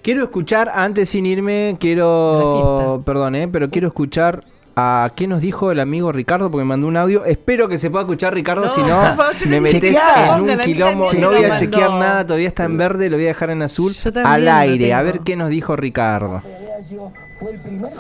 [0.02, 4.44] Quiero escuchar, antes sin irme, quiero, perdón, eh, pero quiero escuchar
[4.76, 7.26] a qué nos dijo el amigo Ricardo, porque me mandó un audio.
[7.26, 9.16] Espero que se pueda escuchar, Ricardo, No, si no,
[9.48, 11.08] me metes en un quilombo.
[11.14, 13.96] No voy a chequear nada, todavía está en verde, lo voy a dejar en azul.
[14.24, 16.42] Al aire, a ver qué nos dijo Ricardo.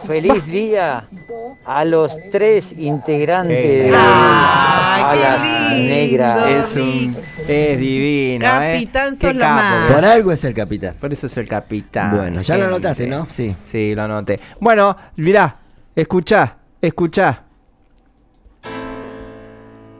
[0.05, 1.03] Feliz día
[1.65, 3.83] a los tres integrantes Eh.
[3.83, 3.97] de
[5.11, 6.47] qué lindo, negras.
[6.47, 7.15] Es un.
[7.47, 9.17] Es divino, Capitán, ¿eh?
[9.19, 9.61] Qué capo.
[9.89, 9.93] ¿eh?
[9.93, 10.95] Por algo es el capitán.
[10.99, 12.15] Por eso es el capitán.
[12.15, 12.75] Bueno, ya lo Gente.
[12.75, 13.27] anotaste, ¿no?
[13.31, 13.55] Sí.
[13.65, 14.39] Sí, lo anoté.
[14.59, 15.57] Bueno, mirá,
[15.95, 17.43] escuchá, escuchá.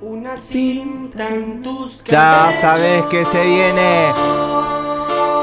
[0.02, 4.12] Una cinta en tus Ya sabes que se viene.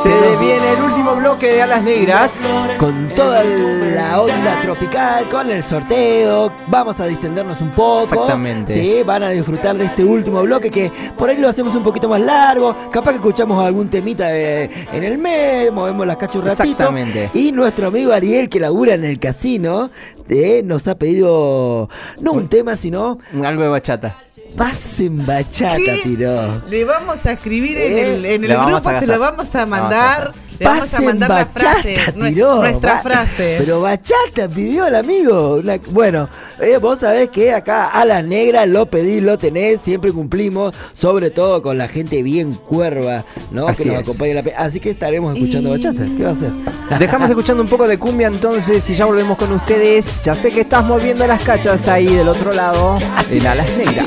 [0.03, 2.47] Se le viene el último bloque de Alas Negras.
[2.79, 8.05] Con toda la onda tropical, con el sorteo, vamos a distendernos un poco.
[8.05, 8.75] Exactamente.
[8.75, 12.09] Sí, van a disfrutar de este último bloque que por ahí lo hacemos un poquito
[12.09, 12.77] más largo.
[12.93, 16.47] Capaz que escuchamos algún temita de- en el mes, movemos las ratito.
[16.49, 17.31] Exactamente.
[17.35, 19.91] Y nuestro amigo Ariel, que labura en el casino,
[20.29, 21.89] eh, nos ha pedido
[22.21, 24.17] no un tema, sino Algo de bachata.
[24.57, 26.01] pasen bachata, ¿Qué?
[26.03, 26.63] tiró.
[26.69, 30.33] Le vamos a escribir en Eh, el, en grupo, se lo vamos a Vamos a
[30.59, 32.57] Le vamos a Pasen mandar la bachata, frase, tiró.
[32.57, 33.57] nuestra Ba- frase.
[33.59, 35.55] Pero bachata pidió el amigo.
[35.55, 36.29] Una- bueno,
[36.61, 41.31] eh, vos sabés que acá a las negras lo pedís, lo tenés, siempre cumplimos, sobre
[41.31, 43.69] todo con la gente bien cuerva, ¿no?
[43.69, 44.03] Así que nos es.
[44.09, 46.05] acompaña en la Así que estaremos escuchando bachata.
[46.17, 46.51] ¿Qué va a hacer?
[46.99, 50.23] Dejamos escuchando un poco de cumbia entonces y ya volvemos con ustedes.
[50.25, 52.99] Ya sé que estás moviendo las cachas ahí del otro lado
[53.31, 54.07] en Alas Negras.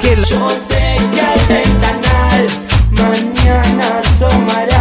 [0.00, 2.48] Que lo- Yo sé que al ventanal
[2.90, 4.71] mañana asomará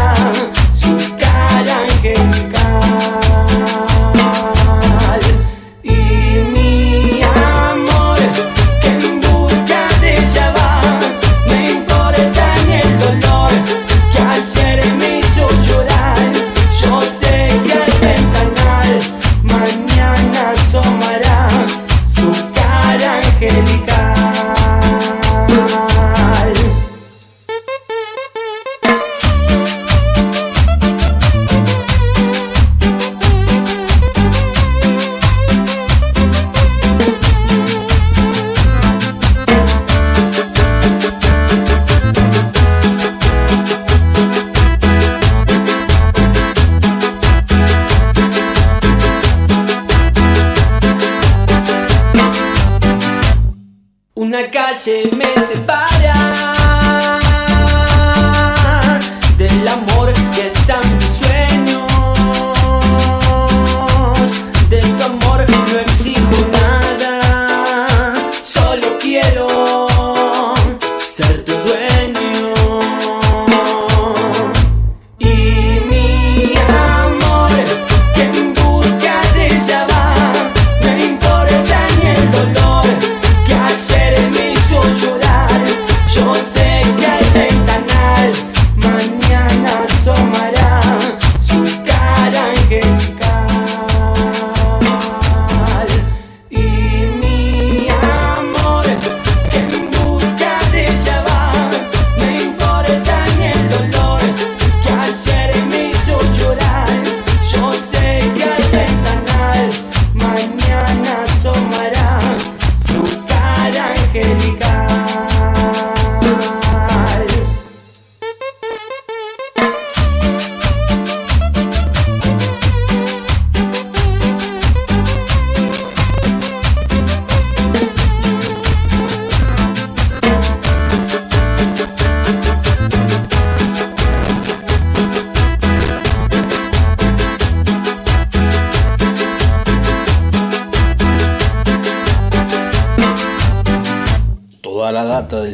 [54.81, 55.30] Una calle me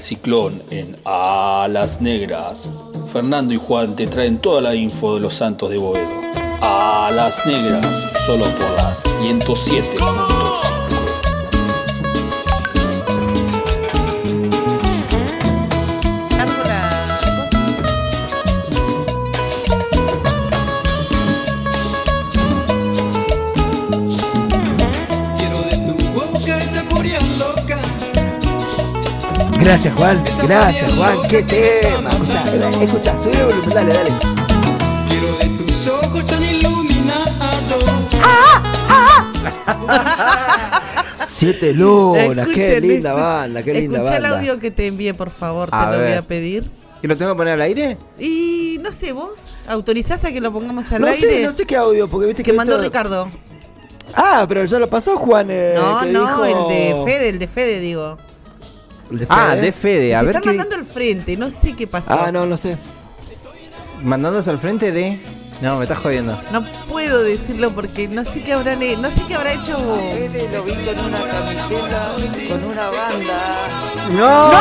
[0.07, 2.69] ciclón en Alas Negras.
[3.11, 6.21] Fernando y Juan te traen toda la info de los Santos de Boedo.
[6.61, 10.46] Alas Negras, solo por las 107.5.
[29.67, 30.23] Gracias, Juan.
[30.43, 31.17] Gracias, Juan.
[31.29, 32.09] Qué tema.
[32.11, 32.43] Escucha,
[32.81, 34.11] escucha, sube el volumen, dale, dale.
[35.09, 37.27] Quiero de tus ojos tan iluminados.
[41.27, 44.39] Siete lunas, qué linda banda, qué linda Escucha el banda.
[44.39, 46.17] audio que te envié, por favor, A te lo voy ver.
[46.17, 46.63] a pedir.
[47.03, 47.97] ¿Y lo tengo que poner al aire?
[48.17, 49.37] Y no sé, vos,
[49.67, 51.21] ¿autorizás a que lo pongamos al No aire?
[51.27, 53.27] sé, no sé qué audio, porque viste que, que mandó esto- Ricardo.
[54.15, 55.47] Ah, pero ya lo pasó Juan.
[55.51, 58.17] eh, No, que no, dijo- el de Fede, el de Fede, digo.
[59.29, 60.47] Ah, de Fede, a Se ver está qué.
[60.57, 62.05] mandando al frente, no sé qué pasó.
[62.09, 62.77] Ah, no, no sé.
[64.03, 65.19] Mandándose al frente de.
[65.61, 66.39] No, me estás jodiendo.
[66.51, 69.75] No puedo decirlo porque no sé qué habrán, he- no sé qué habrá hecho.
[70.13, 72.13] Fede lo vi con una camiseta,
[72.49, 73.37] con una banda.
[74.11, 74.51] ¡No!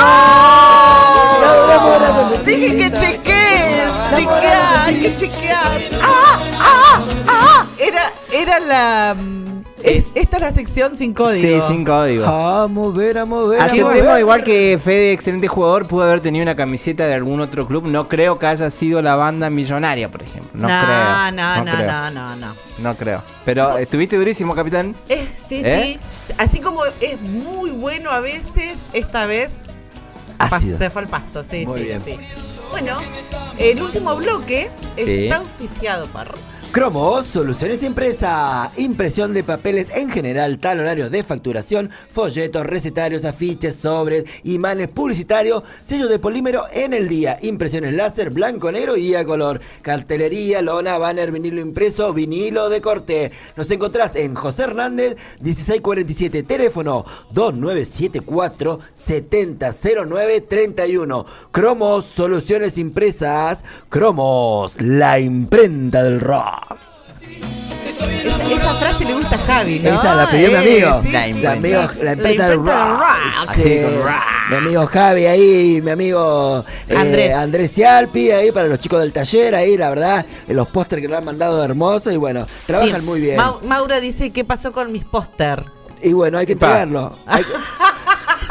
[2.44, 5.80] Dije que chequees, chequear, hay que chequear.
[6.02, 6.38] ¡Ah!
[6.60, 7.00] ¡Ah!
[7.28, 7.66] ¡Ah!
[7.78, 9.14] Era, era la.
[9.14, 11.40] mm, es- esta es la sección sin código.
[11.60, 12.24] Sí, sin código.
[12.26, 14.20] A mover, a mover, a Aceptemos mover.
[14.20, 17.86] igual que Fede, excelente jugador, pudo haber tenido una camiseta de algún otro club.
[17.86, 20.50] No creo que haya sido la banda millonaria, por ejemplo.
[20.54, 21.32] No, No, creo.
[21.32, 21.86] no, no, creo.
[21.92, 22.54] no, no, no.
[22.78, 23.22] No creo.
[23.44, 24.94] Pero estuviste durísimo, capitán.
[25.08, 25.98] Eh, sí, ¿Eh?
[26.28, 26.34] sí.
[26.38, 29.50] Así como es muy bueno a veces, esta vez
[30.38, 30.76] Ácido.
[30.78, 31.44] se fue al pasto.
[31.48, 32.02] Sí, Muy sí, bien.
[32.04, 32.16] sí.
[32.70, 32.96] Bueno,
[33.58, 35.24] el último bloque Sí.
[35.26, 36.34] está auspiciado por.
[36.76, 44.26] Cromo, soluciones impresa, impresión de papeles en general, talonarios de facturación, folletos, recetarios, afiches, sobres,
[44.44, 49.62] imanes publicitarios, sellos de polímero en el día, impresiones láser, blanco, negro y a color,
[49.80, 53.32] cartelería, lona, banner, vinilo impreso, vinilo de corte.
[53.56, 61.24] Nos encontrás en José Hernández, 1647, teléfono 2974 700931.
[61.50, 66.65] Cromos, soluciones impresas, Cromos, la imprenta del rock.
[68.00, 69.88] Esa, esa frase le gusta a Javi, ¿no?
[69.90, 71.02] Esa la pidió mi Eh, amigo.
[71.02, 71.46] sí, la, sí.
[71.46, 72.68] amigo, la La imprenta del rock.
[72.68, 73.54] rock.
[73.54, 73.80] Sí.
[74.50, 77.34] Mi amigo Javi ahí, mi amigo eh, Andrés.
[77.34, 81.18] Andrés Cialpi, ahí para los chicos del taller, ahí la verdad, los pósters que nos
[81.18, 83.06] han mandado hermosos y bueno, trabajan Sí.
[83.06, 83.38] muy bien.
[83.38, 85.64] Mau- Maura dice, ¿qué pasó con mis póster?
[86.02, 87.16] Y bueno, hay que entregarlo.
[87.26, 87.50] Hay que-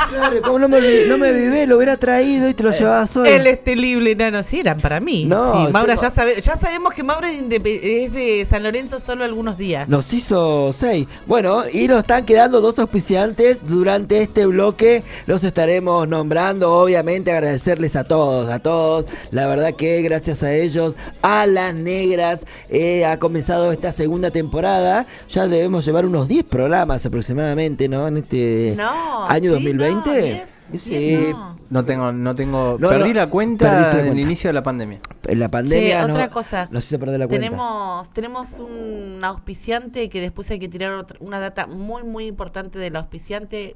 [0.10, 3.28] Claro, como no me, no me vivé, lo hubiera traído y te lo llevabas hoy.
[3.30, 5.26] El estelible enano, sí, eran para mí.
[5.26, 9.58] No, Sí, Maura, ya, sabe- ya sabemos que Maura es, de San Lorenzo solo algunos
[9.58, 9.88] días.
[9.90, 11.08] Nos hizo seis.
[11.26, 15.04] Bueno, y nos están quedando dos auspiciantes durante este bloque.
[15.26, 19.06] Los estaremos nombrando, obviamente, agradecerles a todos, a todos.
[19.32, 25.06] La verdad que gracias a ellos, a las negras, eh, ha comenzado esta segunda temporada.
[25.30, 28.08] Ya debemos llevar unos 10 programas aproximadamente, ¿no?
[28.08, 29.85] En este No, año sí, 2020.
[29.94, 30.50] No, diez,
[30.82, 31.56] sí, diez no.
[31.70, 32.78] No tengo, no tengo.
[32.80, 34.22] No, perdí no, la cuenta del cuenta.
[34.22, 35.00] inicio de la pandemia.
[35.28, 36.68] en la pandemia Sí, no- otra cosa.
[36.72, 37.44] nos hizo perder la cuenta.
[37.46, 42.78] Tenemos, tenemos un auspiciante que después hay que tirar otra- una data muy, muy importante
[42.80, 43.76] del auspiciante,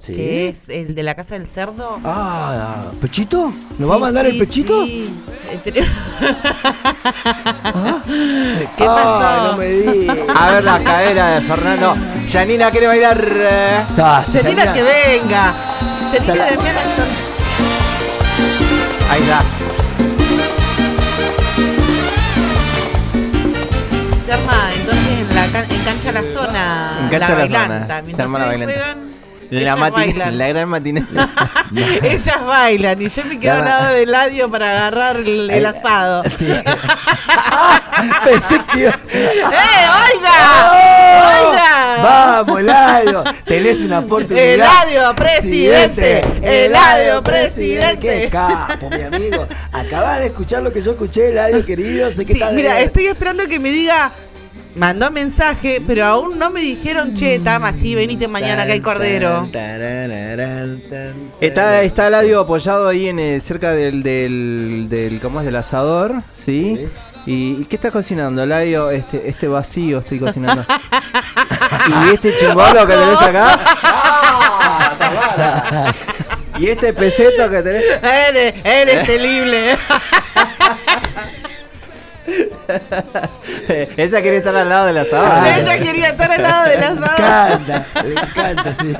[0.00, 0.14] ¿Sí?
[0.14, 1.98] que es el de la Casa del Cerdo.
[2.04, 3.50] Ah, ¿Pechito?
[3.50, 4.84] ¿Nos Sí, va a mandar sí, el pechito?
[4.86, 5.10] sí.
[5.64, 5.84] Ten- ¿Qué
[8.86, 9.52] Ah, pasó?
[9.52, 10.18] no me digas.
[10.34, 11.94] A ver la cadera de Fernando.
[12.30, 13.24] Janina quiere bailar.
[13.28, 13.84] eh.
[13.98, 14.72] Ah, Janina, Janina.
[14.74, 15.54] que venga.
[16.24, 16.58] Janina de
[19.10, 19.42] Ahí está.
[24.26, 26.98] Se arma entonces en, la can- en cancha la zona.
[27.02, 27.86] En cancha la la bailanta.
[28.02, 28.14] zona.
[28.16, 28.74] Se arma la bailanta.
[28.74, 28.98] juegan,
[29.50, 31.06] La, la gran matinera.
[32.02, 36.22] Ellas bailan y yo me quedo al lado del ladio para agarrar el, asado.
[36.38, 36.46] Sí.
[38.24, 38.92] Pensé que ¡Eh,
[39.50, 40.30] oiga!
[40.70, 41.50] ¡Oh!
[41.50, 42.02] ¡Oiga!
[42.02, 43.24] Vamos, Eladio.
[43.44, 44.54] Tenés una oportunidad.
[44.54, 46.22] Eladio, presidente.
[46.42, 47.98] Eladio, presidente.
[47.98, 49.46] Qué capo, mi amigo.
[49.72, 52.12] Acabas de escuchar lo que yo escuché, Eladio, querido.
[52.12, 54.12] Sé que Sí, mira, estoy esperando que me diga.
[54.78, 59.48] Mandó mensaje, pero aún no me dijeron, che, Tama, sí, venite mañana que hay cordero.
[61.40, 65.46] Está, está Eladio apoyado ahí en el, cerca del, del, del, ¿cómo es?
[65.46, 66.86] Del asador, ¿sí?
[67.26, 68.90] ¿Y, y qué está cocinando, Eladio?
[68.90, 70.64] Este, este vacío estoy cocinando.
[72.06, 73.58] ¿Y este chimbolo que tenés acá?
[76.58, 77.84] ¿Y este peseto que tenés?
[78.02, 79.76] Eres, eres telible.
[83.96, 85.28] Ella quiere estar al lado del asador.
[85.30, 87.54] Ah, Ella quería estar al lado del Le asado.
[87.54, 88.92] encanta, le encanta, sí.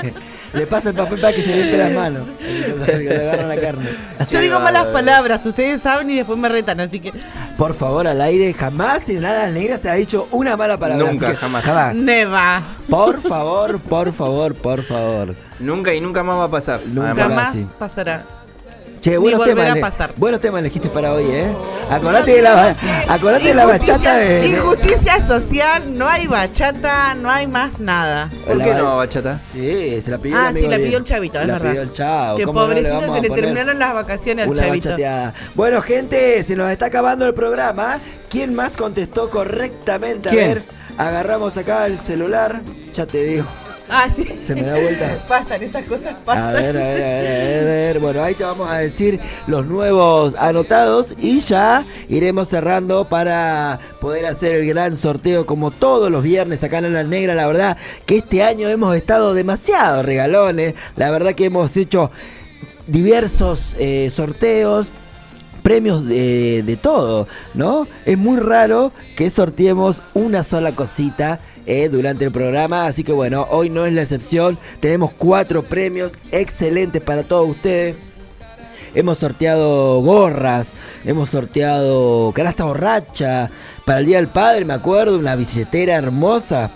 [0.54, 2.22] Le pasa el papel para que se limpie las manos.
[2.86, 3.90] Que le agarran la carne.
[4.30, 7.12] Yo digo malas palabras, ustedes saben y después me retan, así que.
[7.58, 11.10] Por favor, al aire, jamás en Alas Negras se ha dicho una mala palabra.
[11.10, 11.64] Nunca, así que jamás.
[11.64, 11.96] Jamás.
[11.96, 12.62] Neva.
[12.88, 15.34] Por favor, por favor, por favor.
[15.58, 16.80] Nunca y nunca más va a pasar.
[16.86, 17.28] Nunca Además.
[17.28, 17.68] Jamás sí.
[17.78, 18.22] pasará.
[19.00, 19.70] Che, buenos temas.
[19.70, 20.12] a le- pasar.
[20.16, 21.46] buenos temas elegiste para hoy, ¿eh?
[21.90, 22.74] Acordate de la, ba-
[23.08, 24.46] acordate de la bachata de.
[24.48, 28.28] Injusticia social, no hay bachata, no hay más nada.
[28.46, 29.40] ¿Por qué no, bachata?
[29.52, 31.70] Sí, se la pidió Ah, el amigo sí, la pidió el chavito, es la verdad.
[31.70, 32.36] pidió el chavo.
[32.38, 34.88] Que ¿Cómo no le pobrecito se a le terminaron las vacaciones al una chavito.
[34.90, 35.34] bachateada?
[35.54, 38.00] Bueno, gente, se nos está acabando el programa.
[38.28, 40.28] ¿Quién más contestó correctamente?
[40.28, 40.48] A ¿Quién?
[40.54, 40.62] ver,
[40.98, 42.60] agarramos acá el celular.
[42.92, 43.46] Ya te digo.
[43.90, 44.26] Ah, sí.
[44.40, 45.24] Se me da vuelta.
[45.28, 46.44] Pasan, esas cosas pasan.
[46.44, 47.98] a ver, a ver, a ver, a ver.
[48.00, 54.26] Bueno, ahí te vamos a decir los nuevos anotados y ya iremos cerrando para poder
[54.26, 57.34] hacer el gran sorteo como todos los viernes acá en La Negra.
[57.34, 60.74] La verdad que este año hemos estado demasiado regalones.
[60.96, 62.10] La verdad que hemos hecho
[62.86, 64.88] diversos eh, sorteos
[65.62, 67.86] premios de, de todo, ¿no?
[68.06, 71.40] Es muy raro que sorteemos una sola cosita
[71.70, 74.58] eh, durante el programa, así que bueno, hoy no es la excepción.
[74.80, 77.94] Tenemos cuatro premios excelentes para todos ustedes.
[78.94, 80.72] Hemos sorteado gorras,
[81.04, 83.50] hemos sorteado canasta borracha.
[83.84, 86.70] Para el Día del Padre, me acuerdo, una billetera hermosa.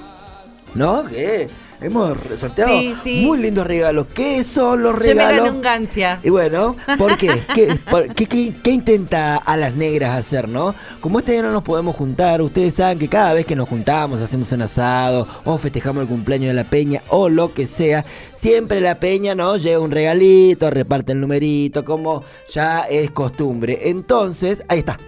[0.75, 1.05] ¿No?
[1.05, 1.49] Que
[1.83, 3.23] hemos sorteado Sí, sí.
[3.25, 4.07] muy lindos regalos.
[4.15, 5.39] ¿Qué son los Yo me regalos?
[5.45, 6.21] gané un gancia.
[6.23, 7.29] Y bueno, ¿por qué?
[7.55, 10.75] ¿Qué, por- qué- qué- qué intenta a las negras hacer, no?
[11.01, 14.21] Como este día no nos podemos juntar, ustedes saben que cada vez que nos juntamos,
[14.21, 18.05] hacemos un asado, o festejamos el cumpleaños de la peña, o lo que sea,
[18.35, 19.57] siempre la peña, ¿no?
[19.57, 23.81] Lleva un regalito, reparte el numerito, como ya es costumbre.
[23.91, 24.99] Entonces, ahí está.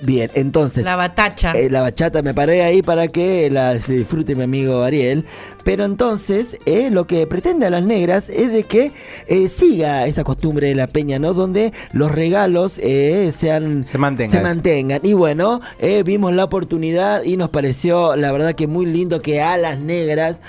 [0.00, 0.84] Bien, entonces.
[0.84, 1.52] La batacha.
[1.52, 5.24] Eh, la bachata me paré ahí para que la disfrute mi amigo Ariel.
[5.66, 8.92] Pero entonces, eh, lo que pretende a las negras es de que
[9.26, 11.34] eh, siga esa costumbre de la peña, ¿no?
[11.34, 15.00] Donde los regalos eh, sean, Se mantenga se mantengan.
[15.02, 15.60] Y bueno,
[16.04, 20.40] vimos la oportunidad y nos pareció, la verdad, que muy lindo que a las negras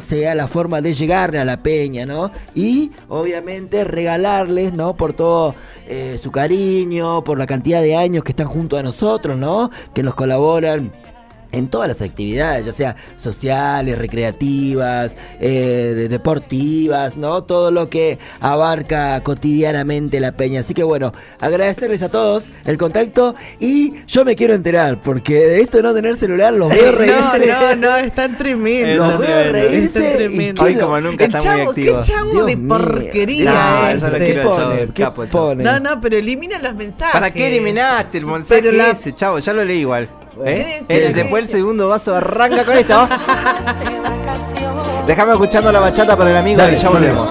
[0.00, 2.30] sea la forma de llegarle a la peña, ¿no?
[2.54, 4.96] Y obviamente regalarles, ¿no?
[4.96, 5.54] Por todo
[6.22, 9.70] su cariño, por la cantidad de años que están junto a nosotros, ¿no?
[9.92, 10.90] Que nos colaboran
[11.54, 17.44] en todas las actividades, ya sea sociales, recreativas, eh, de- deportivas, ¿no?
[17.44, 20.60] Todo lo que abarca cotidianamente la peña.
[20.60, 25.60] Así que bueno, agradecerles a todos el contacto y yo me quiero enterar, porque de
[25.60, 27.46] esto de no tener celular los veo reírse.
[27.46, 28.96] No, no, no, están tremendos.
[29.08, 30.54] Los veo reírse y.
[30.60, 32.00] Hoy como nunca El está muy activo.
[32.00, 32.68] Qué chavo Dios de mío.
[32.68, 33.50] porquería.
[33.52, 33.96] No, este.
[33.96, 34.80] eso lo ¿Qué pone?
[34.82, 35.64] el ¿Qué pone?
[35.64, 37.12] No, no, pero elimina los mensajes.
[37.12, 39.38] ¿Para qué eliminaste el mensaje Pero la- ese, chavo?
[39.38, 40.08] Ya lo leí igual.
[40.44, 40.82] ¿Eh?
[40.88, 43.08] El- después el segundo vaso arranca con esto.
[45.06, 47.30] Déjame escuchando la bachata para el amigo Dale, y ya volvemos.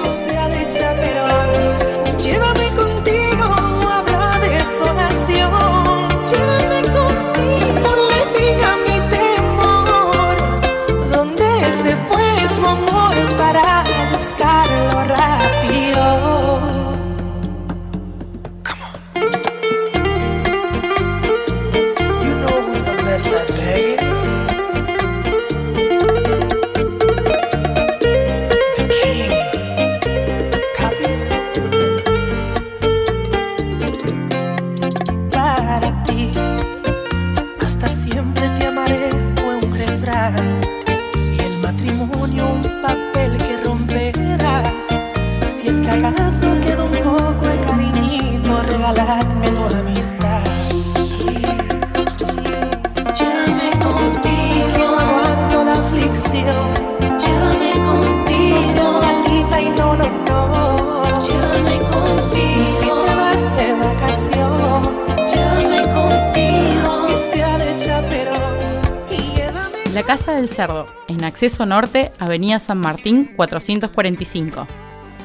[70.05, 74.67] Casa del Cerdo, en acceso norte, Avenida San Martín 445.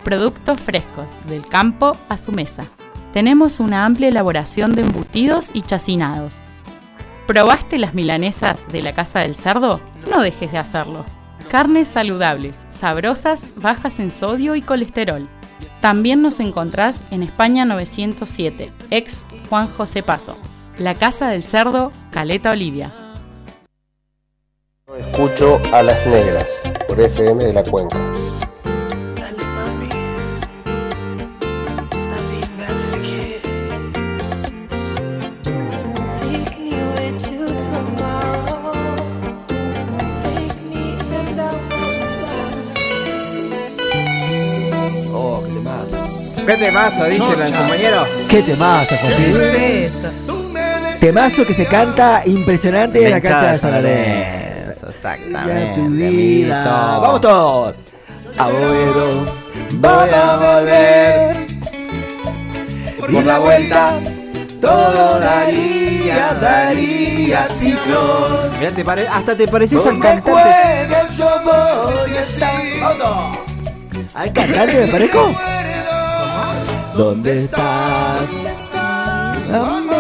[0.04, 2.62] Productos frescos, del campo a su mesa.
[3.12, 6.34] Tenemos una amplia elaboración de embutidos y chacinados.
[7.26, 9.80] ¿Probaste las milanesas de la Casa del Cerdo?
[10.08, 11.04] No dejes de hacerlo.
[11.50, 15.28] Carnes saludables, sabrosas, bajas en sodio y colesterol.
[15.80, 20.38] También nos encontrás en España 907, ex Juan José Paso.
[20.78, 22.92] La Casa del Cerdo, Caleta Olivia.
[24.96, 27.98] Escucho a las negras por FM de la Cuenca.
[45.12, 45.42] Oh,
[46.46, 47.04] qué temazo.
[47.04, 48.06] Dice el compañero.
[48.30, 49.90] Qué temazo, José.
[50.98, 54.47] Temazo que se canta impresionante en la cancha de San Lorenzo.
[54.88, 55.74] Exactamente.
[55.74, 56.98] tu vida.
[57.00, 57.74] Vamos todos.
[58.36, 59.24] Abuelo,
[59.74, 61.46] voy a volver.
[62.98, 64.00] Por la vuelta,
[64.60, 68.58] todo daría, daría ciclón.
[68.58, 70.30] Mirá, te pare- hasta te pareces al cantante.
[70.30, 72.08] juegues yo voy.
[74.14, 75.32] ¿Al cantante me parezco?
[76.94, 78.22] ¿Dónde estás?
[79.52, 79.97] Amor,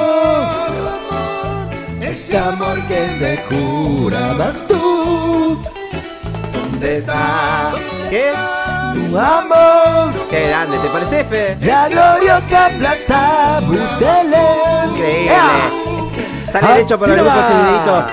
[2.18, 5.56] ese amor que me jurabas tú.
[6.52, 7.70] ¿Dónde está?
[8.10, 8.32] ¿Qué?
[8.92, 10.12] Tu amor.
[10.28, 11.56] Qué grande, ¿te parece, Fe?
[11.60, 14.90] La gloriosa plaza Butelén.
[14.90, 15.32] Increíble.
[16.50, 18.06] Sale derecho para el grupo nomás.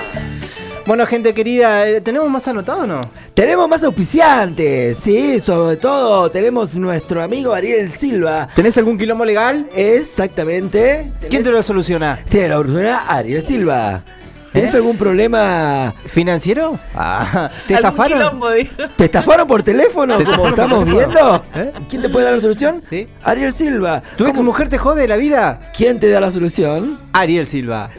[0.86, 3.00] Bueno, gente querida, eh, ¿tenemos más anotado o no?
[3.34, 8.48] Tenemos más auspiciantes, sí, sobre todo tenemos nuestro amigo Ariel Silva.
[8.54, 9.66] ¿Tenés algún quilombo legal?
[9.74, 11.10] Exactamente.
[11.28, 12.20] ¿Quién te lo soluciona?
[12.26, 14.04] Sí, lo soluciona Ariel Silva.
[14.52, 14.76] ¿Tenés ¿Eh?
[14.78, 15.92] algún problema?
[16.06, 16.78] ¿Financiero?
[16.94, 18.18] Ah, ¿Te estafaron?
[18.18, 18.48] quilombo.
[18.96, 20.96] ¿Te estafaron por teléfono ¿Te como estamos teléfono?
[20.96, 21.44] viendo?
[21.56, 21.72] ¿Eh?
[21.90, 22.80] ¿Quién te puede dar la solución?
[22.88, 23.06] Sí.
[23.24, 24.02] Ariel Silva.
[24.16, 25.60] ¿Tu ex ¿Cómo- mujer te jode la vida?
[25.76, 26.98] ¿Quién te da la solución?
[27.12, 27.90] Ariel Silva.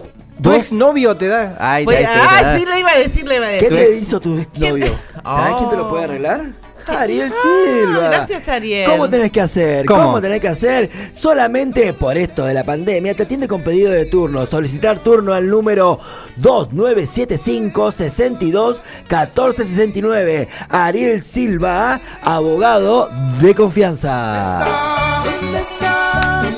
[0.41, 0.57] ¿Tu ¿Vos?
[0.57, 1.55] ex novio te da?
[1.59, 2.57] Ay, Pues, ahí te- te ah, da.
[2.59, 3.69] sí, le iba a decir, le iba a ¿Qué decir.
[3.69, 4.01] ¿Tu te ex?
[4.01, 4.99] hizo tu novio?
[5.23, 6.05] ¿Sabes quién te lo puede Oh.
[6.05, 6.41] arreglar?
[6.88, 7.99] Ariel Silva.
[8.05, 8.89] Ah, gracias, Ariel.
[8.89, 9.85] ¿Cómo tenés que hacer?
[9.85, 10.03] ¿Cómo?
[10.03, 10.22] ¿Cómo?
[10.22, 10.89] tenés que hacer?
[11.11, 14.45] Solamente por esto de la pandemia te atiende con pedido de turno.
[14.45, 15.99] Solicitar turno al número
[16.38, 20.47] 2975 62 1469.
[20.69, 23.09] Ariel Silva, abogado
[23.41, 24.65] de confianza.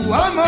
[0.06, 0.46] Tu amor.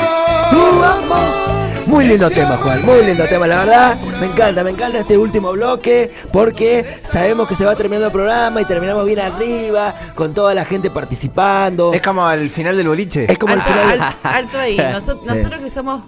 [0.52, 1.61] Tu amor.
[1.92, 2.86] Muy lindo tema, Juan.
[2.86, 4.00] Muy lindo tema, la verdad.
[4.20, 8.62] Me encanta, me encanta este último bloque porque sabemos que se va terminando el programa
[8.62, 11.94] y terminamos bien arriba con toda la gente participando.
[11.94, 13.32] Es como al final del boliche.
[13.32, 14.02] Es como el Alto, final.
[14.02, 14.78] al- alto ahí.
[14.94, 16.04] Noso- nosotros que somos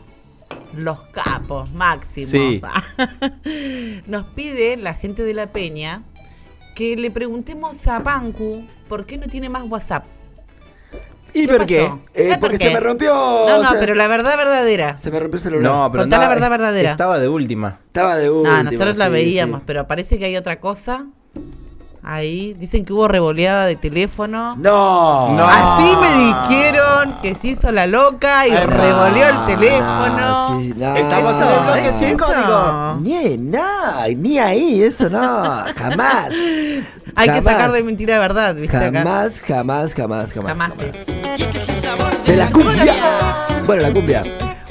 [0.73, 2.31] los capos máximos.
[2.31, 2.61] Sí.
[4.07, 6.01] Nos pide la gente de la peña
[6.75, 10.05] que le preguntemos a Panku por qué no tiene más WhatsApp.
[11.33, 11.81] ¿Y ¿Qué por qué?
[11.83, 11.99] pasó?
[12.13, 12.67] Eh, ¿Sabes por porque qué?
[12.67, 13.13] se me rompió.
[13.13, 14.97] No, no, o sea, pero la verdad verdadera.
[14.97, 15.71] Se me rompió el celular.
[15.71, 16.91] No, pero Contá la verdad verdadera.
[16.91, 17.79] Estaba de última.
[17.87, 18.63] Estaba de última.
[18.63, 19.63] nosotros la veíamos, sí.
[19.67, 21.05] pero parece que hay otra cosa.
[22.05, 24.55] Ahí dicen que hubo revoleada de teléfono.
[24.57, 25.29] No.
[25.29, 25.45] No.
[25.47, 28.69] Así me dijeron que se hizo la loca y Ay, no.
[28.75, 30.17] revoleó el teléfono.
[30.19, 30.95] Ah, sí, no.
[30.97, 32.41] Estamos en el bloque ¿Es cinco, eso?
[32.41, 32.97] digo.
[32.99, 35.63] Ni, no, ni ahí, eso no.
[35.77, 36.29] Jamás.
[37.15, 38.75] Hay que sacar de mentira verdad, ¿viste?
[38.75, 38.91] acá?
[38.99, 40.49] Jamás, jamás, jamás, jamás.
[40.51, 40.71] Jamás.
[42.25, 42.93] De la cumbia.
[43.65, 44.23] Bueno, la cumbia.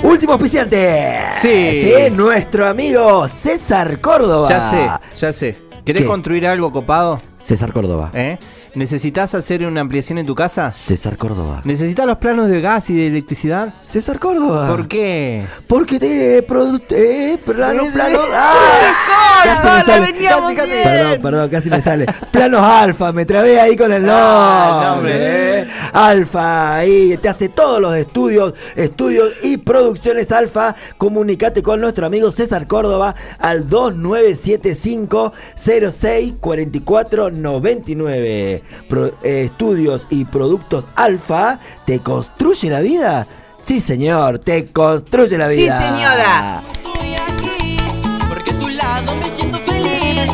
[0.03, 1.19] Último auspiciante.
[1.41, 1.81] Sí.
[1.83, 4.49] Sí, nuestro amigo César Córdoba.
[4.51, 5.72] Ya sé, ya sé.
[5.85, 6.09] ¿Querés ¿Qué?
[6.09, 7.21] construir algo copado?
[7.41, 8.11] César Córdoba.
[8.15, 8.39] ¿Eh?
[8.75, 10.73] ¿Necesitas hacer una ampliación en tu casa?
[10.73, 11.61] César Córdoba.
[11.65, 13.75] ¿Necesitas los planos de gas y de electricidad?
[13.83, 14.67] César Córdoba.
[14.69, 15.45] ¿Por qué?
[15.67, 16.95] Porque tiene producto.
[16.97, 18.23] Eh, planos, planos.
[18.33, 19.43] ¡Ah!
[19.45, 20.13] Casi me sale.
[20.27, 20.71] Casi, casi.
[20.71, 22.07] Perdón, perdón, casi me sale.
[22.31, 25.13] Planos Alfa, me trabé ahí con el Ah, el nombre.
[25.13, 25.61] nombre.
[25.61, 25.69] eh.
[25.93, 30.75] Alfa, ahí te hace todos los estudios, estudios y producciones Alfa.
[30.97, 38.62] Comunicate con nuestro amigo César Córdoba al 2975 06 44 99.
[38.89, 43.27] Pro- eh, estudios y productos Alfa, ¿te construye la vida?
[43.63, 45.79] Sí, señor, te construye la Sí, vida.
[45.79, 46.63] señora.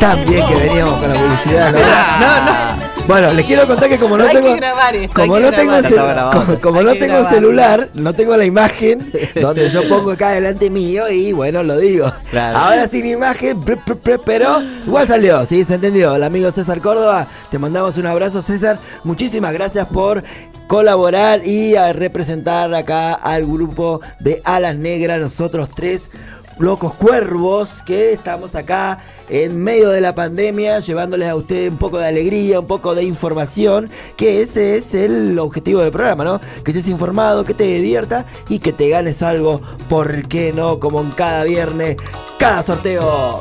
[0.00, 2.87] También que veníamos con la publicidad, ¿no?
[3.08, 4.54] Bueno, les quiero contar que como no tengo.
[4.54, 5.72] grabar como no tengo,
[6.30, 7.34] como, como Hay no que tengo grabar.
[7.34, 12.12] celular, no tengo la imagen donde yo pongo acá delante mío y bueno, lo digo.
[12.30, 12.58] Claro.
[12.58, 13.64] Ahora sin imagen,
[14.26, 16.16] pero igual salió, sí, se entendió.
[16.16, 18.78] El amigo César Córdoba, te mandamos un abrazo, César.
[19.04, 20.22] Muchísimas gracias por
[20.66, 26.10] colaborar y a representar acá al grupo de Alas Negras, nosotros tres
[26.58, 28.98] locos cuervos que estamos acá
[29.28, 33.04] en medio de la pandemia llevándoles a ustedes un poco de alegría, un poco de
[33.04, 36.40] información, que ese es el objetivo del programa, ¿no?
[36.64, 40.78] Que estés informado, que te divierta y que te ganes algo, ¿por qué no?
[40.78, 41.96] Como en cada viernes,
[42.38, 43.40] cada sorteo.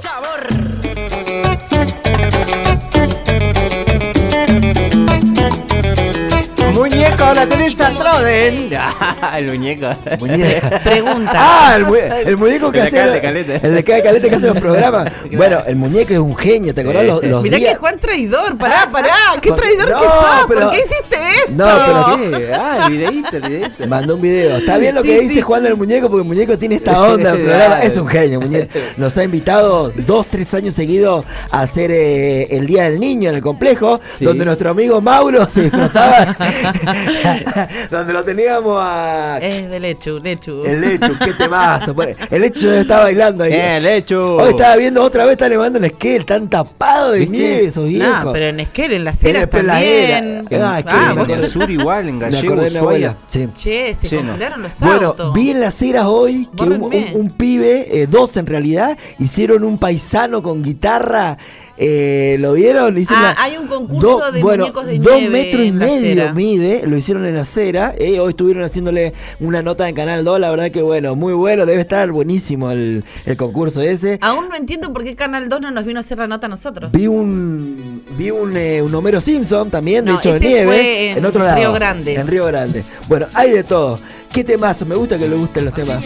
[6.77, 8.69] Muñeco, la tenés a Troden.
[9.37, 9.87] el muñeco.
[10.19, 10.79] Muñeca.
[10.83, 11.31] Pregunta.
[11.35, 13.01] Ah, el, mu- el muñeco que El hace.
[13.01, 13.55] acá, el de.
[13.55, 15.11] El de Caleta que hace los programas.
[15.37, 17.07] Bueno, el muñeco es un genio, ¿te acordás Sí.
[17.07, 17.71] los, los Mirá días?
[17.73, 19.13] que Juan traidor, pará, pará.
[19.41, 20.25] ¿Qué traidor no, que sos?
[20.47, 21.51] pero- ¿Por qué hiciste esto?
[21.51, 22.53] No, pero ¿Qué?
[22.53, 23.87] Ah, el videíto, el videíto.
[23.87, 24.57] Mandó un video.
[24.57, 25.27] Está bien lo Sí, que sí.
[25.29, 27.31] dice Juan del Muñeco, porque el muñeco tiene esta onda.
[27.31, 27.81] el programa.
[27.83, 28.69] Es un genio, muñeco.
[28.97, 33.35] Nos ha invitado dos, tres años seguidos a hacer eh, el Día del Niño en
[33.35, 34.25] el complejo, Sí.
[34.25, 36.35] donde nuestro amigo Mauro se disfrazaba.
[37.91, 39.37] donde lo teníamos a.
[39.41, 40.63] Es de lechu, lechu.
[40.65, 41.93] El Lechu, qué temazo.
[41.93, 43.53] Bueno, El Lechu está bailando ahí.
[43.53, 44.35] El hecho.
[44.37, 47.37] Hoy estaba viendo otra vez, está levando el skate, tan tapado de ¿Viste?
[47.37, 48.25] nieve esos viejos.
[48.25, 50.61] No, pero en Esquel, en las En ceras el- en también.
[50.61, 51.33] Ah, qué Ah, bueno.
[51.33, 52.79] En el sur igual, en Me Gallego, Ushuaia.
[52.79, 53.15] abuela.
[53.27, 53.47] Sí.
[53.55, 54.29] Che, se Lleno.
[54.31, 55.33] congelaron los Bueno, autos.
[55.33, 59.63] vi en las eras hoy que un, un- un pibe, eh, dos en realidad, hicieron
[59.63, 61.37] un paisano con guitarra.
[61.77, 62.97] Eh, ¿Lo vieron?
[62.97, 65.77] Hicieron Ah, la- hay un concurso de bueno, muñecos de dos nieve metros y en
[65.77, 66.33] medio acera.
[66.33, 67.93] mide, lo hicieron en la acera.
[67.97, 71.65] eh, hoy estuvieron haciéndole una nota en Canal 2, la verdad que bueno, muy bueno,
[71.65, 74.17] debe estar buenísimo el, el concurso ese.
[74.21, 76.49] Aún no entiendo por qué Canal 2 no nos vino a hacer la nota a
[76.49, 76.91] nosotros.
[76.91, 81.25] Vi un vi un, eh, un Homero Simpson también, de hecho de nieve, fue en
[81.25, 81.57] otro lado.
[81.57, 82.13] Río Grande.
[82.15, 82.83] En Río Grande.
[83.07, 83.99] Bueno, hay de todo.
[84.33, 84.85] ¿Qué temazo?
[84.85, 86.03] Me gusta que le gusten los temas.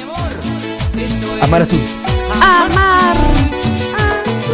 [1.42, 1.80] Amar Azul.
[2.42, 3.51] Amar.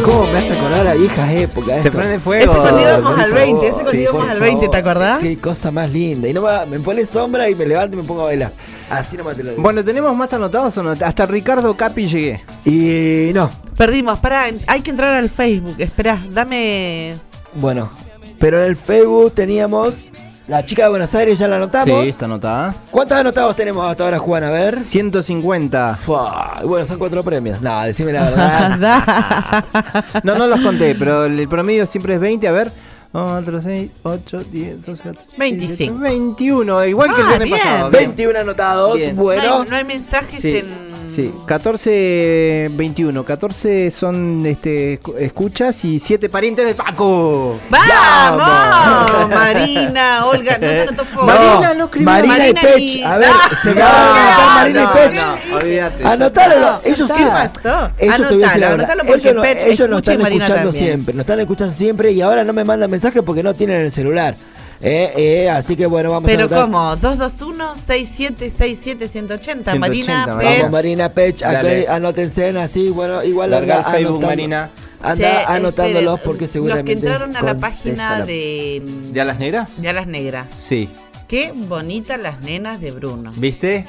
[0.08, 1.82] ¿Cómo me hace acordar a viejas épocas?
[1.82, 2.50] Se prende fuego.
[2.50, 5.22] Ese cuando íbamos al favor, 20, ese cuando sí, íbamos al 20, ¿te acordás?
[5.22, 6.26] Qué cosa más linda.
[6.26, 8.52] Y no me, me pone sombra y me levanto y me pongo a bailar.
[8.88, 9.62] Así nomás te lo digo.
[9.62, 10.92] Bueno, ¿tenemos más anotados o no?
[10.92, 12.40] Hasta Ricardo Capi llegué.
[12.64, 15.76] Y no, Perdimos, pará, hay que entrar al Facebook.
[15.76, 17.14] Esperá, dame.
[17.52, 17.90] bueno.
[18.38, 20.10] Pero en el Facebook teníamos
[20.48, 22.02] la chica de Buenos Aires, ya la anotamos.
[22.02, 22.74] Sí, está anotada.
[22.90, 24.44] ¿Cuántos anotados tenemos hasta ahora, Juan?
[24.44, 24.84] A ver.
[24.84, 25.94] 150.
[25.94, 27.60] Fua, Bueno, son cuatro premios.
[27.60, 29.64] No, decime la verdad.
[30.24, 32.48] No, no los conté, pero el promedio siempre es 20.
[32.48, 32.72] A ver.
[33.12, 35.98] 4, 6, 8, 10, 12, 14, 25.
[35.98, 37.90] 21, igual que el Ah, viernes pasado.
[37.90, 38.02] bien.
[38.16, 38.96] 21 anotados.
[38.96, 39.16] Bien.
[39.16, 39.42] Bueno.
[39.42, 40.87] No hay, no hay mensajes Sí, en.
[41.14, 47.58] Sí, 14, 21, 14 son este, escu- escuchas y 7 parientes de Paco.
[47.70, 49.28] ¡Vamos!
[49.30, 51.26] Marina, Olga, no se anotó foto.
[51.26, 52.04] Marina no escribió.
[52.10, 52.80] Marina, Marina y Pech.
[52.80, 55.24] y- A ver, No, se acaba de anotar no, Marina no, y Pech.
[55.50, 56.80] no, olvídate, Anotalo.
[56.84, 57.24] Ellos ¿Qué sí.
[57.24, 57.90] pasó?
[57.98, 58.64] Ellos te voy a decir
[59.06, 60.72] porque Ellos, no- ellos nos están escuchando también.
[60.84, 61.14] siempre.
[61.14, 64.34] Nos están escuchando siempre y ahora no me mandan mensajes porque no tienen el celular.
[64.80, 66.60] Eh, eh, así que bueno, vamos Pero a anotar.
[66.62, 66.96] ¿cómo?
[66.96, 69.08] 221-6767-180.
[69.08, 70.26] 180, Marina.
[70.38, 70.58] Pech.
[70.58, 71.88] Vamos, Marina Pech, acá Dale.
[71.88, 74.70] anótense así, bueno, igual Larga el Facebook, anotando- Marina.
[75.00, 76.92] Anda Che, anotándolos esperen, porque seguramente.
[76.94, 78.82] Los que entraron a la página la- de.
[79.12, 79.80] ¿De a las negras?
[79.80, 80.46] De a las negras.
[80.56, 80.90] Sí.
[81.28, 83.32] Qué bonitas las nenas de Bruno.
[83.36, 83.86] ¿Viste?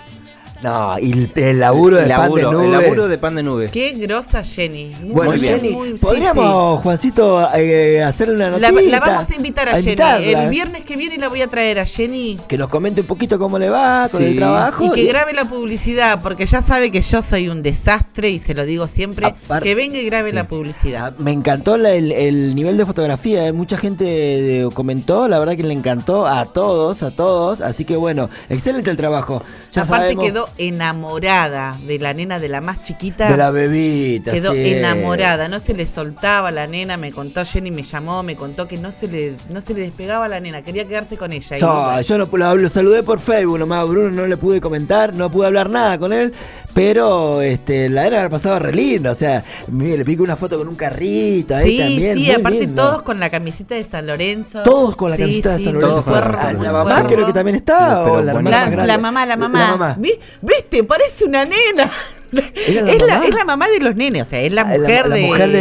[0.62, 2.66] No, y el, el laburo de el pan de nube.
[2.66, 3.70] El laburo de pan de nube.
[3.72, 4.92] Qué grosa Jenny.
[5.02, 5.56] Muy Bueno, Muy bien.
[5.62, 8.92] Jenny, muy- sí, podríamos, Juancito, eh, hacerle una La, notita.
[8.92, 9.84] la vamos a invitar a, Jenny.
[9.92, 12.38] invitarla, El viernes que viene la voy a traer a Jenny.
[12.48, 14.86] Que nos comente un poquito cómo le va con el trabajo.
[14.86, 18.54] Y que grabe la publicidad, porque ya sabe que yo soy un desastre y se
[18.54, 19.34] lo digo siempre.
[19.64, 21.14] Que venga y grabe la publicidad.
[21.20, 25.56] Me encantó la- el, el nivel de fotografía, eh, mucha gente eh, comentó, la verdad
[25.56, 29.42] que le encantó a todos, a todos, así que bueno, excelente el trabajo.
[29.72, 33.30] Ya Aparte sabemos quedó enamorada de la nena de la más chiquita.
[33.30, 34.32] de la bebita.
[34.32, 34.74] Quedó sí.
[34.74, 38.78] enamorada, no se le soltaba la nena, me contó Jenny, me llamó, me contó que
[38.78, 41.58] no se le, no se le despegaba la nena, quería quedarse con ella.
[41.58, 45.14] Y Yo, no, lo, lo saludé por Facebook nomás, a Bruno no le pude comentar,
[45.14, 46.34] no pude hablar nada con él,
[46.74, 50.68] pero este, la era pasaba re linda, o sea, mire, le pico una foto con
[50.68, 52.18] un carrito ahí sí, también.
[52.18, 52.84] sí, muy aparte lindo.
[52.84, 54.64] todos con la camiseta de San Lorenzo.
[54.64, 56.12] Todos con la Sí, camiseta de sí, San todo Lorenzo.
[56.12, 59.26] la cuervo, Ah, la mamá creo que también está, Pero o la La, la mamá,
[59.26, 59.60] la mamá.
[59.60, 59.96] La mamá.
[60.00, 60.84] Vi- ¿Viste?
[60.84, 61.92] Parece una nena.
[62.32, 63.26] ¿Era la es, la, mamá?
[63.28, 65.50] es la mamá de los nenes, o sea, es la Ah, mujer, la de, mujer
[65.50, 65.60] de-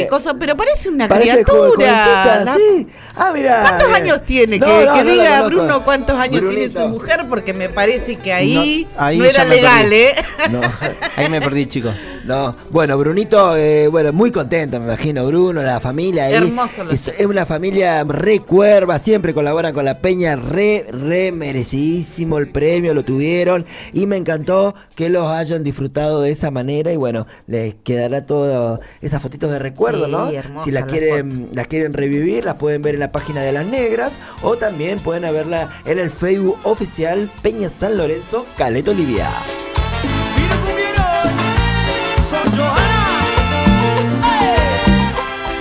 [0.00, 2.44] de coso, pero parece una Parece criatura.
[2.56, 2.86] sí.
[3.16, 3.60] Ah, mira.
[3.62, 3.94] ¿Cuántos eh.
[3.94, 4.58] años tiene?
[4.58, 5.42] No, que no, que no diga.
[5.42, 9.82] Bruno cuántos años tiene su mujer, porque me parece que ahí no, ahí era legal,
[9.82, 9.96] perdí.
[9.96, 10.14] ¿eh?
[10.50, 10.60] No.
[11.16, 11.94] Ahí me perdí, chicos.
[12.24, 16.34] No, bueno, Brunito, eh, bueno, muy contento, me imagino, Bruno, la familia ahí.
[16.34, 22.38] Hermoso es, es una familia re cuerva, siempre colaboran con la Peña, re, re merecidísimo
[22.38, 25.89] el premio, lo tuvieron y me encantó que los hayan disfrutado
[26.22, 30.62] de esa manera y bueno, les quedará todo esas fotitos de recuerdo, Sí, ¿no?
[30.62, 33.66] Si las las quieren, las quieren revivir, las pueden ver en la página de las
[33.66, 34.12] negras
[34.42, 39.30] o también pueden verla en el Facebook oficial Peña San Lorenzo, Caleta Olivia.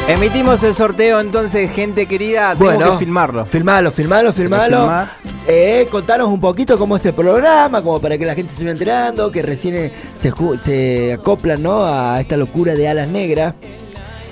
[0.09, 2.55] Emitimos el sorteo entonces, gente querida.
[2.55, 3.45] Tengo que filmarlo.
[3.45, 5.05] Filmalo, filmalo, filmalo.
[5.47, 8.71] Eh, contanos un poquito cómo es el programa, como para que la gente se vaya
[8.71, 11.85] enterando, que recién eh, se, se acoplan ¿no?
[11.85, 13.53] a esta locura de alas negras.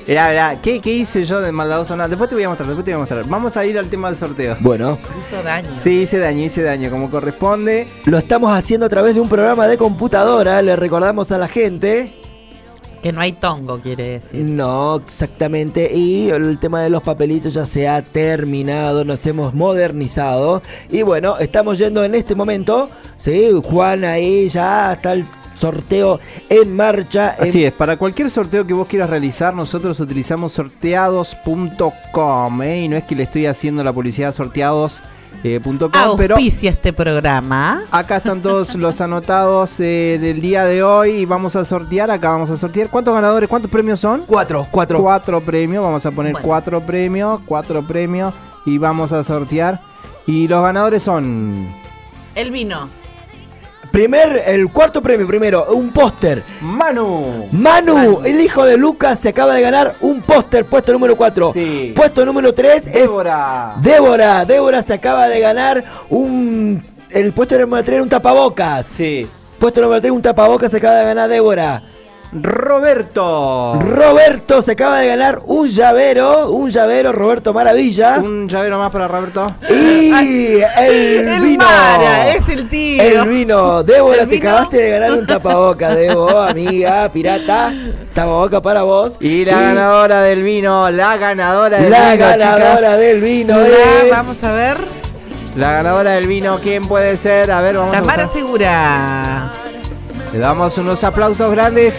[0.08, 1.95] Mirá, mirá, ¿qué, ¿qué hice yo de maldadoso?
[1.95, 3.28] No, después te voy a mostrar, después te voy a mostrar.
[3.28, 4.58] Vamos a ir al tema del sorteo.
[4.62, 4.98] Bueno,
[5.30, 5.70] Hizo daño.
[5.80, 7.86] Sí, hice daño, hice daño, como corresponde.
[8.06, 12.14] lo estamos haciendo a través de un programa de computadora, le recordamos a la gente.
[13.02, 14.44] Que no hay tongo, quiere decir.
[14.44, 15.91] No, exactamente.
[15.94, 20.61] Y el tema de los papelitos ya se ha terminado, nos hemos modernizado.
[20.90, 22.90] Y bueno, estamos yendo en este momento.
[23.18, 25.26] Sí, Juan ahí ya está el
[25.56, 26.19] sorteo
[26.49, 27.36] en marcha.
[27.40, 32.84] en- Así es, para cualquier sorteo que vos quieras realizar, nosotros utilizamos sorteados.com, ¿eh?
[32.84, 37.84] y no es que le estoy haciendo la publicidad a sorteados.com, pero Auspicia este programa.
[37.91, 42.31] acá están todos los anotados eh, del día de hoy y vamos a sortear, acá
[42.31, 42.89] vamos a sortear.
[42.89, 44.23] ¿Cuántos ganadores, cuántos premios son?
[44.26, 45.01] Cuatro, cuatro.
[45.01, 46.47] Cuatro premios, vamos a poner Bueno.
[46.47, 48.34] cuatro premios, cuatro premios
[48.65, 49.80] y vamos a sortear.
[50.26, 51.68] Y los ganadores son...
[52.35, 52.89] El vino.
[53.91, 56.43] Primer, el cuarto premio primero, un póster.
[56.61, 57.47] Manu.
[57.51, 61.53] Manu, el hijo de Lucas, se acaba de ganar un póster, puesto número 4.
[61.53, 61.93] Sí.
[61.95, 63.76] Puesto número 3 es Débora.
[63.81, 64.45] Débora.
[64.45, 66.81] Débora se acaba de ganar un.
[67.09, 68.85] El puesto número 3 un tapabocas.
[68.85, 69.27] Sí.
[69.59, 71.81] Puesto número 3 un tapabocas se acaba de ganar Débora.
[72.34, 73.74] Roberto.
[73.82, 78.20] Roberto se acaba de ganar un llavero, un llavero, Roberto Maravilla.
[78.20, 79.52] Un llavero más para Roberto.
[79.70, 80.12] Y
[80.78, 81.66] el, El vino.
[81.66, 83.02] Mara, es el tío.
[83.04, 83.84] El vino.
[83.84, 84.49] Débora, ¿El te vino?
[84.49, 87.74] acabaste de ganar un tapaboca, Debo, amiga, pirata.
[88.14, 89.18] Tapaboca para vos.
[89.20, 92.99] Y la ganadora del vino, la ganadora del La vino, ganadora chicas.
[92.99, 94.12] del vino La- es.
[94.12, 94.78] Vamos a ver.
[95.56, 97.49] La ganadora del vino, ¿quién puede ser?
[97.52, 98.41] A ver, vamos a Tamara buscar.
[98.44, 99.49] Segura.
[100.34, 101.94] Le damos unos aplausos grandes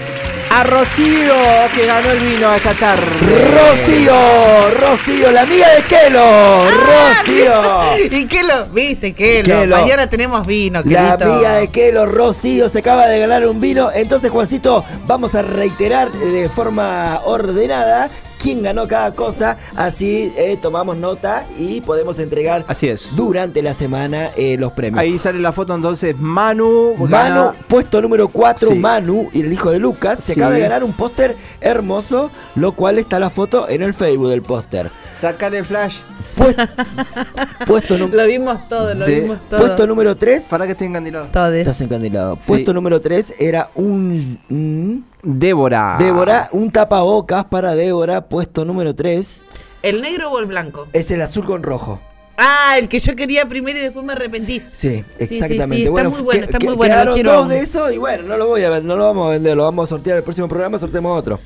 [0.50, 1.34] a Rocío,
[1.74, 3.04] que ganó el vino esta tarde.
[3.06, 6.64] Rocío, Rocío, la amiga de Kelo.
[6.70, 8.08] Rocío.
[8.18, 8.64] ¿Y qué lo?
[8.66, 9.12] ¿Viste?
[9.14, 9.60] ¿Qué lo?
[9.60, 9.76] Kelo.
[9.78, 11.34] Mañana tenemos vino, La querido.
[11.34, 13.90] amiga de Kelo, Rocío, se acaba de ganar un vino.
[13.92, 19.56] Entonces, Juancito, vamos a reiterar de forma ordenada quién ganó cada cosa.
[19.76, 23.08] Así eh, tomamos nota y podemos entregar Así es.
[23.16, 25.00] durante la semana eh, los premios.
[25.00, 26.94] Ahí sale la foto entonces, Manu.
[26.96, 28.74] Manu, gana- puesto número 4, Sí.
[28.74, 30.40] Manu, y el hijo de Lucas, se Sí.
[30.40, 34.42] acaba de ganar un póster hermoso, lo cual está la foto en el Facebook del
[34.42, 34.90] póster.
[35.20, 35.96] Sacale el flash.
[37.66, 39.16] Puesto, Lo vimos todo, lo Sí.
[39.20, 39.60] vimos todo.
[39.60, 41.26] puesto número 3, Para que esté encandilado.
[41.26, 41.60] Todes.
[41.60, 42.36] estás encandilado.
[42.36, 42.42] Sí.
[42.46, 44.38] Puesto número 3 era un...
[44.50, 45.96] un- Débora.
[45.98, 49.44] Débora, un tapabocas para Débora, puesto número 3,
[49.82, 50.86] ¿El negro o el blanco?
[50.92, 52.00] es el azul con rojo.
[52.36, 54.60] Ah, el que yo quería primero y después me arrepentí.
[54.70, 55.74] Sí, sí, exactamente.
[55.76, 57.32] sí, está bueno, muy bueno, está muy bueno, Quedaron quiero.
[57.32, 59.56] dos de eso y bueno, no lo voy a vender, no lo vamos a vender,
[59.56, 61.40] lo vamos a sortear el próximo programa, sorteemos otro.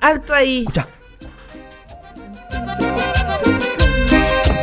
[0.00, 0.60] Alto ahí.
[0.60, 0.88] Escucha.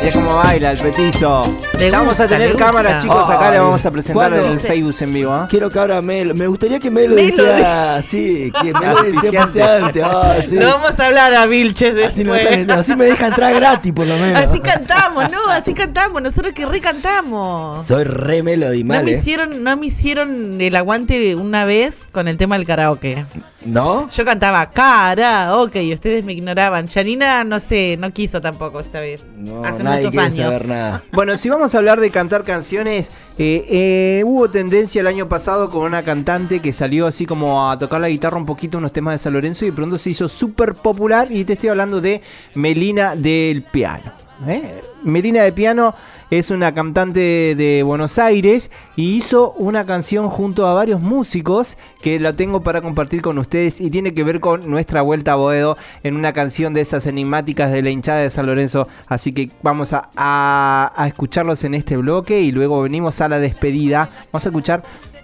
[0.02, 1.58] Mira cómo baila el petizo.
[1.78, 2.66] Le Ya vamos a gusta, tener le gusta.
[2.66, 3.30] cámaras, chicos.
[3.30, 4.46] Acá le Ay, vamos a presentar ¿cuándo?
[4.46, 5.32] en el Facebook en vivo.
[5.32, 5.46] ¿ah?
[5.48, 6.34] Quiero que ahora Melo.
[6.34, 7.30] Me gustaría que Melo Melody.
[7.36, 8.02] decía.
[8.06, 10.02] Sí, que Melo decía auspiciante.
[10.02, 10.56] Ah, sí.
[10.56, 12.04] No vamos a hablar a Vilches.
[12.04, 14.42] Así, no dejan- así me deja entrar gratis, por lo menos.
[14.42, 17.86] Así cantamos, no, así cantamos, nosotros que recantamos.
[17.86, 19.04] Soy re Melody, No mal.
[19.04, 19.18] me ¿eh?
[19.18, 23.24] hicieron, no me hicieron el aguante una vez con el tema del karaoke.
[23.64, 24.10] ¿No?
[24.10, 26.88] Yo cantaba karaoke y ustedes me ignoraban.
[26.88, 29.22] Janina, no sé, no quiso tampoco vez.
[29.36, 30.36] No, Hace nadie muchos años.
[30.36, 31.04] saber nada.
[31.12, 35.70] Bueno, si vamos a hablar de cantar canciones, eh, eh, hubo tendencia el año pasado
[35.70, 39.14] con una cantante que salió así como a tocar la guitarra un poquito unos temas
[39.14, 42.22] de San Lorenzo y de pronto se hizo súper popular y te estoy hablando de
[42.54, 44.12] Melina del Piano.
[44.46, 44.82] ¿Eh?
[45.02, 45.94] Melina del Piano
[46.30, 52.18] es una cantante de Buenos Aires y hizo una canción junto a varios músicos que
[52.18, 55.76] la tengo para compartir con ustedes y tiene que ver con nuestra vuelta a Boedo
[56.02, 58.88] en una canción de esas enigmáticas de la hinchada de San Lorenzo.
[59.08, 63.38] Así que vamos a, a- a escucharlos en este bloque y luego venimos a la
[63.38, 64.08] despedida.
[64.32, 64.82] Vamos a escuchar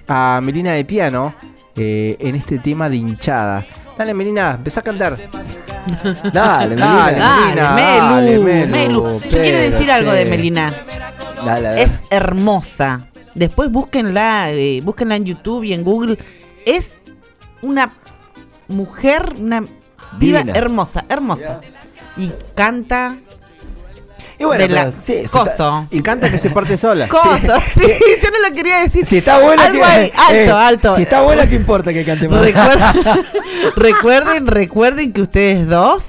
[0.09, 1.35] a Melina de Piano
[1.79, 3.65] eh, en este tema de hinchada.
[3.97, 5.19] Dale, Melina, empezá a cantar.
[6.33, 7.11] Dale, Melina.
[7.11, 9.21] Dale, Dale, Melina, Melu, dale, Melu, Melu.
[9.21, 10.27] Yo quiero decir algo de.
[10.27, 10.73] Melina.
[11.45, 11.83] Dale, dale.
[11.83, 13.07] Es hermosa.
[13.35, 16.19] Después búsquenla, eh, búsquenla en YouTube y en Google.
[16.67, 16.99] Es
[17.63, 17.93] una
[18.69, 19.65] mujer, una
[20.19, 21.61] viva hermosa, hermosa.
[22.17, 23.17] Y canta
[24.41, 25.47] Y bueno, de la- pero sí, se coso.
[25.51, 27.09] está- Y canta que se parte sola.
[27.09, 27.29] Coso.
[27.75, 27.93] Sí,
[28.23, 29.05] yo no lo quería decir.
[29.05, 30.97] Si está buena, Algo que, ahí, alto, eh, alto.
[30.97, 32.41] Si está buena, ¿qué importa que cante más?
[32.41, 33.25] Recuerden,
[33.77, 36.05] recuerden, recuerden que ustedes dos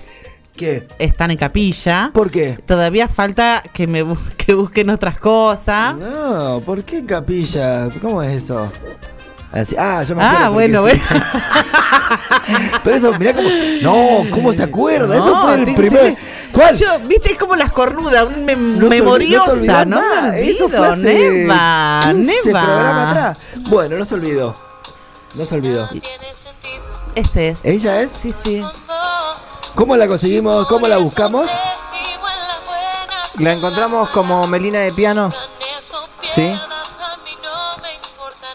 [0.55, 0.87] ¿Qué?
[0.99, 2.11] están en capilla.
[2.13, 2.57] ¿Por qué?
[2.65, 4.05] Todavía falta que me
[4.37, 5.95] que busquen otras cosas.
[5.95, 7.89] No, ¿por qué en capilla?
[8.01, 8.71] ¿Cómo es eso?
[9.51, 10.83] Así- ah, yo me Ah, acuerdo.
[10.83, 11.01] porque bueno, sí.
[11.09, 11.25] bueno.
[12.83, 13.49] Pero eso, mirá cómo.
[13.81, 15.15] No, ¿cómo se acuerda?
[15.15, 16.17] eso fue el primer.
[16.51, 16.75] ¿Cuál?
[16.77, 20.33] Yo, viste, es como las cornudas, un mem- No memoriosa, no te no, me olvido,
[20.33, 23.09] Eso fue hace Neva, 15 Neva.
[23.09, 23.37] atrás.
[23.69, 24.55] Bueno, no se olvidó.
[25.35, 25.89] No se olvidó.
[27.15, 27.59] Ese es.
[27.63, 28.11] ¿Ella es?
[28.11, 28.63] Sí, sí.
[29.75, 30.65] ¿Cómo la conseguimos?
[30.67, 31.47] ¿Cómo la buscamos?
[33.37, 35.31] La encontramos como Melina de Piano.
[36.33, 36.53] ¿Sí?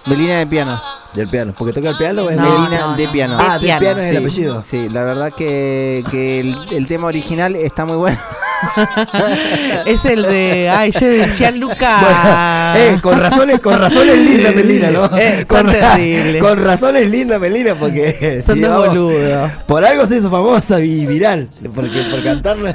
[0.07, 0.83] Melina de Piano.
[1.15, 1.55] Del piano.
[1.57, 3.13] ¿Porque toca el piano o es No, de- no, no.
[3.13, 3.37] Piano.
[3.41, 4.63] Ah, De del piano es el apellido.
[4.63, 8.19] Sí, la verdad que, que el, el tema original está muy bueno.
[9.85, 10.71] Es el de.
[10.71, 11.99] Ay, yo de Gianluca.
[12.01, 15.05] Bueno, eh, con razones, con razones linda Melina, ¿no?
[15.19, 16.43] Eh, con, terribles.
[16.43, 19.51] con razones linda Melina, porque Son si dos boludos.
[19.67, 22.75] por algo se hizo famosa y viral, porque por cantarle.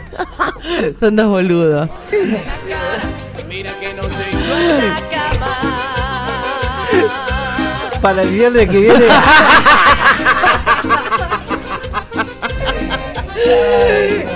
[0.99, 1.89] Son dos boludos.
[8.01, 9.05] Para el viernes que viene.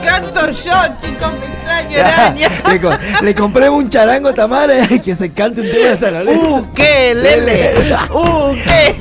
[0.05, 0.71] Canto yo,
[1.01, 2.49] chicos, me extraño araña.
[2.69, 5.97] le, co- le compré un charango a Tamara y que se cante un tema de
[5.97, 6.47] San Lorenzo.
[6.47, 7.73] Uh, qué lele.
[8.11, 8.95] Uh, qué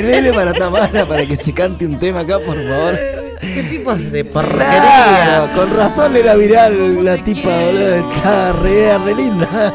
[0.00, 0.32] Un lele.
[0.32, 3.23] para Tamara para que se cante un tema acá, por favor.
[3.52, 4.66] ¿Qué tipo de porquería?
[4.66, 8.12] Claro, con razón era viral la tipa, boludo.
[8.12, 9.72] Está re, re linda.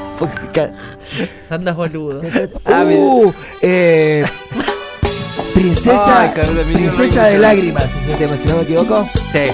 [1.47, 2.25] Son dos boludos.
[2.65, 3.31] Uh,
[3.61, 4.25] eh,
[5.53, 6.31] Princesa, Ay,
[6.73, 9.07] princesa de lágrimas, ese tema, si no me equivoco.
[9.33, 9.51] Sí.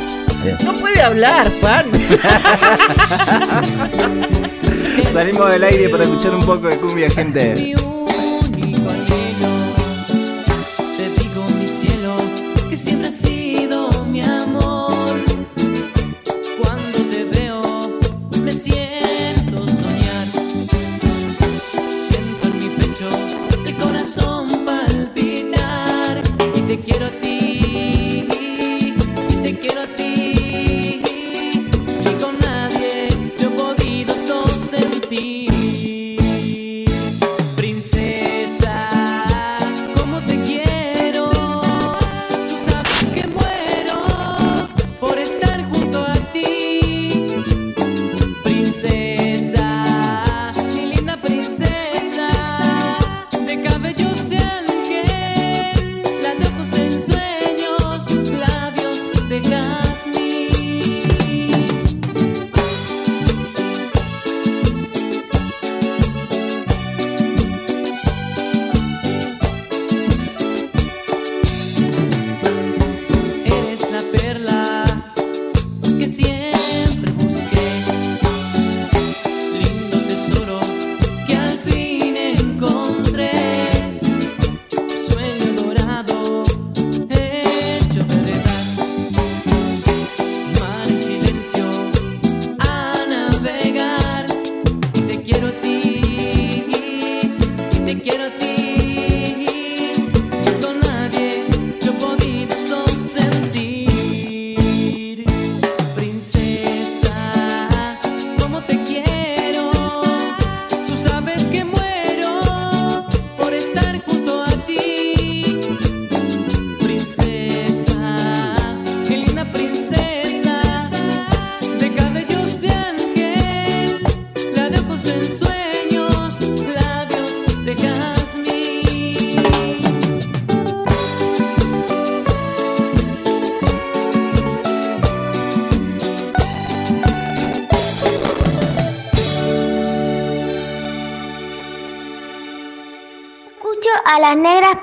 [0.64, 1.86] No puede hablar, Juan.
[5.14, 7.74] Salimos del aire para escuchar un poco de cumbia, gente.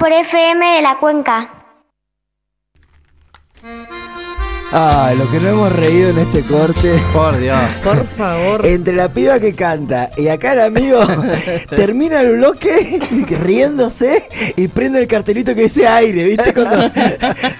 [0.02, 1.48] Por FM de la cuenca.
[4.72, 6.96] Ah, lo que no hemos reído en este corte.
[7.12, 7.56] Por Dios.
[7.84, 8.66] Por favor.
[8.66, 10.98] Entre la piba que canta y acá el amigo
[11.70, 13.00] termina el bloque
[13.44, 14.24] riéndose
[14.56, 16.52] y prende el cartelito que dice aire, ¿viste?
[16.52, 16.90] Cuando-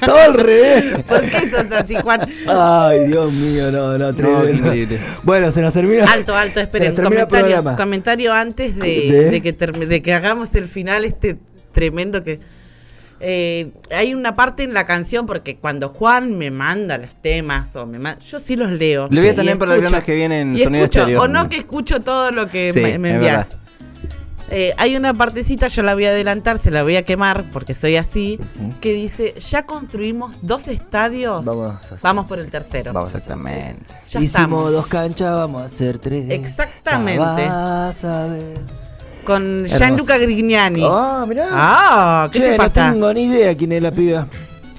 [0.05, 0.85] todo al revés.
[1.07, 2.29] ¿Por qué sos así, Juan?
[2.49, 4.97] Ay, Dios mío, no, no, tremendo.
[5.23, 6.11] Bueno, se nos termina.
[6.11, 6.89] Alto, alto, Se esperen.
[6.89, 7.77] nos termina el Comentario, programa.
[7.77, 9.31] comentario antes de, ¿De?
[9.31, 11.37] de que termi- de que hagamos el final este
[11.73, 12.41] tremendo que...
[13.21, 17.87] eh, hay una parte en la canción porque cuando Juan me manda los temas o
[17.87, 19.09] me ma- yo sí los leo.
[19.11, 21.23] Le voy a tener para el viernes que viene en Sonido escucho, Exterior.
[21.23, 23.57] O no que escucho todo lo que Sí, me, me envías.
[24.55, 27.73] Eh, hay una partecita, yo la voy a adelantar, se la voy a quemar porque
[27.73, 28.39] soy así,
[28.83, 31.43] que dice, ya construimos dos estadios,
[32.03, 32.93] Vamos, por el tercero.
[33.03, 33.87] Exactamente.
[34.11, 34.73] Ya Hicimos estamos.
[34.73, 36.29] dos canchas, vamos a hacer tres.
[36.29, 37.19] Exactamente.
[37.47, 38.59] Ya vas a ver.
[39.25, 39.65] Con.
[39.67, 40.83] Gianluca Grignani.
[40.85, 41.47] Ah, mirá.
[41.51, 42.87] Ah, ¿qué Che, te pasa?
[42.89, 44.27] no tengo ni idea quién es la piba.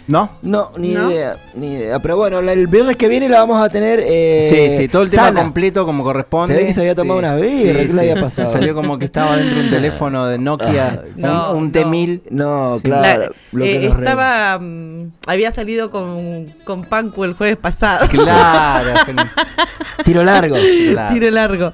[0.06, 0.32] ¿No?
[0.42, 1.10] No, ni ¿No?
[1.10, 1.98] idea, ni idea.
[2.00, 4.02] Pero bueno, la- el viernes que viene la vamos a tener.
[4.06, 5.42] Eh, Sí, sí, todo el tema sana.
[5.44, 6.48] completo como corresponde.
[6.48, 7.26] Se ve que se había tomado Sí.
[7.26, 8.52] una birra, Sí, ¿qué le había pasado?
[8.52, 11.72] Salió como que estaba dentro de un teléfono de Nokia, Ay, un, no, un no.
[11.72, 12.22] T1000.
[12.32, 12.82] No, Sí.
[12.84, 13.34] claro.
[13.54, 18.06] La- eh, estaba mm, había salido con, con Panku el jueves pasado.
[18.10, 18.94] Claro.
[20.04, 20.58] Tiro largo.
[20.92, 21.14] Claro.
[21.14, 21.74] Tiro largo.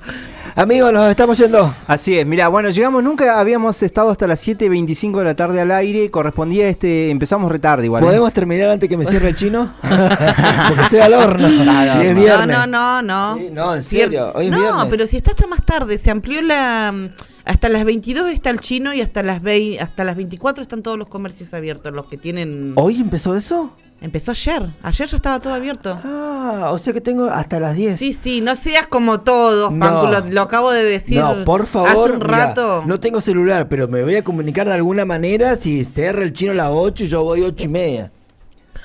[0.60, 1.74] Amigos, nos estamos yendo.
[1.88, 5.72] Así es, mira, bueno, llegamos, nunca habíamos estado hasta las 7.25 de la tarde al
[5.72, 8.04] aire, correspondía este, empezamos retarde igual.
[8.04, 8.08] ¿eh?
[8.08, 9.74] ¿Podemos terminar antes que me cierre el chino?
[9.82, 11.48] Porque estoy al horno.
[11.48, 12.22] Claro, y es no.
[12.22, 12.48] viernes.
[12.48, 13.38] No, no, no, no.
[13.38, 14.86] Sí, no, en serio, hoy es no, viernes.
[14.90, 17.10] pero si está hasta más tarde, se amplió la
[17.46, 21.00] hasta las 22 está el chino y hasta las 20, hasta las 24 están todos
[21.00, 23.72] los comercios abiertos, los que tienen ¿Hoy empezó eso?
[24.02, 26.00] Empezó ayer, ayer ya estaba todo abierto.
[26.04, 28.00] Ah, o sea que tengo hasta las 10.
[28.00, 30.10] Sí, sí, no seas como todos, No.
[30.30, 31.90] Lo, acabo de decir No, por favor.
[31.90, 32.84] hace un mirá, rato.
[32.86, 36.54] no tengo celular, pero me voy a comunicar de alguna manera si cierra el chino
[36.54, 38.12] a las 8 y yo voy 8 y media.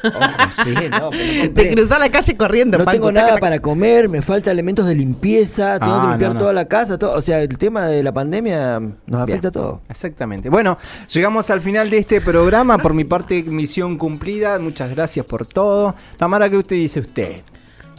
[0.04, 3.58] Ojo, sí, no, pero no Te cruzó la calle corriendo, No Pancu, tengo nada para
[3.60, 6.40] comer, me falta elementos de limpieza, tengo Ah, que limpiar no, no.
[6.40, 9.80] toda la casa, todo, o sea, el tema de la pandemia nos afecta a todos.
[9.88, 10.48] Exactamente.
[10.50, 10.78] Bueno,
[11.12, 12.78] llegamos al final de este programa.
[12.78, 14.58] Por mi parte, misión cumplida.
[14.58, 15.94] Muchas gracias por todo.
[16.16, 17.40] Tamara, ¿qué usted dice usted?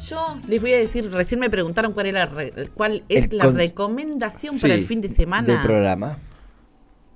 [0.08, 3.46] Yo les voy a decir, recién me preguntaron cuál era re- cuál es El la
[3.46, 5.48] con- recomendación Sí, para el fin de semana.
[5.48, 6.18] Del programa.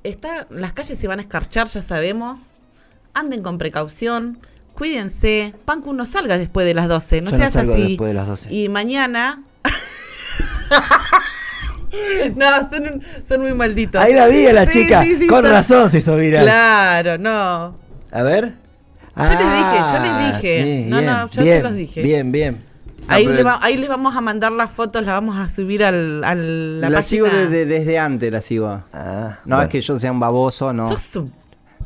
[0.03, 2.39] Está, las calles se van a escarchar, ya sabemos.
[3.13, 4.37] anden con precaución,
[4.79, 5.53] cuídense.
[5.65, 7.87] Pancu, no salgas después de las 12, no Yo no seas salgo así.
[7.89, 8.51] después de las 12.
[8.51, 9.43] Y mañana...
[12.35, 14.01] no, son, un- son muy malditos.
[14.01, 15.03] Ahí la vi a la Sí, chica.
[15.03, 16.43] sí, sí, Con son- razón se hizo viral.
[16.43, 17.75] Claro, no.
[18.11, 18.53] A ver.
[19.15, 20.63] Yo les dije, yo Ah, les dije.
[20.63, 22.01] sí, no, bien, no, yo bien, se los dije.
[22.01, 22.63] Bien, bien.
[23.07, 25.83] Ahí, pero- le va- ahí les vamos a mandar las fotos, las vamos a subir
[25.83, 27.43] al, al- La, la, sigo página.
[27.45, 28.67] desde, desde antes, la sigo.
[28.93, 29.61] no bueno.
[29.63, 30.87] es que yo sea un baboso, no.
[30.89, 31.33] Sos un-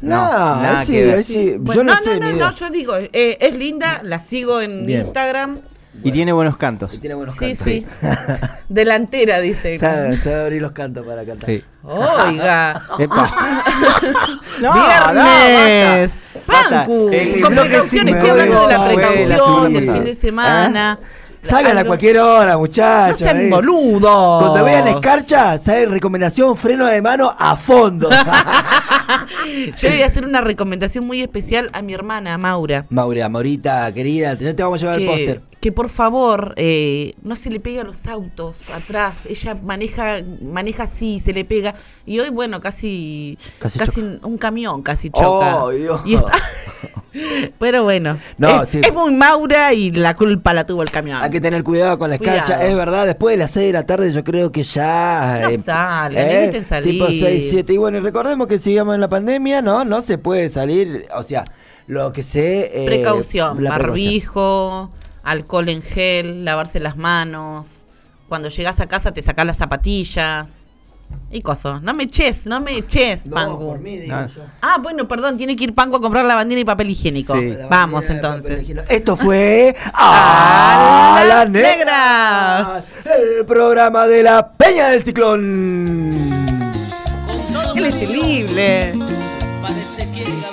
[0.09, 1.23] No, nada sí, que ver.
[1.23, 4.19] sí, Bueno, yo no, no, sé no, no, no, yo digo, eh, es linda, la
[4.19, 5.05] sigo en Bien.
[5.05, 5.59] Instagram.
[6.03, 6.99] Y tiene buenos cantos.
[6.99, 7.63] Tiene buenos Sí, cantos.
[7.63, 7.85] sí.
[8.69, 9.77] Delantera, dice.
[9.77, 11.45] Sabe, sabe abrir los cantos para cantar.
[11.45, 11.63] Sí.
[11.83, 12.83] Oiga.
[12.99, 13.31] Epa.
[14.61, 16.11] No, Viernes.
[16.11, 16.69] no, basta.
[16.85, 17.05] Pancu.
[17.41, 17.69] Basta.
[17.71, 20.99] Con sí estoy hablando de la precaución, del fin de semana.
[21.43, 23.19] Salgan a cualquier hora, muchachos.
[23.21, 23.49] No sean eh.
[23.49, 24.43] boludos.
[24.43, 25.91] Cuando vean escarcha, ¿saben?
[25.91, 28.09] Recomendación, freno de mano a fondo.
[29.77, 32.85] Yo le voy a hacer una recomendación muy especial a mi hermana, Maura.
[32.89, 35.41] Maura, Maurita, querida, ya te vamos a llevar el póster.
[35.59, 39.25] que por favor eh, no se le pegue a los autos atrás.
[39.25, 41.75] Ella maneja maneja así, se le pega.
[42.05, 45.63] Y hoy, bueno, casi Casi casi, un camión casi choca.
[45.63, 46.01] Oh, Dios.
[46.05, 46.31] Y está-
[47.59, 48.81] Pero bueno, No, es, sí.
[48.83, 51.21] es muy Maura y la culpa la tuvo el camión.
[51.33, 52.63] Que tener cuidado con la escarcha, Cuidado.
[52.63, 53.05] es verdad.
[53.07, 55.39] Después de las 6 de la tarde, yo creo que ya.
[55.41, 56.91] No eh, salgan, eh, salir.
[56.93, 57.73] Tipo 6, 7.
[57.73, 59.83] Y bueno, y recordemos que sigamos en la pandemia, ¿no?
[59.83, 61.07] No se puede salir.
[61.15, 61.43] O sea,
[61.87, 62.83] lo que se.
[62.83, 64.91] eh, Precaución, barbijo,
[65.23, 67.67] alcohol en gel, lavarse las manos.
[68.29, 70.67] Cuando llegas a casa te sacás las zapatillas.
[71.31, 71.81] Y cosas.
[71.81, 73.77] No me eches, no me eches, Pangu.
[73.77, 74.27] No.
[74.61, 77.33] Ah, bueno, perdón, tiene que ir Pangu a comprar la bandera y papel higiénico.
[77.33, 77.55] Sí.
[77.69, 78.65] Vamos entonces.
[78.89, 79.75] Esto fue.
[79.93, 82.83] ¡A ¡A la las negra!
[83.05, 86.13] El programa de la Peña del Ciclón.
[87.73, 88.93] ¡Qué terrible!
[89.61, 90.52] Parece que